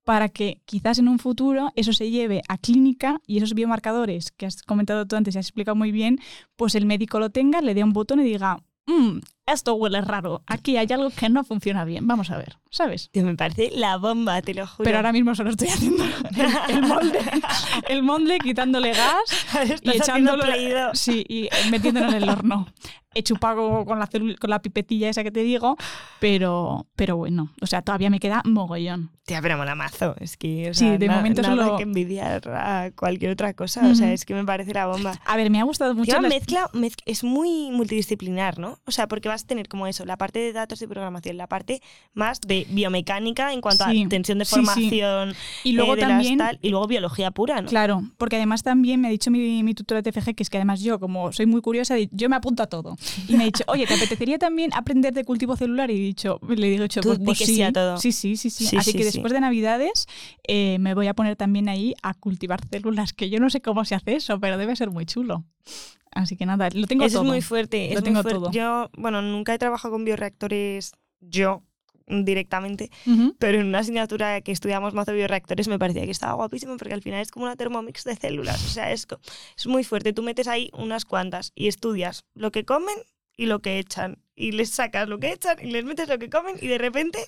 para 0.03 0.29
que 0.29 0.61
quizás 0.65 0.99
en 0.99 1.09
un 1.09 1.19
futuro 1.19 1.71
eso 1.75 1.91
se 1.91 2.09
lleve 2.09 2.41
a 2.47 2.57
clínica 2.57 3.19
y 3.27 3.37
esos 3.37 3.53
biomarcadores 3.53 4.31
que 4.31 4.45
has 4.45 4.63
comentado 4.63 5.05
tú 5.05 5.17
antes 5.17 5.35
y 5.35 5.39
has 5.39 5.45
explicado 5.47 5.75
muy 5.75 5.91
bien, 5.91 6.19
pues 6.55 6.75
el 6.75 6.85
médico 6.85 7.19
lo 7.19 7.29
tenga, 7.29 7.59
le 7.61 7.73
dé 7.73 7.83
un 7.83 7.91
botón 7.91 8.21
y 8.21 8.23
diga, 8.23 8.63
"Mm, 8.85 9.17
esto 9.47 9.75
huele 9.75 9.99
raro, 10.01 10.43
aquí 10.47 10.77
hay 10.77 10.87
algo 10.91 11.09
que 11.09 11.27
no 11.27 11.43
funciona 11.43 11.83
bien, 11.83 12.07
vamos 12.07 12.31
a 12.31 12.37
ver, 12.37 12.57
¿sabes? 12.69 13.09
Tío, 13.11 13.23
me 13.23 13.35
parece 13.35 13.69
la 13.73 13.97
bomba, 13.97 14.41
te 14.41 14.53
lo 14.53 14.65
juro. 14.65 14.85
Pero 14.85 14.97
ahora 14.97 15.11
mismo 15.11 15.35
solo 15.35 15.49
estoy 15.49 15.67
haciendo 15.69 16.03
el, 16.05 16.75
el 16.75 16.81
molde, 16.83 17.19
el 17.89 18.03
molde, 18.03 18.39
quitándole 18.39 18.91
gas 18.93 19.47
y 19.81 19.89
echándolo 19.89 20.43
sí, 20.93 21.25
y 21.27 21.49
metiéndolo 21.69 22.09
en 22.09 22.15
el 22.23 22.29
horno. 22.29 22.67
He 23.17 23.23
chupado 23.23 23.83
con 23.85 23.99
la, 23.99 24.07
con 24.07 24.49
la 24.49 24.61
pipetilla 24.61 25.09
esa 25.09 25.23
que 25.23 25.31
te 25.31 25.41
digo, 25.41 25.75
pero, 26.19 26.85
pero 26.95 27.17
bueno, 27.17 27.51
o 27.61 27.65
sea, 27.67 27.81
todavía 27.81 28.09
me 28.09 28.19
queda 28.19 28.41
mogollón. 28.45 29.11
Tía, 29.25 29.41
pero 29.41 29.57
mola 29.57 29.75
mazo. 29.75 30.15
Es 30.21 30.37
que, 30.37 30.69
o 30.69 30.73
Sí, 30.73 30.85
sea, 30.85 30.97
de 30.97 31.07
na- 31.07 31.17
momento 31.17 31.41
nada 31.41 31.55
solo- 31.55 31.77
que 31.77 31.83
envidiar 31.83 32.47
a 32.49 32.91
cualquier 32.95 33.31
otra 33.31 33.53
cosa. 33.53 33.85
O 33.87 33.93
sea, 33.95 34.13
es 34.13 34.23
que 34.23 34.33
me 34.33 34.45
parece 34.45 34.73
la 34.73 34.87
bomba. 34.87 35.19
A 35.25 35.35
ver, 35.35 35.49
me 35.49 35.59
ha 35.59 35.63
gustado 35.63 35.93
mucho. 35.95 36.13
Las- 36.21 36.29
mezcla, 36.29 36.69
mezc- 36.73 37.01
es 37.05 37.25
muy 37.25 37.69
multidisciplinar, 37.71 38.57
¿no? 38.57 38.79
O 38.85 38.91
sea, 38.91 39.07
porque 39.09 39.27
vas 39.27 39.43
a 39.43 39.47
tener 39.47 39.67
como 39.67 39.85
eso, 39.87 40.05
la 40.05 40.15
parte 40.17 40.39
de 40.39 40.53
datos 40.53 40.81
y 40.81 40.87
programación, 40.87 41.35
la 41.35 41.47
parte 41.47 41.81
más 42.13 42.39
de 42.39 42.65
biomecánica 42.69 43.51
en 43.51 43.59
cuanto 43.59 43.83
Sí, 43.89 44.03
a 44.05 44.09
tensión 44.09 44.37
de 44.39 44.45
sí, 44.45 44.55
sí. 44.55 44.55
formación 44.65 45.33
Y 45.65 45.73
luego 45.73 45.93
eh, 45.93 45.97
de 45.97 46.01
también, 46.03 46.37
tal, 46.37 46.59
y 46.61 46.69
luego 46.69 46.87
biología 46.87 47.31
pura, 47.31 47.61
¿no? 47.61 47.67
claro, 47.67 48.03
porque 48.17 48.37
además 48.37 48.63
también 48.63 49.01
me 49.01 49.09
ha 49.09 49.11
dicho 49.11 49.29
mi, 49.29 49.61
mi 49.63 49.73
tutora 49.73 50.01
de 50.01 50.09
TFG 50.11 50.35
que 50.35 50.43
es 50.43 50.49
que 50.49 50.57
además 50.57 50.79
yo, 50.81 50.99
como 51.01 51.33
soy 51.33 51.47
muy 51.47 51.61
curiosa, 51.61 51.95
yo 52.11 52.29
me 52.29 52.37
apunto 52.37 52.63
a 52.63 52.67
todo. 52.67 52.95
Y 53.27 53.35
me 53.35 53.43
ha 53.43 53.45
dicho, 53.45 53.63
oye, 53.67 53.85
¿te 53.85 53.93
apetecería 53.93 54.37
también 54.37 54.71
aprender 54.73 55.13
de 55.13 55.23
cultivo 55.23 55.55
celular? 55.55 55.89
Y 55.91 55.95
he 55.95 55.99
dicho, 55.99 56.39
le 56.47 56.69
digo, 56.69 56.87
Tú 56.87 57.01
pues, 57.01 57.19
di 57.19 57.25
pues 57.25 57.37
sí, 57.37 57.45
sí 57.45 57.61
a 57.63 57.71
todo. 57.71 57.97
Sí, 57.97 58.11
sí, 58.11 58.35
sí, 58.37 58.49
sí. 58.49 58.65
Sí, 58.65 58.77
Así 58.77 58.91
sí, 58.91 58.97
que 58.97 59.03
sí. 59.03 59.11
después 59.11 59.33
de 59.33 59.39
Navidades 59.41 60.07
eh, 60.47 60.77
me 60.79 60.93
voy 60.93 61.07
a 61.07 61.13
poner 61.13 61.35
también 61.35 61.69
ahí 61.69 61.93
a 62.03 62.13
cultivar 62.13 62.59
células, 62.69 63.13
que 63.13 63.29
yo 63.29 63.39
no 63.39 63.49
sé 63.49 63.61
cómo 63.61 63.85
se 63.85 63.95
hace 63.95 64.15
eso, 64.15 64.39
pero 64.39 64.57
debe 64.57 64.75
ser 64.75 64.89
muy 64.91 65.05
chulo. 65.05 65.43
Así 66.11 66.35
que 66.37 66.45
nada, 66.45 66.69
lo 66.73 66.87
tengo 66.87 67.03
Eso 67.05 67.19
todo. 67.19 67.23
es 67.25 67.29
muy 67.29 67.41
fuerte. 67.41 67.77
Lo 67.77 67.93
es 67.93 67.95
muy 67.95 68.03
tengo 68.03 68.21
fuerte. 68.23 68.39
todo. 68.39 68.51
Yo, 68.51 68.89
bueno, 68.97 69.21
nunca 69.21 69.53
he 69.53 69.57
trabajado 69.57 69.93
con 69.93 70.05
bioreactores 70.05 70.93
yo 71.19 71.63
directamente, 72.07 72.89
pero 73.37 73.59
en 73.59 73.67
una 73.67 73.79
asignatura 73.79 74.41
que 74.41 74.51
estudiamos 74.51 74.93
mazo 74.93 75.13
bioreactores 75.13 75.67
me 75.67 75.77
parecía 75.77 76.05
que 76.05 76.11
estaba 76.11 76.33
guapísimo 76.33 76.77
porque 76.77 76.93
al 76.93 77.01
final 77.01 77.21
es 77.21 77.31
como 77.31 77.45
una 77.45 77.55
Thermomix 77.55 78.03
de 78.05 78.15
células. 78.15 78.63
O 78.65 78.69
sea, 78.69 78.91
es, 78.91 79.05
es 79.57 79.67
muy 79.67 79.83
fuerte. 79.83 80.13
Tú 80.13 80.23
metes 80.23 80.47
ahí 80.47 80.69
unas 80.73 81.05
cuantas 81.05 81.51
y 81.55 81.67
estudias 81.67 82.25
lo 82.33 82.51
que 82.51 82.63
comen 82.65 82.95
y 83.35 83.45
lo 83.45 83.59
que 83.59 83.77
echan. 83.79 84.17
Y 84.35 84.51
les 84.53 84.69
sacas 84.69 85.09
lo 85.09 85.19
que 85.19 85.31
echan 85.31 85.57
y 85.61 85.71
les 85.71 85.83
metes 85.83 86.07
lo 86.07 86.17
que 86.17 86.29
comen 86.29 86.55
y 86.61 86.67
de 86.67 86.77
repente 86.77 87.19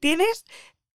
tienes... 0.00 0.44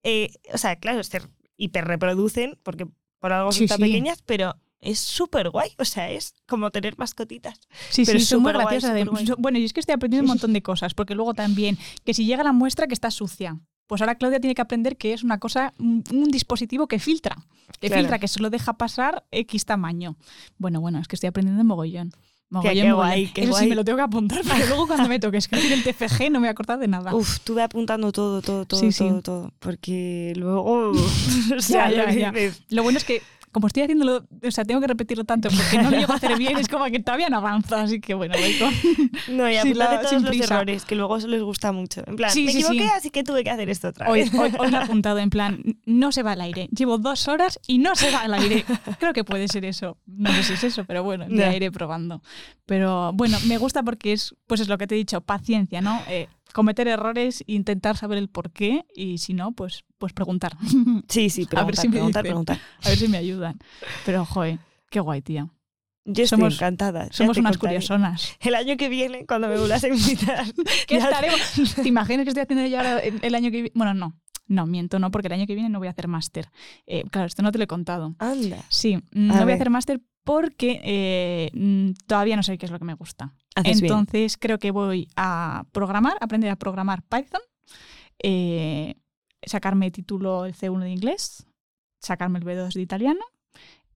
eh, 0.04 0.30
o 0.54 0.58
sea, 0.58 0.76
claro, 0.78 1.04
se 1.04 1.21
hiperreproducen 1.58 2.58
porque 2.63 2.88
por 3.19 3.34
algo 3.34 3.52
son 3.52 3.60
Sí, 3.60 3.67
tan 3.67 3.78
sí. 3.78 3.84
pequeñas, 3.84 4.21
pero 4.26 4.56
es 4.82 5.00
súper 5.00 5.50
guay. 5.50 5.72
O 5.78 5.86
sea, 5.86 6.10
es 6.12 6.34
como 6.48 6.70
tener 6.72 6.98
mascotitas. 6.98 7.60
Sí, 7.90 8.04
Pero 8.06 8.20
sí, 8.20 8.24
es 8.24 8.30
son 8.30 8.42
muy 8.44 8.54
graciosas. 8.54 8.96
Bueno, 9.38 9.58
y 9.58 9.66
es 9.66 9.74
que 9.74 9.80
estoy 9.80 9.94
aprendiendo 9.94 10.24
un 10.26 10.30
montón 10.30 10.54
de 10.54 10.62
cosas, 10.62 10.94
porque 10.94 11.16
luego 11.16 11.34
también, 11.34 11.78
que 12.06 12.13
si 12.13 12.26
llega 12.26 12.44
la 12.44 12.54
muestra 12.54 12.88
que 12.88 12.94
está 12.94 13.12
sucia, 13.12 13.58
pues 13.88 14.02
ahora 14.02 14.16
Claudia 14.16 14.40
tiene 14.40 14.54
que 14.56 14.62
aprender 14.62 14.98
que 14.98 15.13
es 15.13 15.24
una 15.24 15.40
cosa, 15.40 15.74
un, 15.80 16.04
un 16.12 16.26
dispositivo 16.30 16.88
que 16.88 17.00
filtra, 17.00 17.38
que 17.80 17.88
Claro. 17.88 18.02
filtra, 18.02 18.20
que 18.20 18.28
solo 18.28 18.50
deja 18.50 18.74
pasar 18.74 19.26
X 19.32 19.66
tamaño. 19.66 20.16
Bueno, 20.58 20.82
bueno, 20.82 21.00
es 21.00 21.08
que 21.08 21.16
estoy 21.16 21.28
aprendiendo 21.30 21.63
mogollón. 21.63 22.12
Mogollón, 22.50 22.74
qué 22.76 22.84
mogollón. 22.90 22.96
guay, 22.96 23.28
qué 23.34 23.42
Eso 23.42 23.52
guay. 23.52 23.63
sí, 23.63 23.70
me 23.70 23.76
lo 23.76 23.84
tengo 23.84 23.98
que 23.98 24.04
apuntar, 24.04 24.42
porque 24.44 24.66
luego 24.68 24.88
cuando 24.88 25.10
me 25.10 25.20
toque 25.20 25.38
escribir 25.38 25.72
el 25.74 25.84
TFG 25.84 26.24
no 26.32 26.40
me 26.40 26.40
voy 26.40 26.48
a 26.48 26.52
acordar 26.52 26.80
de 26.80 26.88
nada. 26.88 27.13
Uf, 27.13 27.34
estuve 27.36 27.62
apuntando 27.63 28.12
todo, 28.13 28.42
todo, 28.42 28.66
todo, 28.66 28.80
Sí, 28.80 28.92
sí. 28.94 29.06
todo, 29.08 29.22
todo. 29.22 29.54
Porque 29.60 30.34
luego. 30.38 30.92
o 31.58 31.62
sea, 31.62 31.90
Ya, 31.92 32.12
ya, 32.12 32.32
ya. 32.34 32.52
Lo 32.70 32.84
bueno 32.84 32.98
es 33.00 33.04
que, 33.04 33.22
como 33.52 33.68
estoy 33.68 33.84
haciéndolo, 33.84 34.26
o 34.46 34.52
sea, 34.52 34.66
tengo 34.66 34.80
que 34.82 34.88
repetirlo 34.88 35.24
tanto 35.24 35.50
porque 35.50 35.78
no 35.82 35.90
lo 35.90 35.98
llego 35.98 36.14
a 36.14 36.18
hacer 36.18 36.38
bien, 36.38 36.58
es 36.58 36.68
como 36.68 36.86
que 36.86 37.00
todavía 37.00 37.30
no 37.30 37.38
avanza, 37.38 37.82
así 37.82 38.00
que 38.00 38.14
bueno, 38.14 38.36
voy 38.38 38.54
con... 38.60 39.38
No, 39.38 39.50
y 39.50 39.56
la- 39.74 40.02
todos 40.02 40.22
los 40.22 40.30
prisa. 40.30 40.56
errores, 40.56 40.86
que 40.86 40.96
luego 40.96 41.18
les 41.18 41.42
gusta 41.42 41.72
mucho. 41.72 42.04
En 42.06 42.16
plan, 42.18 42.30
Sí, 42.30 42.44
me 42.46 42.52
sí, 42.52 42.60
equivoqué, 42.60 42.84
sí. 42.84 42.90
así 42.96 43.10
que 43.10 43.24
tuve 43.24 43.44
que 43.44 43.50
hacer 43.50 43.70
esto 43.70 43.88
otra 43.88 44.10
Hoy, 44.10 44.22
vez. 44.22 44.34
hoy, 44.34 44.52
hoy 44.60 44.70
lo 44.72 44.78
he 44.78 44.82
apuntado 44.84 45.18
en 45.20 45.30
plan, 45.30 45.62
no 45.86 46.12
se 46.12 46.22
va 46.24 46.34
al 46.34 46.42
aire. 46.42 46.68
Llevo 46.76 46.98
dos 46.98 47.28
horas 47.28 47.60
y 47.68 47.80
no 47.80 47.96
se 47.96 48.12
va 48.12 48.20
al 48.20 48.34
aire. 48.36 48.64
Creo 49.00 49.14
que 49.14 49.24
puede 49.24 49.48
ser 49.48 49.66
eso. 49.66 49.98
No 50.06 50.32
sé 50.34 50.44
si 50.44 50.54
es 50.54 50.64
eso, 50.66 50.86
pero 50.86 51.04
bueno, 51.04 51.26
ya 51.30 51.50
Ya. 51.50 51.56
iré 51.56 51.72
probando. 51.72 52.22
Pero 52.66 53.12
bueno, 53.14 53.38
me 53.48 53.58
gusta 53.58 53.82
porque 53.82 54.14
es, 54.14 54.36
pues 54.46 54.60
es 54.62 54.68
lo 54.68 54.78
que 54.78 54.88
te 54.88 54.96
he 54.96 54.98
dicho, 54.98 55.22
paciencia, 55.22 55.82
¿no? 55.82 56.02
Eh, 56.10 56.28
cometer 56.58 56.88
errores, 56.88 57.43
intentar 57.48 57.96
saber 57.98 58.17
el 58.17 58.28
por 58.30 58.52
qué 58.52 58.84
y 58.96 59.20
si 59.20 59.34
no, 59.34 59.52
pues, 59.54 59.86
pues 60.00 60.12
preguntar. 60.12 60.58
Sí, 61.08 61.30
sí, 61.30 61.48
A 61.56 61.63
ver 61.63 61.76
preguntar, 61.76 61.82
si 61.82 61.88
me 61.88 61.91
preguntar, 61.93 62.24
dicen. 62.24 62.32
preguntar. 62.34 62.60
A 62.84 62.89
ver 62.89 62.98
si 62.98 63.08
me 63.08 63.17
ayudan. 63.17 63.60
Pero, 64.06 64.26
joder, 64.26 64.58
qué 64.89 65.00
guay, 65.00 65.22
tía. 65.22 65.48
Yo 66.10 66.24
estoy 66.24 66.39
Somos- 66.39 66.54
encantada. 66.56 67.10
Somos 67.12 67.38
unas 67.38 67.58
contaré. 67.58 67.76
curiosonas. 67.76 68.36
El 68.39 68.56
año 68.56 68.78
que 68.78 68.88
viene, 68.89 69.26
cuando 69.26 69.48
me 69.50 69.58
vuelvas 69.58 69.84
a 69.84 69.89
invitar. 69.89 70.46
¿Qué 70.88 70.98
estaremos? 70.98 71.39
¿Te 71.76 71.88
imaginas 71.88 72.24
que 72.24 72.30
estoy 72.30 72.43
haciendo 72.43 72.65
yo 72.65 72.78
ahora 72.78 73.00
el 73.00 73.20
el 73.22 73.36
año 73.36 73.52
que 73.52 73.58
viene? 73.63 73.72
Bueno, 73.76 73.93
no. 73.93 74.13
No, 74.48 74.66
miento, 74.66 75.00
no, 75.00 75.12
porque 75.12 75.28
el 75.28 75.34
año 75.34 75.46
que 75.48 75.56
viene 75.56 75.70
no 75.70 75.80
voy 75.80 75.88
a 75.88 75.92
hacer 75.92 76.08
máster. 76.08 76.50
Eh, 76.86 77.04
claro, 77.12 77.28
esto 77.28 77.42
no 77.44 77.52
te 77.52 77.58
lo 77.58 77.66
he 77.66 77.68
contado. 77.68 78.16
Anda. 78.20 78.64
Sí, 78.70 78.98
mm, 79.12 79.32
A 79.32 79.34
no 79.34 79.40
voy 79.40 79.46
ver. 79.46 79.52
a 79.52 79.56
hacer 79.56 79.70
máster 79.70 80.02
porque 80.24 80.82
eh, 80.84 81.52
mm, 81.54 81.92
todavía 82.06 82.36
no 82.36 82.44
sé 82.44 82.58
qué 82.58 82.66
es 82.66 82.72
lo 82.72 82.80
que 82.80 82.86
me 82.86 82.94
gusta. 82.96 83.34
Haces 83.56 83.82
bien. 83.82 83.94
Entonces 83.94 84.38
creo 84.38 84.60
que 84.60 84.72
voy 84.72 85.08
a 85.16 85.66
programar, 85.72 86.18
aprender 86.22 86.50
a 86.50 86.56
programar 86.56 87.02
Python, 87.04 87.42
eh, 88.22 88.96
sacarme 89.46 89.92
título 89.92 90.46
el 90.46 90.54
C1 90.54 90.80
de 90.80 90.92
inglés, 90.92 91.46
sacarme 92.02 92.40
el 92.40 92.46
B2 92.46 92.74
de 92.74 92.82
italiano 92.82 93.22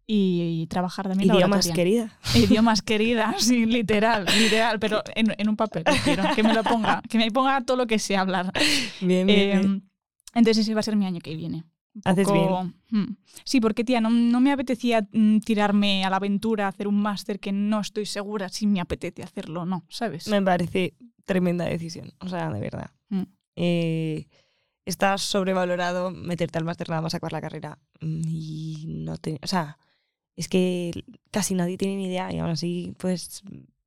y, 0.08 0.68
trabajar 0.68 1.08
también 1.08 1.34
Idiomas, 1.34 1.70
querida. 1.70 2.12
Idiomas 2.36 2.82
querida, 2.82 3.36
sí, 3.40 3.66
literal, 3.66 4.26
literal, 4.40 4.80
pero 4.80 5.04
en, 5.16 5.34
en 5.38 5.50
un 5.50 5.56
papel, 5.56 5.84
quiero, 6.04 6.24
que 6.36 6.44
me 6.44 6.54
lo 6.54 6.64
ponga, 6.64 7.02
que 7.10 7.18
me 7.18 7.32
ponga 7.32 7.62
todo 7.62 7.78
lo 7.78 7.88
que 7.88 8.00
sé 8.00 8.18
hablar. 8.18 8.52
Bien, 9.00 9.26
bien, 9.28 9.30
Eh, 9.30 9.60
bien. 9.60 9.90
Entonces 10.34 10.60
ese 10.60 10.74
va 10.74 10.80
a 10.80 10.84
ser 10.84 10.96
mi 10.96 11.06
año 11.06 11.20
que 11.20 11.36
viene. 11.36 11.63
Haces 12.06 12.26
poco- 12.26 12.72
Mm. 12.91 13.15
Sí, 13.44 13.60
porque 13.60 13.84
tía, 13.84 14.00
no, 14.00 14.10
no 14.10 14.39
me 14.39 14.52
apetecía 14.54 15.08
mm, 15.12 15.39
tirarme 15.39 16.06
a 16.06 16.10
la 16.10 16.15
aventura, 16.17 16.67
hacer 16.70 16.88
un 16.88 17.02
máster 17.02 17.39
que 17.39 17.52
no 17.52 17.80
estoy 17.82 18.06
segura 18.06 18.48
si 18.50 18.65
me 18.67 18.80
apetece 18.80 19.24
hacerlo 19.24 19.62
o 19.62 19.65
no, 19.65 19.86
¿sabes? 19.89 20.28
Me 20.30 20.41
parece 20.41 20.94
tremenda 21.26 21.65
decisión. 21.65 22.13
O 22.20 22.30
sea, 22.30 22.50
de 22.50 22.60
verdad. 22.62 22.91
Mm. 23.10 23.24
Eh, 23.58 24.28
está 24.86 25.17
sobrevalorado 25.17 26.12
meterte 26.12 26.58
al 26.58 26.63
máster 26.63 26.88
nada 26.89 27.02
más 27.02 27.13
acabar 27.13 27.34
la 27.34 27.41
carrera. 27.41 27.78
Y 28.00 28.86
no 28.88 29.17
te, 29.17 29.38
o 29.44 29.48
sea, 29.48 29.78
es 30.38 30.48
que 30.48 30.91
casi 31.30 31.56
nadie 31.56 31.78
tiene 31.78 31.98
ni 31.98 32.06
idea 32.08 32.32
y 32.34 32.39
aún 32.39 32.52
así, 32.52 32.94
pues, 32.98 33.44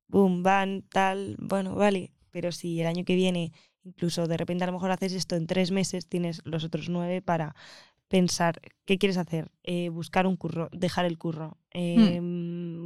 boom, 0.07 0.43
van, 0.43 0.83
tal, 0.91 1.35
bueno, 1.39 1.73
vale. 1.75 2.11
Pero 2.29 2.51
si 2.51 2.81
el 2.81 2.87
año 2.87 3.03
que 3.03 3.15
viene 3.15 3.51
incluso 3.85 4.27
de 4.27 4.37
repente 4.37 4.63
a 4.63 4.67
lo 4.67 4.73
mejor 4.73 4.91
haces 4.91 5.13
esto 5.13 5.35
en 5.35 5.47
tres 5.47 5.71
meses, 5.71 6.07
tienes 6.07 6.41
los 6.43 6.63
otros 6.63 6.89
nueve 6.89 7.21
para 7.21 7.55
pensar 8.07 8.61
qué 8.85 8.97
quieres 8.97 9.17
hacer, 9.17 9.51
eh, 9.63 9.89
buscar 9.89 10.27
un 10.27 10.35
curro, 10.35 10.69
dejar 10.71 11.05
el 11.05 11.17
curro, 11.17 11.57
eh, 11.71 12.19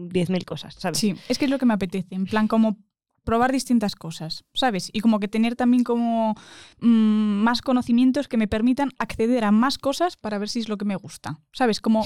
diez 0.09 0.29
mil 0.29 0.45
cosas, 0.45 0.75
¿sabes? 0.75 0.97
Sí, 0.97 1.15
es 1.27 1.37
que 1.37 1.45
es 1.45 1.51
lo 1.51 1.57
que 1.57 1.65
me 1.65 1.73
apetece, 1.73 2.15
en 2.15 2.25
plan 2.25 2.47
como 2.47 2.77
probar 3.23 3.51
distintas 3.51 3.95
cosas, 3.95 4.45
¿sabes? 4.53 4.89
Y 4.93 5.01
como 5.01 5.19
que 5.19 5.27
tener 5.27 5.55
también 5.55 5.83
como 5.83 6.35
mm, 6.79 7.43
más 7.43 7.61
conocimientos 7.61 8.27
que 8.27 8.37
me 8.37 8.47
permitan 8.47 8.91
acceder 8.97 9.43
a 9.43 9.51
más 9.51 9.77
cosas 9.77 10.17
para 10.17 10.39
ver 10.39 10.49
si 10.49 10.59
es 10.59 10.69
lo 10.69 10.77
que 10.77 10.85
me 10.85 10.95
gusta, 10.95 11.39
¿sabes? 11.51 11.81
Como 11.81 12.05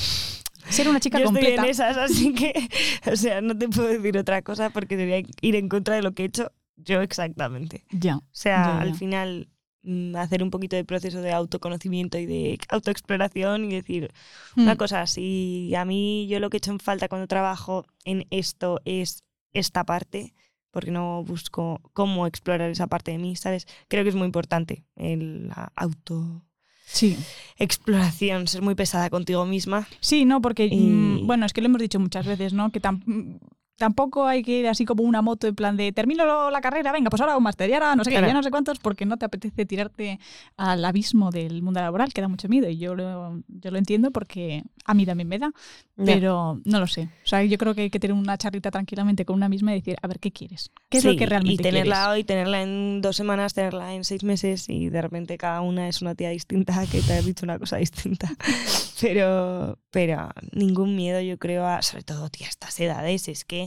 ser 0.69 0.89
una 0.89 0.99
chica 0.99 1.19
Yo 1.19 1.25
completa. 1.25 1.49
Estoy 1.49 1.65
en 1.65 1.71
esas, 1.71 1.97
así 1.97 2.33
que, 2.33 2.69
o 3.11 3.15
sea, 3.15 3.41
no 3.41 3.57
te 3.57 3.69
puedo 3.69 3.87
decir 3.87 4.17
otra 4.17 4.41
cosa 4.41 4.69
porque 4.71 4.97
debería 4.97 5.29
ir 5.41 5.55
en 5.55 5.69
contra 5.69 5.95
de 5.95 6.01
lo 6.01 6.13
que 6.13 6.23
he 6.23 6.25
hecho 6.25 6.51
yo 6.75 7.01
exactamente. 7.01 7.85
Ya. 7.91 8.17
O 8.17 8.23
sea, 8.31 8.65
Ya, 8.65 8.73
ya. 8.75 8.81
al 8.81 8.95
final 8.95 9.49
mm, 9.85 10.15
hacer 10.15 10.41
un 10.43 10.49
poquito 10.49 10.77
de 10.77 10.85
proceso 10.85 11.21
de 11.21 11.33
autoconocimiento 11.33 12.17
y 12.17 12.25
de 12.25 12.57
autoexploración 12.69 13.65
y 13.65 13.73
decir, 13.75 14.13
una 14.55 14.75
Mm. 14.75 14.77
cosa, 14.77 15.05
si 15.07 15.75
a 15.75 15.83
mí 15.83 16.25
yo 16.29 16.39
lo 16.39 16.49
que 16.49 16.55
he 16.55 16.59
hecho 16.59 16.71
en 16.71 16.79
falta 16.79 17.09
cuando 17.09 17.27
trabajo 17.27 17.85
en 18.05 18.25
esto 18.29 18.79
es 18.85 19.23
esta 19.51 19.83
parte, 19.83 20.33
porque 20.71 20.89
no 20.89 21.23
busco 21.25 21.81
cómo 21.93 22.25
explorar 22.27 22.69
esa 22.71 22.87
parte 22.87 23.11
de 23.11 23.17
mí, 23.17 23.35
¿sabes? 23.35 23.67
Creo 23.89 24.03
que 24.03 24.09
es 24.09 24.15
muy 24.15 24.25
importante 24.25 24.85
el- 24.95 25.49
la 25.49 25.73
autoexploración, 25.75 28.47
Sí. 28.47 28.53
ser 28.53 28.61
muy 28.61 28.75
pesada 28.75 29.09
contigo 29.09 29.45
misma. 29.45 29.87
Sí, 29.99 30.25
no, 30.25 30.41
porque, 30.41 30.65
Y- 30.67 30.75
mm, 30.77 31.27
bueno, 31.27 31.45
es 31.45 31.53
que 31.53 31.61
lo 31.61 31.67
hemos 31.67 31.81
dicho 31.81 31.99
muchas 31.99 32.25
veces, 32.25 32.53
¿no? 32.53 32.71
Que 32.71 32.79
mm, 32.79 33.37
tampoco 33.77 34.25
hay 34.27 34.43
que 34.43 34.59
ir 34.59 34.67
así 34.67 34.85
como 34.85 35.03
una 35.03 35.21
moto 35.21 35.47
en 35.47 35.55
plan 35.55 35.75
de 35.77 35.91
termino 35.91 36.49
la 36.49 36.61
carrera, 36.61 36.91
venga, 36.91 37.09
pues 37.09 37.21
ahora 37.21 37.35
un 37.37 37.43
máster 37.43 37.69
y 37.69 37.73
ahora 37.73 37.95
no 37.95 38.03
sé 38.03 38.11
qué, 38.11 38.15
ya 38.21 38.33
no 38.33 38.43
sé 38.43 38.51
cuántos, 38.51 38.79
porque 38.79 39.05
no 39.05 39.17
te 39.17 39.25
apetece 39.25 39.65
tirarte 39.65 40.19
al 40.57 40.83
abismo 40.85 41.31
del 41.31 41.61
mundo 41.61 41.79
laboral, 41.81 42.13
que 42.13 42.21
da 42.21 42.27
mucho 42.27 42.47
miedo. 42.47 42.69
Y 42.69 42.77
yo 42.77 42.95
lo, 42.95 43.41
yo 43.47 43.71
lo 43.71 43.77
entiendo 43.77 44.11
porque 44.11 44.63
a 44.85 44.93
mí 44.93 45.05
también 45.05 45.27
me 45.27 45.39
da, 45.39 45.51
pero 45.95 46.61
no 46.65 46.79
lo 46.79 46.87
sé. 46.87 47.09
O 47.23 47.27
sea, 47.27 47.43
yo 47.43 47.57
creo 47.57 47.73
que 47.75 47.81
hay 47.81 47.89
que 47.89 47.99
tener 47.99 48.15
una 48.15 48.37
charlita 48.37 48.71
tranquilamente 48.71 49.25
con 49.25 49.35
una 49.35 49.49
misma 49.49 49.71
y 49.73 49.79
decir, 49.79 49.97
a 50.01 50.07
ver, 50.07 50.19
¿qué 50.19 50.31
quieres? 50.31 50.71
¿Qué 50.89 50.99
es 50.99 51.05
lo 51.05 51.15
que 51.15 51.25
realmente 51.25 51.53
Y 51.53 51.57
tenerla 51.63 51.95
quieres? 51.95 52.11
hoy, 52.13 52.23
tenerla 52.23 52.61
en 52.61 53.01
dos 53.01 53.15
semanas, 53.15 53.53
tenerla 53.53 53.93
en 53.93 54.03
seis 54.03 54.23
meses 54.23 54.69
y 54.69 54.89
de 54.89 55.01
repente 55.01 55.37
cada 55.37 55.61
una 55.61 55.87
es 55.87 56.01
una 56.01 56.15
tía 56.15 56.29
distinta 56.29 56.85
que 56.91 57.01
te 57.01 57.13
ha 57.13 57.21
dicho 57.21 57.45
una 57.45 57.59
cosa 57.59 57.77
distinta. 57.77 58.29
Pero, 59.01 59.77
pero 59.91 60.29
ningún 60.53 60.95
miedo, 60.95 61.19
yo 61.19 61.37
creo, 61.37 61.65
a, 61.67 61.81
sobre 61.81 62.03
todo, 62.03 62.29
tía, 62.29 62.47
a 62.47 62.49
estas 62.49 62.79
edades. 62.79 63.27
Es 63.27 63.43
que, 63.43 63.62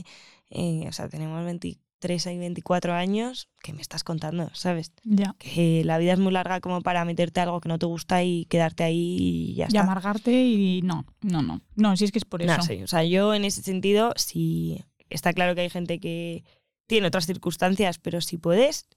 eh, 0.49 0.85
o 0.87 0.91
sea, 0.91 1.09
tenemos 1.09 1.43
23 1.45 2.25
y 2.27 2.37
24 2.37 2.93
años, 2.93 3.49
¿qué 3.61 3.73
me 3.73 3.81
estás 3.81 4.03
contando? 4.03 4.49
¿Sabes? 4.53 4.91
Ya. 5.03 5.35
Que 5.39 5.83
la 5.83 5.97
vida 5.97 6.13
es 6.13 6.19
muy 6.19 6.31
larga 6.31 6.59
como 6.61 6.81
para 6.81 7.03
meterte 7.05 7.39
a 7.39 7.43
algo 7.43 7.59
que 7.61 7.69
no 7.69 7.79
te 7.79 7.85
gusta 7.85 8.23
y 8.23 8.45
quedarte 8.45 8.83
ahí 8.83 9.17
y 9.19 9.55
ya 9.55 9.65
Y 9.65 9.67
está. 9.67 9.81
amargarte 9.81 10.31
y 10.43 10.81
no, 10.83 11.05
no, 11.21 11.41
no. 11.41 11.61
No, 11.75 11.95
si 11.97 12.05
es 12.05 12.11
que 12.11 12.19
es 12.19 12.25
por 12.25 12.41
eso. 12.41 12.55
No 12.57 12.83
o 12.83 12.87
sea, 12.87 13.03
yo 13.03 13.33
en 13.33 13.45
ese 13.45 13.61
sentido, 13.61 14.13
sí, 14.15 14.83
está 15.09 15.33
claro 15.33 15.55
que 15.55 15.61
hay 15.61 15.69
gente 15.69 15.99
que 15.99 16.43
tiene 16.87 17.07
otras 17.07 17.25
circunstancias, 17.25 17.97
pero 17.99 18.21
si 18.21 18.37
puedes, 18.37 18.87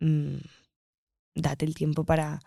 mm, 0.00 0.36
date 1.34 1.64
el 1.64 1.74
tiempo 1.74 2.04
para, 2.04 2.40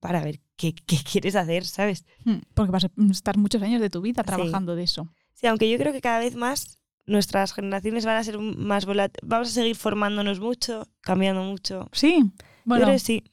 para 0.00 0.22
ver 0.24 0.40
qué, 0.56 0.74
qué 0.74 0.96
quieres 1.10 1.36
hacer, 1.36 1.64
¿sabes? 1.64 2.04
Mm, 2.24 2.38
Porque 2.54 2.72
vas 2.72 2.84
a 2.84 2.90
estar 3.10 3.36
muchos 3.36 3.62
años 3.62 3.80
de 3.80 3.90
tu 3.90 4.00
vida 4.00 4.22
Sí. 4.22 4.26
trabajando 4.26 4.74
de 4.74 4.82
eso. 4.84 5.08
Sí, 5.34 5.46
aunque 5.46 5.70
yo 5.70 5.78
creo 5.78 5.92
que 5.92 6.00
cada 6.00 6.18
vez 6.18 6.34
más 6.34 6.78
nuestras 7.06 7.52
generaciones 7.52 8.04
van 8.06 8.16
a 8.16 8.24
ser 8.24 8.38
más 8.38 8.86
volátiles, 8.86 9.28
vamos 9.28 9.48
a 9.48 9.52
seguir 9.52 9.76
formándonos 9.76 10.40
mucho, 10.40 10.88
cambiando 11.00 11.42
mucho. 11.42 11.88
Sí, 11.92 12.24
bueno, 12.64 12.86
que 12.86 12.98
sí. 12.98 13.24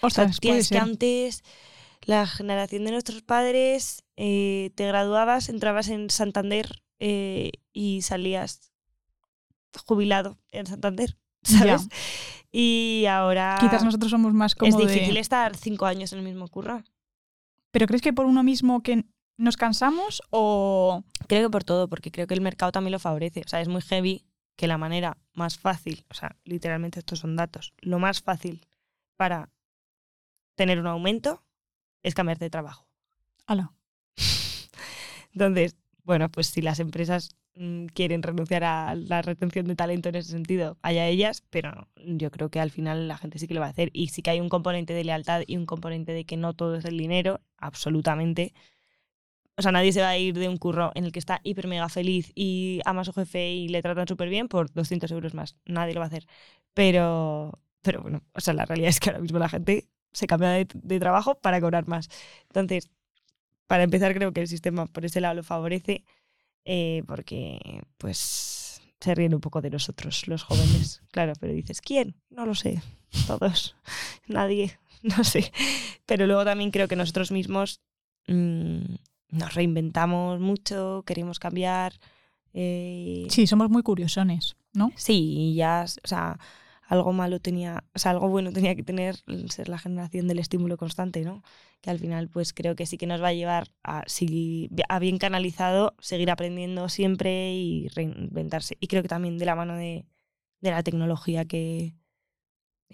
O 0.00 0.10
sea, 0.10 0.30
tía, 0.30 0.56
es 0.56 0.68
que 0.68 0.78
antes 0.78 1.42
la 2.02 2.26
generación 2.26 2.84
de 2.84 2.90
nuestros 2.90 3.22
padres, 3.22 4.04
eh, 4.16 4.70
te 4.74 4.86
graduabas, 4.86 5.48
entrabas 5.48 5.88
en 5.88 6.10
Santander 6.10 6.82
eh, 6.98 7.52
y 7.72 8.02
salías 8.02 8.72
jubilado 9.86 10.38
en 10.52 10.66
Santander, 10.66 11.16
¿sabes? 11.42 11.88
Y 12.52 13.06
ahora 13.08 13.56
Quizás 13.60 13.82
nosotros 13.84 14.10
somos 14.10 14.32
más 14.32 14.54
como 14.54 14.68
es 14.68 14.86
de- 14.86 14.92
difícil 14.92 15.16
estar 15.16 15.56
cinco 15.56 15.86
años 15.86 16.12
en 16.12 16.20
el 16.20 16.24
mismo 16.24 16.46
curro. 16.48 16.84
¿Pero 17.72 17.86
crees 17.86 18.02
que 18.02 18.12
por 18.12 18.26
uno 18.26 18.44
mismo 18.44 18.82
que 18.82 19.04
nos 19.36 19.56
cansamos 19.56 20.22
o...? 20.30 21.02
Creo 21.26 21.48
que 21.48 21.50
por 21.50 21.64
todo, 21.64 21.88
porque 21.88 22.10
creo 22.10 22.26
que 22.26 22.34
el 22.34 22.40
mercado 22.40 22.72
también 22.72 22.92
lo 22.92 22.98
favorece. 22.98 23.42
O 23.44 23.48
sea, 23.48 23.60
es 23.60 23.68
muy 23.68 23.82
heavy 23.82 24.24
que 24.56 24.66
la 24.66 24.78
manera 24.78 25.18
más 25.32 25.58
fácil, 25.58 26.04
o 26.10 26.14
sea, 26.14 26.36
literalmente 26.44 27.00
estos 27.00 27.20
son 27.20 27.36
datos, 27.36 27.72
lo 27.80 27.98
más 27.98 28.22
fácil 28.22 28.66
para 29.16 29.50
tener 30.54 30.78
un 30.78 30.86
aumento 30.86 31.42
es 32.02 32.14
cambiarte 32.14 32.44
de 32.44 32.50
trabajo. 32.50 32.88
Ala. 33.46 33.72
Entonces, 35.32 35.76
bueno, 36.04 36.30
pues 36.30 36.48
si 36.48 36.62
las 36.62 36.78
empresas 36.78 37.36
mm, 37.56 37.86
quieren 37.86 38.22
renunciar 38.22 38.62
a 38.64 38.94
la 38.94 39.22
retención 39.22 39.66
de 39.66 39.74
talento 39.74 40.08
en 40.08 40.16
ese 40.16 40.30
sentido, 40.30 40.78
allá 40.82 41.08
ellas, 41.08 41.42
pero 41.50 41.88
yo 41.96 42.30
creo 42.30 42.50
que 42.50 42.60
al 42.60 42.70
final 42.70 43.08
la 43.08 43.18
gente 43.18 43.38
sí 43.38 43.48
que 43.48 43.54
lo 43.54 43.60
va 43.60 43.66
a 43.66 43.70
hacer. 43.70 43.90
Y 43.92 44.08
sí 44.08 44.22
que 44.22 44.30
hay 44.30 44.40
un 44.40 44.48
componente 44.48 44.92
de 44.92 45.04
lealtad 45.04 45.42
y 45.46 45.56
un 45.56 45.66
componente 45.66 46.12
de 46.12 46.24
que 46.24 46.36
no 46.36 46.54
todo 46.54 46.76
es 46.76 46.84
el 46.84 46.98
dinero, 46.98 47.40
absolutamente. 47.56 48.54
O 49.56 49.62
sea, 49.62 49.72
nadie 49.72 49.92
se 49.92 50.00
va 50.00 50.08
a 50.08 50.18
ir 50.18 50.36
de 50.36 50.48
un 50.48 50.56
curro 50.56 50.90
en 50.94 51.04
el 51.04 51.12
que 51.12 51.18
está 51.18 51.40
hiper 51.44 51.68
mega 51.68 51.88
feliz 51.88 52.32
y 52.34 52.80
ama 52.84 53.02
a 53.02 53.04
su 53.04 53.12
jefe 53.12 53.52
y 53.52 53.68
le 53.68 53.82
tratan 53.82 54.08
súper 54.08 54.28
bien 54.28 54.48
por 54.48 54.72
200 54.72 55.10
euros 55.12 55.34
más. 55.34 55.56
Nadie 55.64 55.94
lo 55.94 56.00
va 56.00 56.06
a 56.06 56.08
hacer. 56.08 56.26
Pero, 56.74 57.60
pero 57.82 58.02
bueno, 58.02 58.22
o 58.32 58.40
sea, 58.40 58.54
la 58.54 58.64
realidad 58.64 58.90
es 58.90 58.98
que 59.00 59.10
ahora 59.10 59.20
mismo 59.20 59.38
la 59.38 59.48
gente 59.48 59.88
se 60.12 60.26
cambia 60.26 60.50
de, 60.50 60.66
de 60.72 61.00
trabajo 61.00 61.36
para 61.36 61.60
cobrar 61.60 61.86
más. 61.86 62.08
Entonces, 62.48 62.90
para 63.66 63.84
empezar, 63.84 64.14
creo 64.14 64.32
que 64.32 64.40
el 64.40 64.48
sistema 64.48 64.86
por 64.86 65.04
ese 65.04 65.20
lado 65.20 65.34
lo 65.34 65.42
favorece, 65.42 66.04
eh, 66.64 67.02
porque 67.06 67.82
pues 67.98 68.80
se 69.00 69.14
ríen 69.14 69.34
un 69.34 69.40
poco 69.40 69.60
de 69.60 69.70
nosotros, 69.70 70.26
los 70.28 70.42
jóvenes. 70.42 71.02
Claro, 71.10 71.32
pero 71.38 71.52
dices, 71.52 71.80
¿quién? 71.80 72.16
No 72.30 72.46
lo 72.46 72.54
sé. 72.54 72.82
Todos. 73.26 73.76
Nadie. 74.26 74.78
No 75.02 75.22
sé. 75.22 75.52
Pero 76.06 76.26
luego 76.26 76.46
también 76.46 76.70
creo 76.70 76.88
que 76.88 76.96
nosotros 76.96 77.30
mismos 77.30 77.82
mm, 78.26 78.94
nos 79.30 79.54
reinventamos 79.54 80.40
mucho, 80.40 81.02
queremos 81.06 81.38
cambiar. 81.38 81.94
eh, 82.52 83.26
Sí, 83.28 83.46
somos 83.46 83.70
muy 83.70 83.82
curiosones, 83.82 84.56
¿no? 84.72 84.92
Sí, 84.96 85.54
ya, 85.54 85.86
o 86.04 86.06
sea, 86.08 86.38
algo 86.86 87.12
malo 87.12 87.40
tenía, 87.40 87.84
o 87.94 87.98
sea, 87.98 88.12
algo 88.12 88.28
bueno 88.28 88.52
tenía 88.52 88.74
que 88.74 88.82
tener 88.82 89.16
ser 89.48 89.68
la 89.68 89.78
generación 89.78 90.28
del 90.28 90.38
estímulo 90.38 90.76
constante, 90.76 91.22
¿no? 91.22 91.42
Que 91.80 91.90
al 91.90 91.98
final, 91.98 92.28
pues 92.28 92.52
creo 92.52 92.76
que 92.76 92.86
sí 92.86 92.96
que 92.96 93.06
nos 93.06 93.22
va 93.22 93.28
a 93.28 93.32
llevar 93.34 93.68
a, 93.82 94.04
si, 94.06 94.70
a 94.88 94.98
bien 94.98 95.18
canalizado, 95.18 95.94
seguir 95.98 96.30
aprendiendo 96.30 96.88
siempre 96.88 97.54
y 97.54 97.88
reinventarse. 97.88 98.76
Y 98.80 98.86
creo 98.86 99.02
que 99.02 99.08
también 99.08 99.38
de 99.38 99.44
la 99.46 99.54
mano 99.54 99.76
de, 99.76 100.06
de 100.60 100.70
la 100.70 100.82
tecnología 100.82 101.44
que 101.44 101.94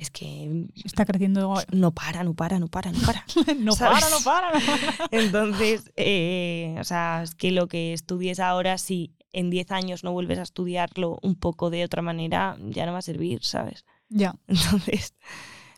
es 0.00 0.10
que 0.10 0.66
Está 0.82 1.04
creciendo... 1.04 1.54
no 1.72 1.92
para, 1.92 2.24
no 2.24 2.32
para, 2.32 2.58
no 2.58 2.68
para, 2.68 2.90
no 2.90 2.98
para. 3.00 3.24
no 3.58 3.74
para, 3.76 4.00
no 4.00 4.16
para, 4.24 4.50
no 4.50 4.58
para. 4.64 5.08
Entonces, 5.10 5.92
eh, 5.96 6.74
o 6.80 6.84
sea, 6.84 7.22
es 7.22 7.34
que 7.34 7.50
lo 7.50 7.68
que 7.68 7.92
estudies 7.92 8.40
ahora, 8.40 8.78
si 8.78 9.12
en 9.32 9.50
10 9.50 9.70
años 9.72 10.02
no 10.02 10.12
vuelves 10.12 10.38
a 10.38 10.42
estudiarlo 10.42 11.18
un 11.22 11.34
poco 11.34 11.68
de 11.68 11.84
otra 11.84 12.00
manera, 12.00 12.56
ya 12.70 12.86
no 12.86 12.92
va 12.92 12.98
a 12.98 13.02
servir, 13.02 13.44
¿sabes? 13.44 13.84
Ya. 14.08 14.34
Entonces. 14.48 15.14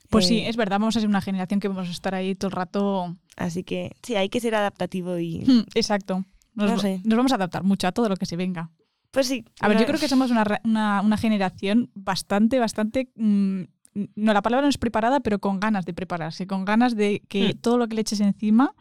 Pues 0.09 0.29
sí, 0.29 0.39
eh, 0.39 0.49
es 0.49 0.57
verdad, 0.57 0.79
vamos 0.79 0.97
a 0.97 1.01
ser 1.01 1.09
una 1.09 1.21
generación 1.21 1.59
que 1.59 1.67
vamos 1.69 1.89
a 1.89 1.91
estar 1.93 2.15
ahí 2.15 2.35
todo 2.37 2.49
el 2.49 2.57
rato... 2.57 3.17
Así 3.37 3.65
que 3.65 3.97
sí, 4.03 4.15
hay 4.15 4.29
que 4.29 4.41
ser 4.41 4.55
adaptativo 4.55 5.19
y. 5.19 5.43
Hmm, 5.45 5.65
Exacto. 5.75 6.25
Nos, 6.55 6.71
No 6.71 6.79
sé. 6.79 7.01
nos 7.03 7.17
vamos 7.17 7.33
a 7.33 7.37
adaptar 7.37 7.65
mucho 7.65 7.89
a 7.89 7.93
todo 7.93 8.09
lo 8.09 8.17
que 8.17 8.27
se 8.27 8.37
venga. 8.37 8.71
Pues 9.11 9.27
sí. 9.27 9.45
A 9.61 9.69
ver, 9.69 9.79
yo 9.79 9.87
creo 9.87 9.99
que 9.99 10.09
somos 10.09 10.31
una, 10.31 10.45
una, 10.65 11.01
una 11.01 11.17
generación 11.17 11.91
bastante, 11.95 12.59
bastante... 12.59 13.11
mm, 13.17 13.63
no, 13.94 14.33
la 14.33 14.42
palabra 14.42 14.62
no 14.62 14.68
es 14.70 14.78
preparada, 14.78 15.20
pero 15.20 15.38
con 15.38 15.61
ganas 15.61 15.85
de 15.85 15.92
prepararse, 15.94 16.46
con 16.46 16.64
ganas 16.64 16.96
de 16.96 17.20
que 17.28 17.55
Hmm. 17.55 17.59
todo 17.61 17.78
lo 17.78 17.88
que 17.88 17.94
le 17.96 18.00
eches 18.02 18.20
encima, 18.20 18.74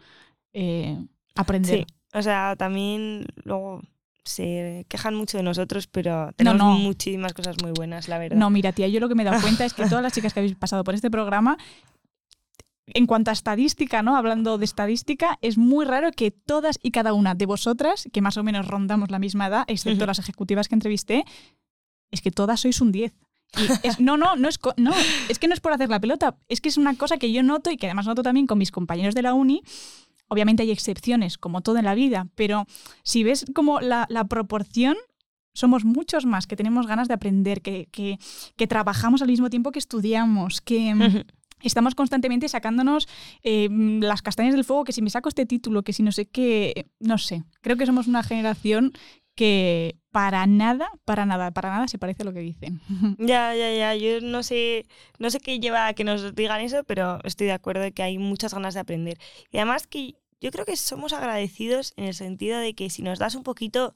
eh, 0.53 0.97
aprender. 1.35 1.79
Sí, 1.79 1.85
o 2.13 2.21
sea, 2.21 2.55
también 2.57 3.25
luego 3.43 3.81
se 4.23 4.85
quejan 4.87 5.15
mucho 5.15 5.37
de 5.37 5.43
nosotros, 5.43 5.87
pero 5.87 6.31
tenemos 6.35 6.59
no. 6.59 6.73
muchísimas 6.77 7.33
cosas 7.33 7.55
muy 7.61 7.71
buenas, 7.71 8.07
la 8.07 8.17
verdad. 8.19 8.37
No, 8.37 8.49
mira, 8.49 8.71
tía, 8.71 8.87
yo 8.87 8.99
lo 8.99 9.09
que 9.09 9.15
me 9.15 9.23
he 9.23 9.25
dado 9.25 9.41
cuenta 9.41 9.65
es 9.65 9.73
que 9.73 9.83
todas 9.89 10.03
las 10.03 10.13
chicas 10.13 10.33
que 10.33 10.39
habéis 10.41 10.55
pasado 10.55 10.83
por 10.83 10.93
este 10.93 11.09
programa, 11.09 11.57
en 12.93 13.05
cuanto 13.07 13.29
a 13.31 13.33
estadística, 13.33 14.01
¿no? 14.03 14.15
Hablando 14.17 14.57
de 14.57 14.65
estadística, 14.65 15.37
es 15.41 15.57
muy 15.57 15.85
raro 15.85 16.11
que 16.11 16.31
todas 16.31 16.77
y 16.83 16.91
cada 16.91 17.13
una 17.13 17.35
de 17.35 17.45
vosotras, 17.45 18.07
que 18.11 18.21
más 18.21 18.37
o 18.37 18.43
menos 18.43 18.67
rondamos 18.67 19.09
la 19.11 19.19
misma 19.19 19.47
edad, 19.47 19.63
excepto 19.67 20.05
las 20.05 20.19
ejecutivas 20.19 20.67
que 20.67 20.75
entrevisté, 20.75 21.23
es 22.11 22.21
que 22.21 22.31
todas 22.31 22.59
sois 22.59 22.81
un 22.81 22.91
10. 22.91 23.13
Y 23.57 23.87
es- 23.87 23.99
no, 23.99 24.17
no, 24.17 24.35
no 24.35 24.47
es, 24.47 24.59
no, 24.77 24.91
es 25.29 25.39
que 25.39 25.47
no 25.47 25.53
es 25.53 25.59
por 25.59 25.73
hacer 25.73 25.89
la 25.89 25.99
pelota, 25.99 26.37
es 26.47 26.61
que 26.61 26.69
es 26.69 26.77
una 26.77 26.95
cosa 26.95 27.17
que 27.17 27.31
yo 27.31 27.43
noto 27.43 27.69
y 27.71 27.77
que 27.77 27.87
además 27.87 28.05
noto 28.07 28.23
también 28.23 28.47
con 28.47 28.57
mis 28.57 28.71
compañeros 28.71 29.13
de 29.15 29.21
la 29.21 29.33
uni. 29.33 29.61
Obviamente 30.29 30.63
hay 30.63 30.71
excepciones, 30.71 31.37
como 31.37 31.61
todo 31.61 31.77
en 31.77 31.85
la 31.85 31.93
vida, 31.95 32.27
pero 32.35 32.65
si 33.03 33.23
ves 33.23 33.45
como 33.53 33.81
la, 33.81 34.05
la 34.09 34.23
proporción, 34.25 34.95
somos 35.53 35.83
muchos 35.83 36.25
más, 36.25 36.47
que 36.47 36.55
tenemos 36.55 36.87
ganas 36.87 37.09
de 37.09 37.13
aprender, 37.15 37.61
que, 37.61 37.89
que, 37.91 38.17
que 38.55 38.67
trabajamos 38.67 39.21
al 39.21 39.27
mismo 39.27 39.49
tiempo 39.49 39.71
que 39.71 39.79
estudiamos, 39.79 40.61
que... 40.61 40.93
Ujú. 40.95 41.23
Estamos 41.63 41.93
constantemente 41.93 42.49
sacándonos 42.49 43.07
eh, 43.43 43.69
las 43.69 44.23
castañas 44.23 44.55
del 44.55 44.63
fuego, 44.63 44.83
que 44.83 44.93
si 44.93 45.03
me 45.03 45.11
saco 45.11 45.29
este 45.29 45.45
título, 45.45 45.83
que 45.83 45.93
si 45.93 46.01
no 46.01 46.11
sé 46.11 46.25
qué, 46.25 46.87
no 46.99 47.19
sé. 47.19 47.43
Creo 47.61 47.77
que 47.77 47.85
somos 47.85 48.07
una 48.07 48.23
generación 48.23 48.93
que 49.35 50.00
para 50.11 50.45
nada, 50.45 50.89
para 51.05 51.25
nada, 51.25 51.51
para 51.51 51.69
nada 51.71 51.87
se 51.87 51.97
parece 51.97 52.23
a 52.23 52.25
lo 52.25 52.33
que 52.33 52.39
dicen. 52.41 52.81
Ya, 53.17 53.55
ya, 53.55 53.73
ya. 53.73 53.95
Yo 53.95 54.21
no 54.21 54.43
sé, 54.43 54.85
no 55.19 55.29
sé 55.29 55.39
qué 55.39 55.59
lleva 55.59 55.87
a 55.87 55.93
que 55.93 56.03
nos 56.03 56.35
digan 56.35 56.61
eso, 56.61 56.83
pero 56.83 57.19
estoy 57.23 57.47
de 57.47 57.53
acuerdo 57.53 57.81
de 57.81 57.91
que 57.93 58.03
hay 58.03 58.17
muchas 58.17 58.53
ganas 58.53 58.73
de 58.73 58.79
aprender. 58.81 59.17
Y 59.51 59.57
además 59.57 59.87
que 59.87 60.15
yo 60.41 60.51
creo 60.51 60.65
que 60.65 60.75
somos 60.75 61.13
agradecidos 61.13 61.93
en 61.97 62.05
el 62.05 62.13
sentido 62.13 62.59
de 62.59 62.73
que 62.73 62.89
si 62.89 63.01
nos 63.03 63.19
das 63.19 63.35
un 63.35 63.43
poquito, 63.43 63.95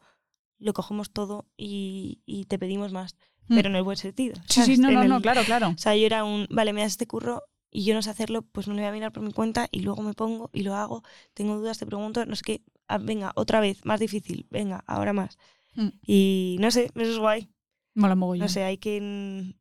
lo 0.59 0.74
cogemos 0.74 1.11
todo 1.11 1.45
y, 1.57 2.22
y 2.26 2.45
te 2.45 2.57
pedimos 2.59 2.91
más. 2.93 3.16
Mm. 3.47 3.55
Pero 3.55 3.70
en 3.70 3.76
el 3.76 3.84
buen 3.84 3.97
sentido. 3.97 4.36
Sí, 4.47 4.63
sí, 4.63 4.78
no, 4.78 4.88
En 4.89 4.93
no, 4.95 5.01
el- 5.03 5.09
no, 5.09 5.22
claro, 5.22 5.43
claro. 5.43 5.70
O 5.70 5.78
sea, 5.78 5.95
yo 5.95 6.05
era 6.05 6.24
un, 6.24 6.47
vale, 6.49 6.72
me 6.74 6.82
das 6.82 6.91
este 6.93 7.07
curro 7.07 7.43
y 7.72 7.84
yo 7.84 7.93
no 7.93 8.01
sé 8.01 8.09
hacerlo, 8.09 8.41
pues 8.43 8.68
me 8.68 8.74
lo 8.74 8.80
voy 8.80 8.88
a 8.89 8.93
mirar 8.93 9.11
por 9.11 9.22
mi 9.24 9.34
cuenta 9.34 9.68
y 9.72 9.82
luego 9.82 10.01
me 10.01 10.13
pongo 10.13 10.49
y 10.53 10.63
lo 10.63 10.76
hago. 10.76 11.03
Tengo 11.34 11.57
dudas, 11.57 11.78
te 11.78 11.86
pregunto, 11.86 12.26
no 12.26 12.36
sé 12.36 12.43
qué. 12.45 12.61
Ah, 12.88 12.99
venga, 12.99 13.32
otra 13.36 13.59
vez, 13.59 13.84
más 13.86 13.99
difícil. 13.99 14.47
Venga, 14.49 14.84
ahora 14.88 15.11
más. 15.13 15.38
Mm. 15.76 15.89
Y 16.05 16.57
no 16.59 16.71
sé, 16.71 16.91
eso 16.95 17.11
es 17.11 17.19
guay. 17.19 17.49
Mola 17.93 18.15
mogollón. 18.15 18.45
No 18.45 18.49
sé, 18.49 18.63
hay 18.63 18.78
que 18.78 19.55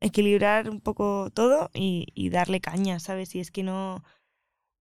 equilibrar 0.00 0.70
un 0.70 0.80
poco 0.80 1.30
todo 1.34 1.70
y, 1.74 2.06
y 2.14 2.30
darle 2.30 2.60
caña, 2.60 3.00
¿sabes? 3.00 3.30
Si 3.30 3.40
es 3.40 3.50
que 3.50 3.62
no. 3.62 4.02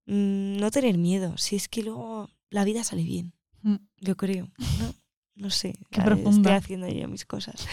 mm, 0.06 0.58
no 0.58 0.72
tener 0.72 0.98
miedo. 0.98 1.38
Si 1.38 1.56
es 1.56 1.68
que 1.68 1.84
luego 1.84 2.30
la 2.50 2.64
vida 2.64 2.84
sale 2.84 3.04
bien. 3.04 3.34
Mm. 3.62 3.76
Yo 4.00 4.16
creo. 4.16 4.50
No, 4.80 4.94
no 5.36 5.50
sé. 5.50 5.78
Qué. 5.92 6.02
Estoy 6.02 6.52
haciendo 6.54 6.88
yo 6.88 7.08
mis 7.08 7.26
cosas. 7.26 7.68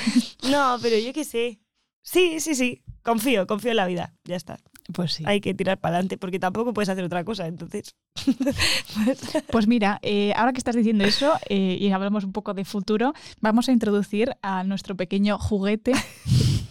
No, 0.50 0.78
pero 0.80 0.98
yo 0.98 1.12
qué 1.12 1.24
sé. 1.24 1.60
Sí, 2.02 2.40
sí, 2.40 2.54
sí. 2.54 2.82
Confío, 3.02 3.46
confío 3.46 3.70
en 3.70 3.76
la 3.78 3.86
vida. 3.86 4.14
Ya 4.24 4.36
está. 4.36 4.58
Pues 4.92 5.12
sí. 5.14 5.24
Hay 5.26 5.40
que 5.40 5.54
tirar 5.54 5.78
para 5.78 5.96
adelante 5.96 6.18
porque 6.18 6.38
tampoco 6.38 6.74
puedes 6.74 6.88
hacer 6.88 7.04
otra 7.04 7.24
cosa. 7.24 7.46
Entonces. 7.46 7.94
pues, 8.24 9.44
Pues 9.50 9.66
mira, 9.66 9.98
eh, 10.02 10.32
ahora 10.36 10.52
que 10.52 10.58
estás 10.58 10.76
diciendo 10.76 11.04
eso 11.04 11.32
eh, 11.48 11.78
y 11.80 11.90
hablamos 11.90 12.24
un 12.24 12.32
poco 12.32 12.52
de 12.54 12.64
futuro, 12.64 13.14
vamos 13.40 13.68
a 13.68 13.72
introducir 13.72 14.36
a 14.42 14.62
nuestro 14.64 14.94
pequeño 14.96 15.38
juguete. 15.38 15.92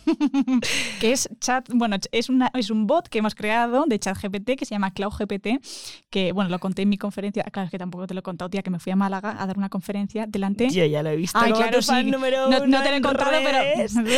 que 1.00 1.12
es 1.12 1.30
chat, 1.40 1.68
bueno, 1.74 1.98
es, 2.12 2.30
una, 2.30 2.52
es 2.54 2.70
un 2.70 2.88
bot 2.88 3.08
que 3.08 3.20
hemos 3.20 3.36
creado 3.36 3.86
de 3.88 4.00
ChatGPT 4.00 4.58
que 4.58 4.66
se 4.66 4.76
llama 4.76 4.92
CloudGPT, 4.92 5.48
que 6.10 6.32
bueno, 6.34 6.50
lo 6.50 6.60
conté 6.60 6.84
en 6.84 6.90
mi 6.90 6.98
conferencia, 6.98 7.44
claro, 7.46 7.66
es 7.66 7.72
que 7.72 7.78
tampoco 7.80 8.06
te 8.08 8.14
lo 8.14 8.20
he 8.20 8.24
contado, 8.24 8.50
tía, 8.50 8.62
que 8.62 8.70
me 8.70 8.80
fui 8.80 8.92
a 8.92 8.96
Málaga 8.96 9.36
a 9.40 9.48
dar 9.48 9.58
una 9.58 9.70
conferencia 9.70 10.26
delante. 10.28 10.70
yo 10.70 10.86
ya 10.86 11.04
lo 11.04 11.10
he 11.10 11.16
visto. 11.16 11.40
Ay, 11.40 11.54
claro, 11.54 11.82
sí. 11.82 12.04
número 12.04 12.50
No, 12.50 12.58
uno 12.58 12.68
no 12.68 12.84
te 12.84 12.90
lo 12.92 12.96
he 12.98 13.02
contado, 13.02 13.32
redes. 13.32 13.94
pero 13.96 14.16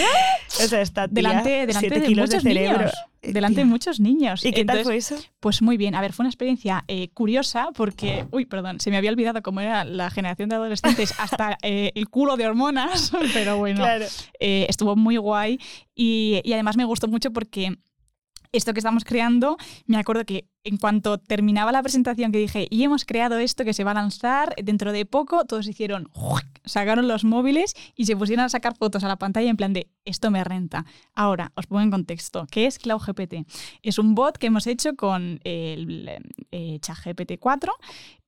O 0.66 0.68
sea, 0.68 0.82
está 0.82 1.08
tía, 1.08 1.14
delante, 1.16 1.50
delante 1.50 1.80
siete 1.80 2.00
de 2.00 2.06
kilos 2.06 2.30
muchos 2.30 2.44
cerebro. 2.44 2.78
niños. 2.80 2.94
Eh, 3.26 3.34
Delante 3.34 3.60
de 3.62 3.66
muchos 3.66 4.00
niños. 4.00 4.44
¿Y 4.46 4.52
qué 4.52 4.64
tal 4.66 4.78
Entonces, 4.80 5.08
fue 5.08 5.18
eso? 5.18 5.28
Pues 5.40 5.62
muy 5.62 5.78
bien. 5.78 5.96
A 5.96 6.02
ver, 6.02 6.14
fue 6.14 6.24
una 6.24 6.30
experiencia 6.30 6.84
eh, 6.88 7.10
curiosa 7.10 7.70
porque, 7.76 8.26
uy, 8.32 8.46
perdón, 8.46 8.80
se 8.80 8.90
me 8.92 8.98
había 8.98 9.12
olvidado 9.12 9.42
cómo 9.42 9.62
era 9.62 9.84
la 9.86 10.10
generación 10.10 10.50
de 10.50 10.56
adolescentes 10.56 11.14
hasta 11.20 11.58
eh, 11.62 11.92
el 11.96 12.10
culo 12.10 12.38
de 12.38 12.46
hormonas, 12.48 13.12
pero 13.34 13.58
bueno, 13.58 13.78
Claro. 13.82 14.06
eh, 14.40 14.66
estuvo 14.70 14.96
muy 14.96 15.18
guay 15.18 15.60
y, 15.96 16.42
y 16.44 16.54
además 16.54 16.78
me 16.78 16.86
gustó 16.86 17.08
mucho 17.08 17.32
porque 17.32 17.78
esto 18.52 18.74
que 18.74 18.80
estamos 18.80 19.04
creando, 19.04 19.58
me 19.86 19.98
acuerdo 19.98 20.24
que 20.26 20.48
en 20.66 20.78
cuanto 20.78 21.20
terminaba 21.20 21.72
la 21.72 21.84
presentación 21.84 22.32
que 22.32 22.40
dije, 22.40 22.68
y 22.72 22.84
hemos 22.84 23.06
creado 23.06 23.38
esto 23.38 23.64
que 23.64 23.74
se 23.74 23.84
va 23.84 23.92
a 23.92 23.94
lanzar 23.94 24.56
dentro 24.62 24.92
de 24.92 25.06
poco, 25.06 25.46
todos 25.46 25.68
hicieron, 25.68 26.10
sacaron 26.66 27.08
los 27.08 27.24
móviles 27.24 27.76
y 27.96 28.06
se 28.06 28.18
pusieron 28.18 28.46
a 28.46 28.50
sacar 28.50 28.76
fotos 28.76 29.04
a 29.04 29.08
la 29.08 29.16
pantalla 29.16 29.50
en 29.50 29.58
plan 29.58 29.74
de, 29.74 29.88
esto 30.06 30.32
me 30.32 30.44
renta. 30.44 30.86
Ahora, 31.14 31.52
os 31.56 31.68
pongo 31.68 31.82
en 31.82 31.92
contexto, 31.92 32.48
¿qué 32.50 32.66
es 32.66 32.80
CloudGPT? 32.80 33.48
Es 33.84 34.00
un 34.00 34.16
bot 34.16 34.38
que 34.38 34.48
hemos 34.48 34.66
hecho 34.66 34.96
con 34.96 35.40
el 35.44 36.10
eh, 36.52 36.80
ChatGPT 36.82 37.34
4 37.40 37.72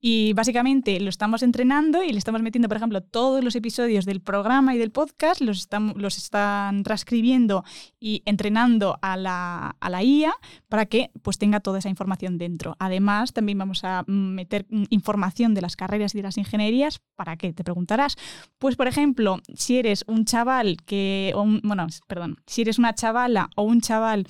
y 0.00 0.32
básicamente 0.34 1.00
lo 1.00 1.08
estamos 1.08 1.42
entrenando 1.42 2.04
y 2.04 2.12
le 2.12 2.18
estamos 2.18 2.40
metiendo, 2.40 2.68
por 2.68 2.76
ejemplo, 2.76 3.00
todos 3.00 3.42
los 3.42 3.56
episodios 3.56 4.04
del 4.04 4.20
programa 4.20 4.76
y 4.76 4.78
del 4.78 4.92
podcast, 4.92 5.40
los 5.40 5.58
están, 5.58 5.94
los 5.96 6.18
están 6.18 6.84
transcribiendo 6.84 7.64
y 7.98 8.22
entrenando 8.26 8.98
a 9.02 9.16
la, 9.16 9.76
a 9.80 9.90
la 9.90 10.04
IA 10.04 10.32
para 10.68 10.86
que 10.86 11.10
pues, 11.22 11.38
tenga 11.38 11.58
toda 11.58 11.80
esa 11.80 11.88
información 11.88 12.27
dentro. 12.36 12.76
Además, 12.78 13.32
también 13.32 13.56
vamos 13.56 13.84
a 13.84 14.04
meter 14.06 14.66
información 14.90 15.54
de 15.54 15.62
las 15.62 15.76
carreras 15.76 16.14
y 16.14 16.18
de 16.18 16.24
las 16.24 16.36
ingenierías. 16.36 17.00
¿Para 17.16 17.36
qué? 17.36 17.52
Te 17.52 17.64
preguntarás. 17.64 18.16
Pues, 18.58 18.76
por 18.76 18.88
ejemplo, 18.88 19.38
si 19.54 19.78
eres 19.78 20.04
un 20.06 20.24
chaval 20.26 20.76
que, 20.84 21.32
bueno, 21.62 21.86
perdón, 22.06 22.36
si 22.46 22.62
eres 22.62 22.78
una 22.78 22.94
chavala 22.94 23.48
o 23.56 23.62
un 23.62 23.80
chaval 23.80 24.26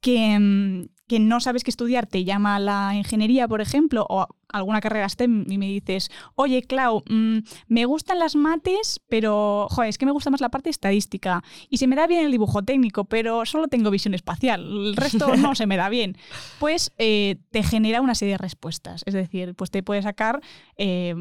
que, 0.00 0.88
que 1.06 1.20
no 1.20 1.40
sabes 1.40 1.64
qué 1.64 1.70
estudiar, 1.70 2.06
te 2.06 2.24
llama 2.24 2.58
la 2.58 2.94
ingeniería, 2.94 3.46
por 3.48 3.60
ejemplo, 3.60 4.06
o 4.08 4.26
alguna 4.52 4.80
carrera 4.80 5.08
STEM 5.08 5.46
y 5.48 5.58
me 5.58 5.66
dices, 5.66 6.10
oye, 6.34 6.62
Clau, 6.62 7.02
mm, 7.08 7.38
me 7.68 7.84
gustan 7.84 8.18
las 8.18 8.36
mates, 8.36 9.00
pero, 9.08 9.66
joder, 9.70 9.88
es 9.88 9.98
que 9.98 10.06
me 10.06 10.12
gusta 10.12 10.30
más 10.30 10.40
la 10.40 10.50
parte 10.50 10.70
estadística. 10.70 11.42
Y 11.68 11.78
se 11.78 11.86
me 11.86 11.96
da 11.96 12.06
bien 12.06 12.24
el 12.24 12.30
dibujo 12.30 12.62
técnico, 12.62 13.04
pero 13.04 13.44
solo 13.46 13.68
tengo 13.68 13.90
visión 13.90 14.14
espacial. 14.14 14.60
El 14.62 14.96
resto 14.96 15.36
no 15.36 15.54
se 15.54 15.66
me 15.66 15.76
da 15.76 15.88
bien. 15.88 16.16
Pues 16.58 16.92
eh, 16.98 17.36
te 17.50 17.62
genera 17.62 18.00
una 18.00 18.14
serie 18.14 18.34
de 18.34 18.38
respuestas. 18.38 19.02
Es 19.06 19.14
decir, 19.14 19.54
pues 19.54 19.70
te 19.70 19.82
puede 19.82 20.02
sacar... 20.02 20.40
eh, 20.76 21.14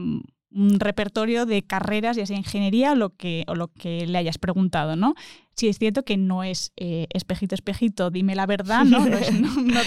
un 0.54 0.80
repertorio 0.80 1.46
de 1.46 1.64
carreras, 1.64 2.18
ya 2.18 2.26
sea 2.26 2.38
ingeniería 2.38 2.92
o 2.92 2.96
lo 2.96 3.16
que, 3.16 3.44
o 3.48 3.56
lo 3.56 3.70
que 3.70 4.06
le 4.06 4.18
hayas 4.18 4.38
preguntado, 4.38 4.96
¿no? 4.96 5.16
Sí 5.54 5.68
es 5.68 5.78
cierto 5.78 6.04
que 6.04 6.18
no 6.18 6.44
es 6.44 6.72
eh, 6.78 7.08
espejito, 7.14 7.56
espejito, 7.56 8.10
dime 8.10 8.36
la 8.36 8.46
verdad, 8.46 8.84
¿no? 8.86 9.00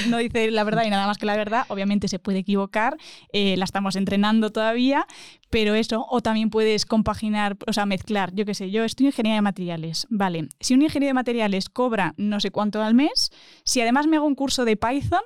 No, 0.08 0.18
dice 0.18 0.50
la 0.50 0.64
verdad 0.64 0.84
y 0.84 0.90
nada 0.90 1.06
más 1.06 1.18
que 1.18 1.26
la 1.26 1.36
verdad. 1.36 1.64
Obviamente 1.68 2.08
se 2.08 2.18
puede 2.18 2.38
equivocar, 2.38 2.96
eh, 3.32 3.56
la 3.56 3.64
estamos 3.64 3.96
entrenando 3.96 4.50
todavía, 4.50 5.06
pero 5.50 5.74
eso, 5.74 6.06
o 6.08 6.20
también 6.20 6.50
puedes 6.50 6.86
compaginar, 6.86 7.56
o 7.66 7.72
sea, 7.72 7.86
mezclar, 7.86 8.34
yo 8.34 8.44
qué 8.44 8.54
sé, 8.54 8.70
yo 8.70 8.84
estoy 8.84 9.06
en 9.06 9.08
ingeniería 9.08 9.36
de 9.36 9.42
materiales, 9.42 10.06
vale. 10.10 10.48
Si 10.60 10.74
un 10.74 10.82
ingeniero 10.82 11.10
de 11.10 11.14
materiales 11.14 11.68
cobra 11.68 12.14
no 12.16 12.40
sé 12.40 12.50
cuánto 12.50 12.82
al 12.82 12.94
mes, 12.94 13.30
si 13.64 13.80
además 13.80 14.06
me 14.06 14.16
hago 14.16 14.26
un 14.26 14.34
curso 14.34 14.64
de 14.64 14.76
Python, 14.76 15.22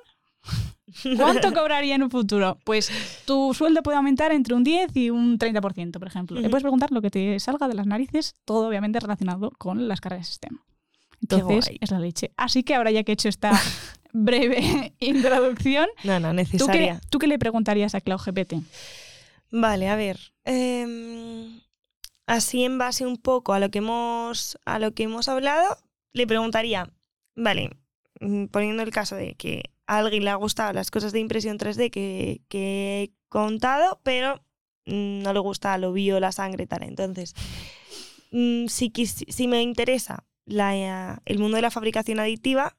¿Cuánto 1.17 1.53
cobraría 1.53 1.95
en 1.95 2.03
un 2.03 2.09
futuro? 2.09 2.57
Pues 2.63 2.91
tu 3.25 3.53
sueldo 3.53 3.83
puede 3.83 3.97
aumentar 3.97 4.31
entre 4.31 4.55
un 4.55 4.63
10 4.63 4.95
y 4.95 5.09
un 5.09 5.37
30%, 5.37 5.99
por 5.99 6.07
ejemplo. 6.07 6.39
Le 6.39 6.49
puedes 6.49 6.63
preguntar 6.63 6.91
lo 6.91 7.01
que 7.01 7.09
te 7.11 7.39
salga 7.39 7.67
de 7.67 7.75
las 7.75 7.85
narices, 7.85 8.35
todo 8.45 8.67
obviamente 8.67 8.99
relacionado 8.99 9.51
con 9.57 9.87
las 9.87 10.01
carreras 10.01 10.27
STEM. 10.27 10.57
Entonces, 11.21 11.65
guay. 11.65 11.77
es 11.81 11.91
la 11.91 11.99
leche. 11.99 12.31
Así 12.37 12.63
que 12.63 12.75
ahora 12.75 12.91
ya 12.91 13.03
que 13.03 13.11
he 13.11 13.13
hecho 13.13 13.29
esta 13.29 13.51
breve 14.13 14.93
introducción, 14.99 15.87
No, 16.03 16.19
no, 16.19 16.29
¿tú 16.29 16.35
qué, 16.35 16.41
necesaria. 16.43 17.01
¿tú 17.09 17.19
qué 17.19 17.27
le 17.27 17.37
preguntarías 17.37 17.93
a 17.95 18.01
CloudGPT? 18.01 18.55
Vale, 19.51 19.89
a 19.89 19.95
ver. 19.95 20.19
em, 20.45 21.59
así 22.25 22.63
en 22.63 22.77
base 22.77 23.05
un 23.05 23.17
poco 23.17 23.53
a 23.53 23.59
lo 23.59 23.69
que 23.69 23.79
hemos, 23.79 24.57
a 24.65 24.79
lo 24.79 24.93
que 24.93 25.03
hemos 25.03 25.27
hablado, 25.27 25.77
le 26.13 26.25
preguntaría, 26.27 26.89
vale, 27.35 27.71
mm, 28.21 28.45
poniendo 28.45 28.83
el 28.83 28.91
caso 28.91 29.15
de 29.15 29.33
que 29.35 29.63
a 29.89 29.97
alguien 29.97 30.23
le 30.23 30.29
ha 30.29 30.35
gustado 30.35 30.71
las 30.71 30.91
cosas 30.91 31.11
de 31.13 31.19
impresión 31.19 31.57
3D 31.57 31.89
que, 31.89 32.41
que 32.47 33.01
he 33.01 33.11
contado, 33.27 33.99
pero 34.03 34.35
mm, 34.85 35.23
no 35.23 35.33
le 35.33 35.39
gusta 35.39 35.75
lo 35.79 35.91
bio, 35.91 36.19
la 36.19 36.31
sangre, 36.31 36.67
tal. 36.67 36.83
Entonces, 36.83 37.33
mm, 38.31 38.67
si, 38.67 39.47
me 39.47 39.63
interesa 39.63 40.27
la, 40.45 41.19
el 41.25 41.39
mundo 41.39 41.55
de 41.55 41.63
la 41.63 41.71
fabricación 41.71 42.19
aditiva, 42.19 42.77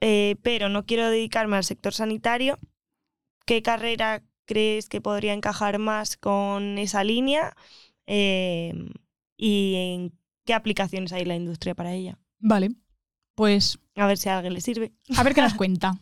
eh, 0.00 0.34
pero 0.42 0.68
no 0.68 0.86
quiero 0.86 1.08
dedicarme 1.08 1.56
al 1.56 1.62
sector 1.62 1.94
sanitario, 1.94 2.58
¿qué 3.46 3.62
carrera 3.62 4.24
crees 4.44 4.88
que 4.88 5.00
podría 5.00 5.34
encajar 5.34 5.78
más 5.78 6.16
con 6.16 6.78
esa 6.78 7.04
línea? 7.04 7.54
Eh, 8.06 8.74
¿Y 9.36 9.74
en 9.76 10.18
qué 10.44 10.54
aplicaciones 10.54 11.12
hay 11.12 11.22
en 11.22 11.28
la 11.28 11.36
industria 11.36 11.76
para 11.76 11.94
ella? 11.94 12.18
Vale, 12.40 12.70
pues 13.36 13.78
A 13.94 14.08
ver 14.08 14.18
si 14.18 14.28
a 14.28 14.38
alguien 14.38 14.54
le 14.54 14.60
sirve. 14.60 14.90
a 15.16 15.22
ver 15.22 15.32
qué 15.32 15.42
nos 15.42 15.54
cuenta. 15.54 16.00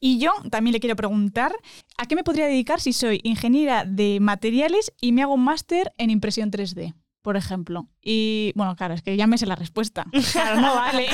Y 0.00 0.18
yo 0.18 0.30
también 0.50 0.72
le 0.72 0.80
quiero 0.80 0.96
preguntar, 0.96 1.52
¿a 1.96 2.06
qué 2.06 2.14
me 2.14 2.24
podría 2.24 2.46
dedicar 2.46 2.80
si 2.80 2.92
soy 2.92 3.20
ingeniera 3.24 3.84
de 3.84 4.18
materiales 4.20 4.92
y 5.00 5.12
me 5.12 5.22
hago 5.22 5.34
un 5.34 5.44
máster 5.44 5.92
en 5.98 6.10
impresión 6.10 6.50
3D? 6.50 6.94
Por 7.22 7.36
ejemplo. 7.36 7.88
Y 8.00 8.52
bueno, 8.54 8.76
claro, 8.76 8.94
es 8.94 9.02
que 9.02 9.16
ya 9.16 9.26
me 9.26 9.38
sé 9.38 9.46
la 9.46 9.56
respuesta. 9.56 10.06
Claro, 10.32 10.60
no 10.60 10.74
vale. 10.74 11.06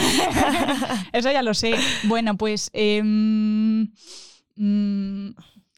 Eso 1.13 1.33
ya 1.33 1.43
lo 1.43 1.55
sé. 1.55 1.75
Bueno, 2.05 2.37
pues. 2.37 2.71
em, 2.75 3.91
mm, 4.57 5.31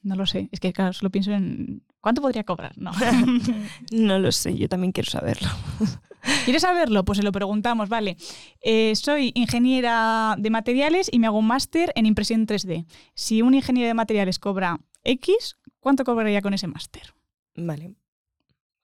no 0.07 0.15
lo 0.15 0.25
sé. 0.25 0.49
Es 0.53 0.61
que, 0.61 0.73
claro, 0.73 0.93
solo 0.93 1.11
pienso 1.11 1.33
en. 1.33 1.83
¿Cuánto 2.01 2.23
podría 2.23 2.45
cobrar? 2.45 2.73
No. 2.79 2.93
No 3.91 4.19
lo 4.19 4.31
sé, 4.31 4.57
yo 4.57 4.69
también 4.69 4.93
quiero 4.93 5.11
saberlo. 5.11 5.49
¿Quieres 6.45 6.63
saberlo? 6.63 7.05
Pues 7.05 7.19
se 7.19 7.25
lo 7.25 7.33
preguntamos, 7.33 7.89
vale. 7.89 8.17
Eh, 8.61 8.95
soy 8.95 9.33
ingeniera 9.35 10.37
de 10.39 10.51
materiales 10.51 11.09
y 11.13 11.19
me 11.19 11.27
hago 11.27 11.39
un 11.39 11.47
máster 11.47 11.93
en 11.97 12.07
impresión 12.07 12.47
3D. 12.47 12.87
Si 13.15 13.43
un 13.43 13.55
ingeniero 13.55 13.89
de 13.89 13.95
materiales 13.95 14.39
cobra 14.39 14.79
X, 15.03 15.57
¿cuánto 15.81 16.05
cobraría 16.05 16.41
con 16.41 16.55
ese 16.55 16.69
máster? 16.69 17.13
Vale. 17.57 17.95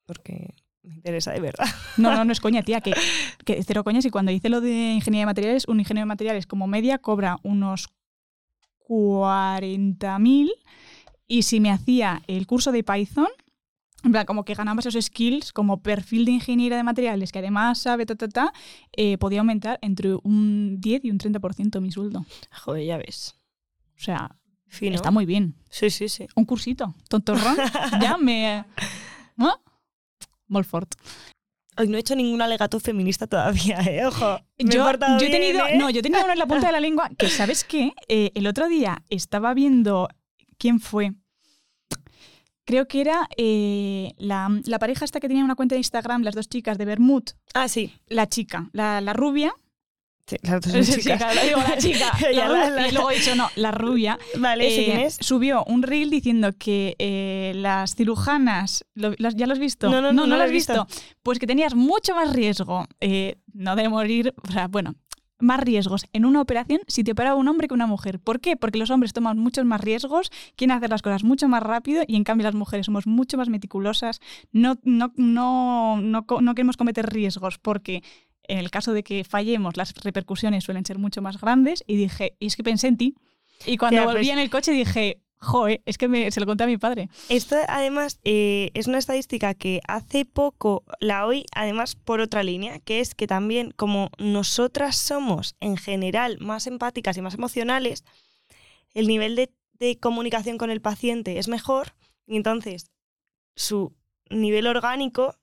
Porque 0.07 0.55
me 0.83 0.95
interesa 0.95 1.31
de 1.31 1.41
verdad. 1.41 1.67
No, 1.97 2.15
no, 2.15 2.25
no 2.25 2.33
es 2.33 2.41
coña, 2.47 2.63
tía, 2.63 2.81
que, 2.81 2.95
que 3.45 3.63
cero 3.63 3.85
coñas. 3.85 4.05
Y 4.05 4.11
cuando 4.11 4.33
hice 4.33 4.49
lo 4.49 4.61
de 4.61 4.95
ingeniería 4.95 5.23
de 5.23 5.27
materiales, 5.27 5.69
un 5.69 5.79
ingeniero 5.79 6.07
de 6.07 6.13
materiales 6.15 6.47
como 6.47 6.67
media 6.67 6.99
cobra 6.99 7.39
unos 7.45 7.89
40.000 8.89 10.51
y 11.29 11.43
si 11.43 11.61
me 11.61 11.71
hacía 11.71 12.23
el 12.27 12.47
curso 12.47 12.73
de 12.73 12.83
Python, 12.85 13.29
en 14.05 14.11
plan, 14.13 14.27
como 14.27 14.45
que 14.45 14.55
ganaba 14.55 14.81
esos 14.81 14.97
skills 15.05 15.53
como 15.53 15.81
perfil 15.81 16.25
de 16.25 16.33
ingeniera 16.33 16.77
de 16.77 16.83
materiales, 16.83 17.31
que 17.31 17.39
además 17.39 17.79
sabe, 17.79 18.05
ta, 18.05 18.17
ta, 18.17 18.29
ta, 18.29 18.53
eh, 18.97 19.17
podía 19.19 19.41
aumentar 19.41 19.79
entre 19.81 20.15
un 20.23 20.81
10 20.81 21.05
y 21.05 21.11
un 21.11 21.19
30% 21.19 21.81
mi 21.81 21.93
sueldo. 21.93 22.25
Joder, 22.65 22.85
ya 22.85 22.97
ves. 22.97 23.37
O 23.97 24.01
sea, 24.01 24.35
Fino. 24.67 24.97
está 24.97 25.11
muy 25.13 25.25
bien. 25.25 25.55
Sí, 25.71 25.89
sí, 25.91 26.09
sí. 26.09 26.27
Un 26.35 26.45
cursito, 26.45 26.95
tontorrón, 27.09 27.57
ya 28.01 28.17
me... 28.21 28.65
¿No? 29.37 29.55
Molt 30.49 30.67
fort. 30.67 30.95
Hoy 31.79 31.89
no 31.89 31.97
he 31.97 32.01
hecho 32.01 32.15
ningún 32.17 32.43
alegato 32.43 32.79
feminista 32.81 33.27
todavía, 33.27 33.79
¿eh? 33.83 34.05
Ojo. 34.05 34.41
me 34.59 34.71
he 34.71 34.75
Yo, 34.75 34.85
yo 34.85 34.91
he 34.91 35.19
bien, 35.19 35.31
tenido, 35.31 35.67
¿eh? 35.67 35.79
no, 35.79 35.89
yo 35.89 36.01
he 36.01 36.03
tenido 36.03 36.23
uno 36.25 36.33
en 36.33 36.39
la 36.39 36.47
punta 36.47 36.67
de 36.67 36.73
la 36.73 36.81
lengua 36.81 37.09
que, 37.17 37.31
¿sabes 37.31 37.65
qué? 37.65 37.93
Eh, 38.09 38.31
el 38.35 38.47
otro 38.47 38.69
día 38.69 39.03
estaba 39.09 39.55
viendo 39.55 40.09
quién 40.63 40.79
fue. 40.81 41.13
Creo 42.65 42.87
que 42.87 43.01
era 43.01 43.29
eh, 43.37 44.15
la, 44.19 44.49
la 44.67 44.79
pareja 44.79 45.05
esta 45.05 45.19
que 45.19 45.27
tenía 45.29 45.45
una 45.45 45.57
cuenta 45.57 45.75
de 45.75 45.81
Instagram, 45.81 46.23
las 46.23 46.35
dos 46.37 46.49
chicas 46.49 46.79
de 46.79 46.85
Bermud. 46.85 47.25
Ah, 47.55 47.67
sí. 47.69 47.93
La 48.07 48.29
chica, 48.29 48.71
la, 48.73 49.01
la 49.01 49.13
rubia. 49.13 49.53
Sí, 50.29 50.37
las 50.43 50.61
dos 50.61 50.73
son 50.87 50.95
chicas. 50.97 51.21
digo, 51.45 51.59
la 51.61 51.77
chica. 51.77 52.13
la 52.33 52.47
rubia, 52.47 52.71
la- 52.71 52.77
la- 52.83 52.89
Y 52.89 52.93
luego 52.93 53.11
he 53.11 53.17
dicho, 53.17 53.35
no, 53.35 53.49
la 53.57 53.73
rubia. 53.73 54.17
Vale, 54.39 54.69
¿sé 54.71 54.83
eh, 54.83 54.85
quién 54.85 55.01
es? 55.01 55.17
Subió 55.21 55.65
un 55.65 55.83
reel 55.83 56.09
diciendo 56.09 56.53
que 56.57 56.95
eh, 57.01 57.53
las 57.57 57.97
cirujanas, 57.97 58.85
¿lo- 58.95 59.15
las- 59.19 59.35
¿ya 59.35 59.49
lo 59.49 59.55
has 59.55 59.59
visto? 59.59 59.91
No, 59.91 60.01
no, 60.01 60.13
no, 60.13 60.23
no 60.23 60.27
lo 60.29 60.37
lo 60.37 60.43
has 60.45 60.51
he 60.51 60.53
visto. 60.53 60.87
Pues 61.25 61.41
que 61.41 61.49
tenías 61.49 61.75
mucho 61.75 62.15
más 62.15 62.33
riesgo, 62.33 62.87
no 63.53 63.75
de 63.75 63.89
morir, 63.89 64.33
o 64.49 64.53
sea, 64.53 64.69
bueno, 64.69 64.95
más 65.43 65.61
riesgos 65.61 66.07
en 66.13 66.25
una 66.25 66.41
operación 66.41 66.81
si 66.87 67.05
te 67.05 67.13
operaba 67.13 67.37
un 67.37 67.49
hombre 67.49 67.69
que 67.69 67.75
una 67.75 67.87
mujer. 67.87 68.21
¿Por 68.21 68.41
qué? 68.41 68.57
Porque 68.57 68.79
los 68.79 68.91
hombres 68.91 69.13
toman 69.13 69.39
muchos 69.39 69.65
más 69.65 69.81
riesgos, 69.81 70.31
quieren 70.57 70.77
hacer 70.77 70.91
las 70.91 71.03
cosas 71.03 71.25
mucho 71.25 71.49
más 71.49 71.63
rápido 71.63 72.03
y 72.07 72.17
en 72.17 72.25
cambio 72.25 72.45
las 72.45 72.55
mujeres 72.55 72.87
somos 72.87 73.07
mucho 73.07 73.37
más 73.37 73.49
meticulosas, 73.49 74.21
no, 74.53 74.79
no, 74.85 75.13
no, 75.17 76.01
no, 76.01 76.55
queremos 76.55 76.77
cometer 76.77 77.13
riesgos 77.13 77.59
porque 77.59 78.03
en 78.45 78.59
el 78.59 78.71
caso 78.71 78.93
de 78.93 79.03
que 79.03 79.25
fallemos 79.25 79.77
las 79.77 79.95
repercusiones 79.95 80.65
suelen 80.65 80.85
ser 80.85 80.99
mucho 80.99 81.23
más 81.23 81.41
grandes 81.41 81.85
y 81.87 81.97
dije, 81.97 82.37
y 82.39 82.47
es 82.47 82.57
que 82.57 82.65
pensé 82.65 82.89
en 82.89 82.97
ti. 82.97 83.15
Y 83.67 83.77
cuando 83.77 84.05
volví 84.05 84.21
pues- 84.21 84.29
en 84.29 84.39
el 84.39 84.51
coche 84.51 84.73
dije, 84.73 85.22
joe, 85.43 85.83
es 85.85 85.99
que 85.99 86.31
se 86.31 86.41
lo 86.41 86.47
conté 86.47 86.65
a 86.65 86.69
mi 86.69 86.79
padre. 86.79 87.09
Esto 87.29 87.57
además 87.69 88.21
eh, 88.25 88.71
es 88.75 88.87
una 88.87 88.99
estadística 88.99 89.55
que 89.55 89.81
hace 89.87 90.25
poco 90.25 90.85
la 91.01 91.27
oí, 91.27 91.45
además 91.55 91.97
por 91.97 92.21
otra 92.21 92.43
línea, 92.43 92.79
que 92.79 93.01
es 93.01 93.15
que 93.15 93.27
también 93.27 93.73
como 93.77 94.11
nosotras 94.19 94.97
somos 94.97 95.57
en 95.61 95.77
general 95.77 96.39
más 96.41 96.67
empáticas 96.67 97.17
y 97.17 97.23
más 97.23 97.35
emocionales, 97.35 98.05
el 98.95 99.09
nivel 99.09 99.37
de, 99.37 99.51
de 99.75 99.99
comunicación 99.99 100.59
con 100.59 100.71
el 100.71 100.81
paciente 100.81 101.39
es 101.39 101.49
mejor 101.49 101.95
y 102.27 102.37
entonces 102.37 102.91
su 103.57 103.93
nivel 104.31 104.67
orgánico 104.67 105.37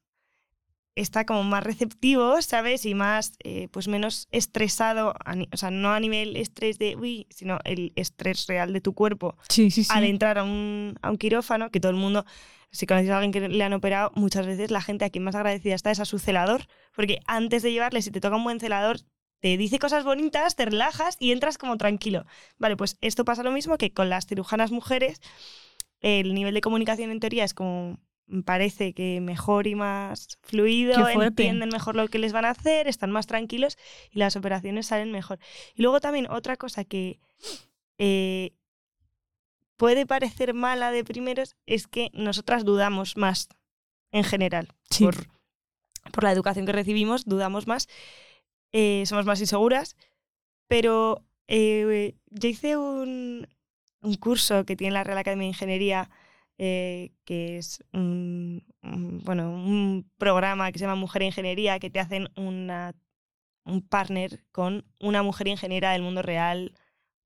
está 0.96 1.26
como 1.26 1.44
más 1.44 1.64
receptivo, 1.64 2.42
¿sabes? 2.42 2.86
Y 2.86 2.94
más, 2.94 3.34
eh, 3.44 3.68
pues 3.72 3.88
menos 3.88 4.28
estresado, 4.32 5.14
o 5.52 5.58
sea, 5.58 5.72
no 5.72 5.92
a 5.92 6.00
nivel 6.00 6.36
estrés 6.36 6.78
de, 6.78 6.96
uy, 6.96 7.28
sino 7.30 7.60
el 7.64 7.94
estrés 7.96 8.48
real 8.48 8.74
de 8.74 8.82
tu 8.82 8.94
cuerpo 8.94 9.38
Sí, 9.50 9.72
sí, 9.72 9.84
sí. 9.84 9.92
al 9.94 10.04
entrar 10.04 10.38
a 10.38 10.44
un, 10.44 10.96
a 11.02 11.10
un 11.10 11.18
quirófano, 11.18 11.72
que 11.72 11.80
todo 11.80 11.92
el 11.92 11.98
mundo, 11.98 12.26
si 12.72 12.86
conoces 12.86 13.10
a 13.10 13.18
alguien 13.18 13.32
que 13.32 13.48
le 13.48 13.64
han 13.64 13.74
operado, 13.74 14.12
muchas 14.16 14.46
veces 14.46 14.72
la 14.72 14.82
gente 14.82 15.06
a 15.06 15.10
quien 15.10 15.24
más 15.24 15.36
agradecida 15.36 15.76
está 15.76 15.92
es 15.92 16.00
a 16.00 16.06
su 16.06 16.20
celador, 16.20 16.66
porque 16.96 17.20
antes 17.28 17.64
de 17.64 17.72
llevarle, 17.72 18.02
si 18.02 18.12
te 18.12 18.20
toca 18.20 18.36
un 18.36 18.44
buen 18.44 18.60
celador, 18.60 19.00
te 19.40 19.56
dice 19.56 19.80
cosas 19.80 20.04
bonitas, 20.04 20.56
te 20.56 20.66
relajas 20.66 21.16
y 21.18 21.32
entras 21.32 21.58
como 21.58 21.78
tranquilo. 21.78 22.26
Vale, 22.58 22.76
pues 22.76 22.98
esto 23.00 23.24
pasa 23.24 23.42
lo 23.42 23.52
mismo 23.52 23.78
que 23.78 23.94
con 23.94 24.10
las 24.10 24.26
cirujanas 24.26 24.72
mujeres, 24.72 25.22
el 26.02 26.34
nivel 26.34 26.54
de 26.54 26.62
comunicación 26.62 27.12
en 27.12 27.20
teoría 27.20 27.46
es 27.46 27.54
como 27.54 28.00
parece 28.46 28.94
que 28.94 29.22
mejor 29.22 29.68
y 29.68 29.76
más 29.76 30.38
fluido, 30.42 31.08
entienden 31.08 31.70
mejor 31.70 31.96
lo 31.96 32.08
que 32.08 32.20
les 32.20 32.34
van 32.34 32.46
a 32.46 32.52
hacer, 32.52 32.88
están 32.88 33.12
más 33.12 33.28
tranquilos 33.28 33.78
y 34.12 34.20
las 34.20 34.36
operaciones 34.36 34.88
salen 34.88 35.12
mejor. 35.12 35.40
Y 35.76 35.82
luego 35.82 36.00
también 36.00 36.30
otra 36.30 36.58
cosa 36.58 36.84
que 36.84 37.20
eh, 37.98 38.54
puede 39.78 40.06
parecer 40.06 40.54
mala 40.54 40.92
de 40.92 41.04
primeros 41.04 41.56
es 41.66 41.88
que 41.88 42.12
nosotras 42.14 42.66
dudamos 42.66 43.18
más 43.18 43.50
en 44.12 44.24
general. 44.24 44.70
Sí. 44.90 45.06
Por, 45.06 45.16
por 46.12 46.24
la 46.24 46.32
educación 46.32 46.66
que 46.66 46.72
recibimos, 46.72 47.26
dudamos 47.26 47.68
más, 47.68 47.88
eh, 48.72 49.04
somos 49.06 49.26
más 49.26 49.40
inseguras, 49.40 49.96
pero 50.68 51.24
eh, 51.48 52.16
yo 52.30 52.48
hice 52.48 52.78
un, 52.78 53.48
un 54.02 54.16
curso 54.16 54.66
que 54.66 54.76
tiene 54.76 54.94
la 54.94 55.04
Real 55.04 55.18
Academia 55.18 55.46
de 55.46 55.50
Ingeniería, 55.50 56.10
eh, 56.60 57.12
que 57.26 57.58
es 57.58 57.84
un, 57.94 58.64
un- 58.84 59.20
bueno, 59.26 59.52
un 59.52 60.10
programa 60.18 60.72
que 60.72 60.80
se 60.80 60.86
llama 60.86 60.96
Mujer 61.02 61.24
Ingeniería, 61.24 61.80
que 61.80 61.90
te 61.90 62.00
hacen 62.02 62.30
una, 62.38 62.96
un 63.66 63.82
partner 63.88 64.44
con 64.52 64.86
una 65.00 65.24
mujer 65.24 65.48
ingeniera 65.48 65.94
del 65.94 66.02
mundo 66.04 66.22
real 66.22 66.74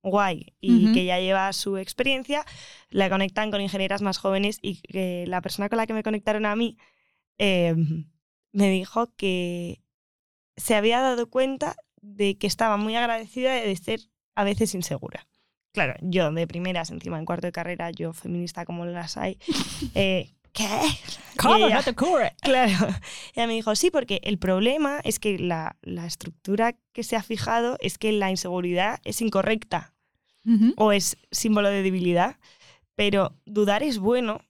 guay 0.03 0.53
y 0.61 0.86
que 0.93 1.05
ya 1.05 1.19
lleva 1.19 1.51
su 1.53 1.77
experiencia, 1.77 2.45
la 2.89 3.09
conectan 3.09 3.51
con 3.51 3.61
ingenieras 3.61 4.01
más 4.01 4.17
jóvenes 4.19 4.59
y 4.61 4.81
que 4.81 5.25
la 5.27 5.41
persona 5.41 5.69
con 5.69 5.77
la 5.77 5.88
que 5.88 5.93
me 5.93 6.03
conectaron 6.03 6.45
a 6.45 6.55
mí 6.55 6.77
eh, 7.39 7.75
me 8.53 8.69
dijo 8.69 9.13
que 9.15 9.81
se 10.57 10.75
había 10.75 10.99
dado 11.01 11.29
cuenta 11.29 11.75
de 12.01 12.38
que 12.38 12.47
estaba 12.47 12.77
muy 12.77 12.95
agradecida 12.95 13.53
de 13.55 13.75
ser 13.77 14.01
a 14.36 14.43
veces 14.43 14.75
insegura. 14.75 15.27
Claro, 15.74 15.95
yo 16.01 16.32
de 16.32 16.47
primeras, 16.47 16.91
encima 16.91 17.17
en 17.17 17.26
cuarto 17.26 17.47
de 17.47 17.51
carrera, 17.51 17.89
yo 17.91 18.13
feminista 18.13 18.63
como 18.63 18.86
las 18.86 19.17
hay, 19.17 19.39
eh, 19.95 20.30
¿qué? 20.51 20.67
¿Cómo? 21.38 21.55
Ella- 21.65 21.76
No 21.78 21.84
te 21.84 21.89
ocurre. 21.91 22.36
Claro. 22.41 22.88
Ella 23.34 23.47
me 23.47 23.53
dijo, 23.53 23.76
sí, 23.76 23.89
porque 23.89 24.19
el 24.24 24.38
problema 24.38 25.01
es 25.03 25.17
que 25.19 25.39
la, 25.39 25.76
la 25.82 26.05
estructura 26.05 26.76
que 26.93 27.03
se 27.03 27.15
ha 27.15 27.24
fijado 27.24 27.78
es 27.80 27.97
que 27.97 28.11
la 28.11 28.30
inseguridad 28.30 28.99
es 29.03 29.21
incorrecta 29.21 29.93
o 30.78 30.91
es 30.91 31.17
símbolo 31.32 31.69
de 31.69 31.82
debilidad, 31.82 32.38
pero 32.95 33.34
dudar 33.45 33.82
es 33.82 33.97
bueno 33.97 34.41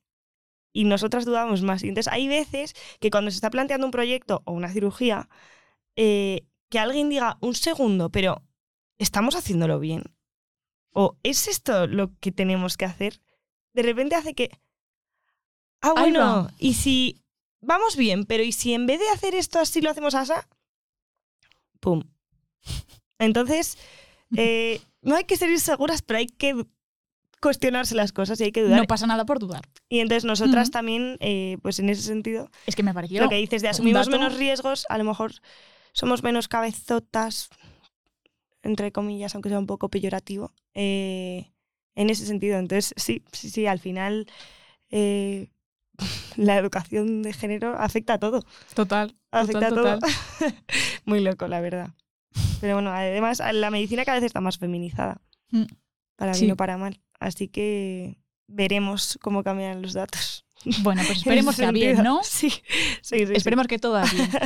y 0.74 0.84
nosotras 0.86 1.24
dudamos 1.24 1.62
más. 1.62 1.84
Y 1.84 1.88
entonces 1.90 2.12
hay 2.12 2.28
veces 2.28 2.74
que 3.00 3.12
cuando 3.12 3.32
se 3.32 3.36
está 3.36 3.50
planteando 3.50 3.86
un 3.88 3.92
proyecto 3.92 4.42
o 4.46 4.52
una 4.54 4.70
cirugía, 4.74 5.30
eh, 5.96 6.48
que 6.70 6.80
alguien 6.80 7.10
diga 7.10 7.38
un 7.42 7.54
segundo, 7.56 8.10
pero 8.10 8.42
¿estamos 8.98 9.36
haciéndolo 9.36 9.80
bien? 9.80 10.04
¿O 10.94 11.18
es 11.24 11.48
esto 11.48 11.88
lo 11.88 12.12
que 12.20 12.32
tenemos 12.32 12.78
que 12.78 12.86
hacer? 12.86 13.20
De 13.74 13.82
repente 13.82 14.16
hace 14.16 14.34
que... 14.34 14.52
Ah, 15.82 15.94
bueno, 15.98 16.50
y 16.60 16.76
si 16.76 17.22
vamos 17.60 17.98
bien, 17.98 18.24
pero 18.26 18.44
¿y 18.44 18.52
si 18.52 18.74
en 18.74 18.86
vez 18.86 19.00
de 19.00 19.10
hacer 19.10 19.36
esto 19.36 19.60
así 19.60 19.82
lo 19.82 19.90
hacemos 19.90 20.16
así? 20.16 20.34
¡Pum! 21.80 22.04
Entonces, 23.20 23.78
eh, 24.38 24.82
no 25.02 25.16
hay 25.16 25.26
que 25.26 25.36
ser 25.36 25.50
inseguras, 25.50 26.02
pero 26.02 26.20
hay 26.20 26.28
que 26.28 26.66
cuestionarse 27.42 27.96
las 27.96 28.14
cosas 28.14 28.40
y 28.40 28.46
hay 28.46 28.52
que 28.54 28.62
dudar. 28.62 28.80
No 28.80 28.86
pasa 28.86 29.06
nada 29.06 29.26
por 29.26 29.40
dudar. 29.40 29.64
y 29.90 30.00
entonces 30.00 30.24
nosotras 30.24 30.72
también, 30.72 31.18
eh, 31.20 31.58
pues 31.62 31.80
en 31.80 31.90
ese 31.90 32.02
sentido, 32.02 32.50
Es 32.66 32.76
que 32.76 32.84
me 32.84 32.94
pareció. 32.94 33.22
lo 33.22 33.28
que 33.28 33.36
dices 33.36 33.62
de 33.62 33.68
asumimos 33.68 34.08
menos 34.08 34.38
riesgos, 34.38 34.86
a 34.88 34.98
lo 34.98 35.04
mejor 35.04 35.34
somos 35.92 36.24
menos 36.24 36.48
cabezotas, 36.48 37.50
entre 38.64 38.92
comillas, 38.92 39.36
aunque 39.36 39.50
sea 39.50 39.60
un 39.60 39.68
poco 39.68 39.90
peyorativo, 39.90 40.54
eh, 40.74 41.52
en 41.96 42.10
ese 42.10 42.26
sentido. 42.26 42.58
Entonces, 42.58 42.94
sí, 42.98 43.24
sí, 43.32 43.50
sí, 43.50 43.68
al 43.68 43.80
final 43.80 44.26
eh, 44.90 45.50
la 46.38 46.58
educación 46.58 47.22
de 47.22 47.34
género 47.34 47.76
afecta 47.78 48.14
a 48.14 48.20
todo. 48.20 48.44
Total. 48.74 49.16
Afecta 49.32 49.70
total, 49.70 49.88
a 49.88 50.00
todo. 50.00 50.10
Muy 51.06 51.20
loco, 51.20 51.48
la 51.48 51.62
verdad. 51.62 51.92
Pero 52.62 52.76
bueno, 52.76 52.92
además 52.92 53.42
la 53.52 53.70
medicina 53.70 54.06
cada 54.06 54.18
vez 54.18 54.26
está 54.26 54.42
más 54.42 54.58
feminizada. 54.58 55.22
Mm. 55.52 55.66
Para 56.16 56.34
bien 56.34 56.52
o 56.52 56.56
para 56.56 56.78
mal. 56.78 57.02
Así 57.20 57.48
que 57.48 58.18
veremos 58.48 59.20
cómo 59.22 59.44
cambian 59.44 59.82
los 59.82 59.94
datos. 59.94 60.46
Bueno, 60.82 61.02
pues 61.06 61.18
esperemos 61.20 61.56
que 61.56 61.72
bien. 61.72 62.04
¿no? 62.04 62.22
Sí, 62.24 62.50
sí, 62.50 62.62
sí. 63.02 63.26
sí. 63.28 63.34
Esperemos 63.34 63.68
que 63.68 63.80
todo 63.80 64.02
bien. 64.12 64.30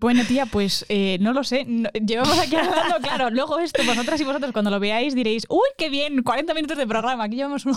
Bueno, 0.00 0.24
tía, 0.26 0.46
pues 0.46 0.86
eh, 0.88 1.18
no 1.20 1.34
lo 1.34 1.44
sé. 1.44 1.66
no- 1.66 1.90
llevamos 1.92 2.38
aquí 2.38 2.56
hablando, 2.56 2.96
claro. 3.02 3.28
Luego 3.28 3.58
esto, 3.58 3.84
vosotras 3.84 4.18
y 4.18 4.24
vosotros, 4.24 4.50
cuando 4.52 4.70
lo 4.70 4.80
veáis, 4.80 5.14
diréis, 5.14 5.44
uy, 5.50 5.68
qué 5.76 5.90
bien, 5.90 6.22
40 6.22 6.54
minutos 6.54 6.78
de 6.78 6.86
programa. 6.86 7.24
Aquí 7.24 7.36
llevamos 7.36 7.66
un- 7.66 7.76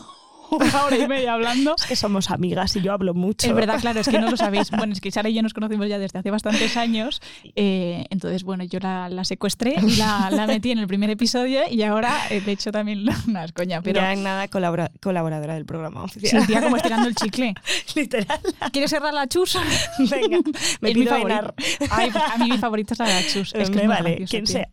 una 0.57 0.83
hora 0.85 0.97
y 0.97 1.07
media 1.07 1.33
hablando. 1.33 1.75
Es 1.77 1.85
que 1.85 1.95
somos 1.95 2.29
amigas 2.31 2.75
y 2.75 2.81
yo 2.81 2.93
hablo 2.93 3.13
mucho. 3.13 3.47
Es 3.47 3.53
verdad, 3.55 3.79
claro, 3.79 3.99
es 3.99 4.07
que 4.07 4.19
no 4.19 4.29
lo 4.29 4.37
sabéis. 4.37 4.71
Bueno, 4.71 4.93
es 4.93 5.01
que 5.01 5.11
Sara 5.11 5.29
y 5.29 5.33
yo 5.33 5.41
nos 5.41 5.53
conocimos 5.53 5.87
ya 5.87 5.97
desde 5.99 6.19
hace 6.19 6.31
bastantes 6.31 6.77
años. 6.77 7.21
eh, 7.55 8.05
entonces, 8.09 8.43
bueno, 8.43 8.63
yo 8.63 8.79
la, 8.79 9.09
la 9.09 9.23
secuestré 9.23 9.75
y 9.85 9.95
la, 9.95 10.29
la 10.31 10.47
metí 10.47 10.71
en 10.71 10.79
el 10.79 10.87
primer 10.87 11.09
episodio 11.09 11.61
y 11.69 11.81
ahora, 11.83 12.11
eh, 12.29 12.41
de 12.41 12.51
hecho, 12.51 12.71
también 12.71 13.03
no 13.27 13.43
es 13.43 13.51
coña, 13.53 13.81
pero. 13.81 13.99
ya 14.01 14.13
en 14.13 14.23
nada 14.23 14.47
colabora- 14.47 14.91
colaboradora 15.01 15.55
del 15.55 15.65
programa 15.65 16.03
oficial. 16.03 16.45
tía, 16.47 16.61
como 16.61 16.75
estirando 16.77 17.07
el 17.07 17.15
chicle. 17.15 17.53
Literal. 17.95 18.39
¿Quieres 18.71 18.89
cerrar 18.91 19.13
la 19.13 19.27
chus? 19.27 19.57
Venga, 19.99 20.39
me 20.81 20.89
Es 20.89 20.95
mi 20.95 21.01
pido 21.03 21.13
favorito. 21.15 21.39
Enar. 21.39 21.53
Ay, 21.91 22.11
a 22.33 22.37
mí 22.37 22.49
mi 22.51 22.57
favorita 22.57 22.93
es 22.93 22.99
la 22.99 23.05
de 23.07 23.13
la 23.13 23.27
chus. 23.27 23.53
Es 23.53 23.69
que 23.69 23.75
Me 23.77 23.81
es 23.83 23.87
vale, 23.89 24.25
quien 24.29 24.47
sea. 24.47 24.69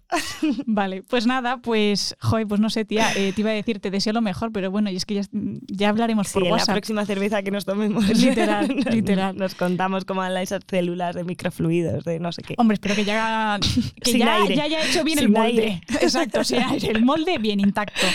Vale, 0.66 1.02
pues 1.02 1.26
nada, 1.26 1.58
pues, 1.58 2.16
joder, 2.20 2.46
pues 2.46 2.60
no 2.60 2.70
sé, 2.70 2.84
tía, 2.84 3.12
eh, 3.16 3.32
te 3.32 3.40
iba 3.40 3.50
a 3.50 3.54
decir, 3.54 3.80
te 3.80 3.90
deseo 3.90 4.12
lo 4.12 4.20
mejor, 4.20 4.52
pero 4.52 4.70
bueno, 4.70 4.90
y 4.90 4.96
es 4.96 5.04
que 5.06 5.14
ya, 5.14 5.22
ya 5.70 5.88
hablaremos 5.88 6.28
Sí, 6.28 6.34
por 6.34 6.46
en 6.46 6.56
la 6.56 6.64
próxima 6.64 7.06
cerveza 7.06 7.42
que 7.42 7.50
nos 7.50 7.64
tomemos. 7.64 8.06
Literal, 8.18 8.68
literal. 8.90 9.36
Nos 9.36 9.54
contamos 9.54 10.04
cómo 10.04 10.20
van 10.20 10.36
esas 10.36 10.62
células 10.68 11.14
de 11.14 11.24
microfluidos, 11.24 12.04
de 12.04 12.20
no 12.20 12.32
sé 12.32 12.42
qué. 12.42 12.54
Hombre, 12.58 12.74
espero 12.74 12.94
que 12.94 13.04
ya, 13.04 13.58
que 14.02 14.10
Sin 14.10 14.20
ya, 14.20 14.36
aire. 14.36 14.56
ya 14.56 14.64
haya 14.64 14.84
hecho 14.84 15.04
bien 15.04 15.18
el 15.18 15.28
molde. 15.28 15.46
aire. 15.46 15.82
Exacto, 16.00 16.40
aire, 16.70 16.88
el 16.90 17.04
molde 17.04 17.38
bien 17.38 17.60
intacto. 17.60 18.06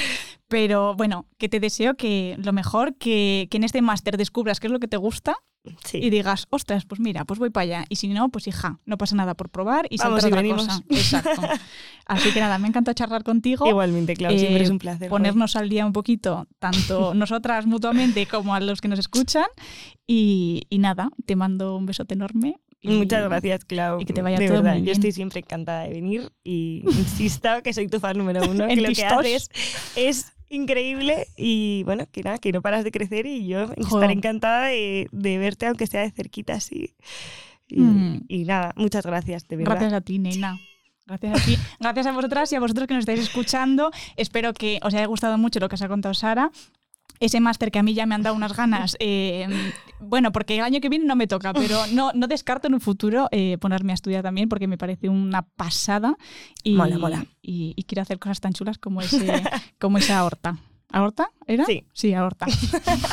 Pero 0.47 0.95
bueno, 0.95 1.27
que 1.37 1.49
te 1.49 1.59
deseo 1.59 1.95
que 1.95 2.35
lo 2.43 2.53
mejor, 2.53 2.95
que, 2.97 3.47
que 3.49 3.57
en 3.57 3.63
este 3.63 3.81
máster 3.81 4.17
descubras 4.17 4.59
qué 4.59 4.67
es 4.67 4.73
lo 4.73 4.79
que 4.79 4.87
te 4.87 4.97
gusta 4.97 5.35
Sí. 5.83 5.99
y 5.99 6.09
digas, 6.09 6.47
ostras, 6.49 6.85
pues 6.85 6.99
mira, 6.99 7.25
pues 7.25 7.39
voy 7.39 7.49
para 7.49 7.63
allá. 7.63 7.85
Y 7.89 7.95
si 7.97 8.07
no, 8.07 8.29
pues 8.29 8.47
hija, 8.47 8.79
no 8.85 8.97
pasa 8.97 9.15
nada 9.15 9.33
por 9.33 9.49
probar 9.49 9.87
y 9.89 9.97
Vamos 9.97 10.21
saltar 10.21 10.45
y 10.45 10.51
otra 10.51 10.65
venimos. 10.65 10.67
cosa. 10.67 10.83
Exacto. 11.21 11.41
Así 12.05 12.31
que 12.31 12.39
nada, 12.39 12.57
me 12.59 12.67
encanta 12.67 12.93
charlar 12.93 13.23
contigo. 13.23 13.67
Igualmente, 13.67 14.15
claro, 14.15 14.37
siempre 14.37 14.61
Eh, 14.61 14.63
es 14.65 14.69
un 14.69 14.79
placer. 14.79 14.99
joder. 14.99 15.09
ponernos 15.09 15.55
al 15.55 15.69
día 15.69 15.85
un 15.85 15.93
poquito, 15.93 16.47
tanto 16.59 17.13
nosotras 17.15 17.65
mutuamente 17.65 18.25
como 18.27 18.53
a 18.53 18.59
los 18.59 18.81
que 18.81 18.87
nos 18.87 18.99
escuchan. 18.99 19.45
Y, 20.07 20.63
y 20.69 20.77
nada, 20.79 21.09
te 21.25 21.35
mando 21.35 21.75
un 21.77 21.85
besote 21.85 22.13
enorme. 22.13 22.57
y- 22.81 22.89
Muchas 22.89 23.23
gracias, 23.23 23.65
Clau. 23.65 23.99
y 23.99 24.05
que 24.05 24.13
te 24.13 24.21
vaya 24.21 24.37
de 24.37 24.45
todo 24.47 24.57
verdad, 24.57 24.73
muy 24.73 24.81
Yo 24.81 24.85
bien. 24.85 24.97
estoy 24.97 25.11
siempre 25.11 25.39
encantada 25.39 25.83
de 25.83 25.89
venir 25.89 26.31
y 26.43 26.83
insisto 26.85 27.49
que 27.63 27.73
soy 27.73 27.87
tu 27.87 27.99
fan 27.99 28.15
número 28.17 28.43
uno, 28.47 28.67
que 28.67 28.73
En 28.73 28.83
lo 28.83 28.89
que 28.89 29.03
haces 29.05 29.49
es 29.95 30.31
increíble 30.49 31.27
y 31.37 31.83
bueno, 31.83 32.05
que 32.11 32.21
nada, 32.23 32.37
que 32.37 32.51
no 32.51 32.61
paras 32.61 32.83
de 32.83 32.91
crecer 32.91 33.25
y 33.25 33.47
yo 33.47 33.67
Jo. 33.67 33.73
estaré 33.97 34.13
encantada 34.13 34.67
de, 34.67 35.07
de 35.11 35.37
verte 35.37 35.65
aunque 35.67 35.87
sea 35.87 36.01
de 36.01 36.11
cerquita 36.11 36.53
así. 36.53 36.93
Y, 37.67 37.79
Mm. 37.81 38.25
y 38.27 38.43
nada, 38.45 38.73
muchas 38.75 39.05
gracias, 39.05 39.47
de 39.47 39.55
verdad. 39.57 39.71
Gracias 39.71 39.93
a 39.93 40.01
ti, 40.01 40.19
nena. 40.19 40.57
Gracias 41.07 41.41
a 41.41 41.45
ti. 41.45 41.57
Gracias 41.79 42.05
a 42.07 42.11
vosotras 42.11 42.51
y 42.51 42.55
a 42.55 42.59
vosotros 42.59 42.87
que 42.87 42.93
nos 42.93 43.01
estáis 43.03 43.19
escuchando. 43.19 43.91
Espero 44.17 44.53
que 44.53 44.79
os 44.83 44.93
haya 44.93 45.05
gustado 45.05 45.37
mucho 45.37 45.59
lo 45.59 45.67
que 45.69 45.75
os 45.75 45.81
ha 45.81 45.87
contado 45.87 46.13
Sara. 46.13 46.51
Ese 47.19 47.39
máster 47.39 47.71
que 47.71 47.79
a 47.79 47.83
mí 47.83 47.93
ya 47.93 48.05
me 48.05 48.15
han 48.15 48.23
dado 48.23 48.35
unas 48.35 48.55
ganas. 48.55 48.97
eh, 48.99 49.47
bueno, 49.99 50.31
porque 50.31 50.57
el 50.57 50.63
año 50.63 50.81
que 50.81 50.89
viene 50.89 51.05
no 51.05 51.15
me 51.15 51.27
toca, 51.27 51.53
pero 51.53 51.77
no, 51.93 52.11
no 52.13 52.27
descarto 52.27 52.67
en 52.67 52.73
un 52.73 52.81
futuro 52.81 53.27
eh, 53.31 53.57
ponerme 53.59 53.93
a 53.93 53.95
estudiar 53.95 54.23
también 54.23 54.49
porque 54.49 54.67
me 54.67 54.77
parece 54.77 55.09
una 55.09 55.43
pasada. 55.43 56.15
Y, 56.63 56.75
Mola, 56.75 56.97
mola. 56.97 57.25
Y, 57.41 57.73
y 57.75 57.83
quiero 57.83 58.01
hacer 58.01 58.19
cosas 58.19 58.41
tan 58.41 58.53
chulas 58.53 58.77
como, 58.77 59.01
ese, 59.01 59.43
como 59.79 59.97
esa 59.97 60.19
aorta. 60.19 60.57
¿Aorta? 60.95 61.29
¿Era? 61.45 61.65
Sí. 61.65 61.83
Sí, 61.91 62.13
aorta. 62.13 62.45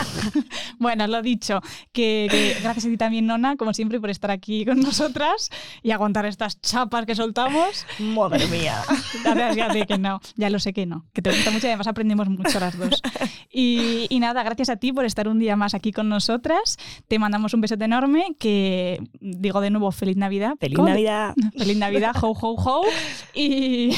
bueno, 0.78 1.05
lo 1.09 1.20
dicho, 1.20 1.61
que, 1.93 2.28
que 2.30 2.57
gracias 2.62 2.87
a 2.87 2.89
ti 2.89 2.97
también, 2.97 3.26
Nona, 3.26 3.57
como 3.57 3.74
siempre, 3.74 4.01
por 4.01 4.09
estar 4.09 4.30
aquí 4.30 4.64
con 4.64 4.78
nosotras 4.80 5.51
y 5.83 5.91
aguantar 5.91 6.24
estas 6.26 6.61
chapas 6.61 7.07
que 7.07 7.16
soltamos. 7.16 7.85
Madre 7.99 8.47
mía. 8.47 8.80
Gracias, 9.24 9.57
ya 9.57 9.72
sé 9.72 9.87
que 9.87 9.99
no, 9.99 10.20
ya 10.37 10.49
lo 10.49 10.61
sé 10.61 10.72
que 10.72 10.87
no, 10.87 11.07
que 11.12 11.22
te 11.22 11.30
gusta 11.30 11.51
mucho 11.51 11.66
y 11.66 11.70
además 11.70 11.89
aprendemos 11.89 12.28
mucho 12.28 12.61
las 12.61 12.78
dos. 12.78 13.03
Y, 13.55 14.07
y 14.09 14.18
nada, 14.18 14.43
gracias 14.45 14.70
a 14.70 14.76
ti 14.76 14.95
por 14.95 15.05
estar 15.05 15.28
un 15.28 15.39
día 15.39 15.57
más 15.57 15.74
aquí 15.74 15.93
con 15.93 16.09
nosotras. 16.09 16.78
Te 17.07 17.18
mandamos 17.18 17.53
un 17.53 17.61
besote 17.61 17.85
enorme, 17.85 18.35
que 18.39 18.99
digo 19.20 19.61
de 19.61 19.68
nuevo, 19.68 19.93
feliz 19.93 20.16
Navidad. 20.16 20.55
Feliz 20.59 20.78
Navidad. 20.78 21.35
Feliz 21.59 21.76
Navidad, 21.76 22.16
ho, 22.22 22.30
ho, 22.30 22.55
ho. 22.57 22.87
Y, 23.35 23.91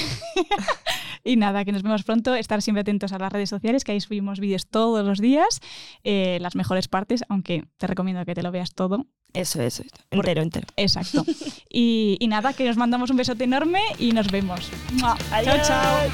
y 1.25 1.37
nada, 1.37 1.65
que 1.65 1.73
nos 1.73 1.83
vemos 1.83 2.05
pronto. 2.05 2.35
Estar 2.35 2.63
siempre 2.63 2.83
atentos 2.83 3.13
a 3.13 3.19
las 3.19 3.33
redes 3.33 3.49
sociales, 3.49 3.83
que 3.83 3.93
ahí 3.93 4.01
subimos 4.01 4.39
vídeos 4.41 4.67
todos 4.67 5.05
los 5.05 5.19
días, 5.21 5.61
eh, 6.05 6.39
las 6.41 6.55
mejores 6.55 6.87
partes, 6.89 7.25
aunque 7.29 7.65
te 7.79 7.87
recomiendo 7.87 8.25
que 8.25 8.35
te 8.35 8.43
lo 8.43 8.53
veas 8.53 8.75
todo. 8.75 9.07
Eso, 9.33 9.61
eso. 9.63 9.83
Entero, 10.11 10.43
entero. 10.43 10.69
Exacto. 10.77 11.25
Y, 11.69 12.17
y 12.21 12.29
nada, 12.29 12.53
que 12.53 12.65
nos 12.65 12.77
mandamos 12.77 13.11
un 13.11 13.17
besote 13.17 13.45
enorme 13.45 13.81
y 13.99 14.13
nos 14.13 14.31
vemos. 14.31 14.71
¡Mua! 14.93 15.17
Chao, 15.17 15.39
Adiós. 15.39 15.67
chao. 15.67 16.11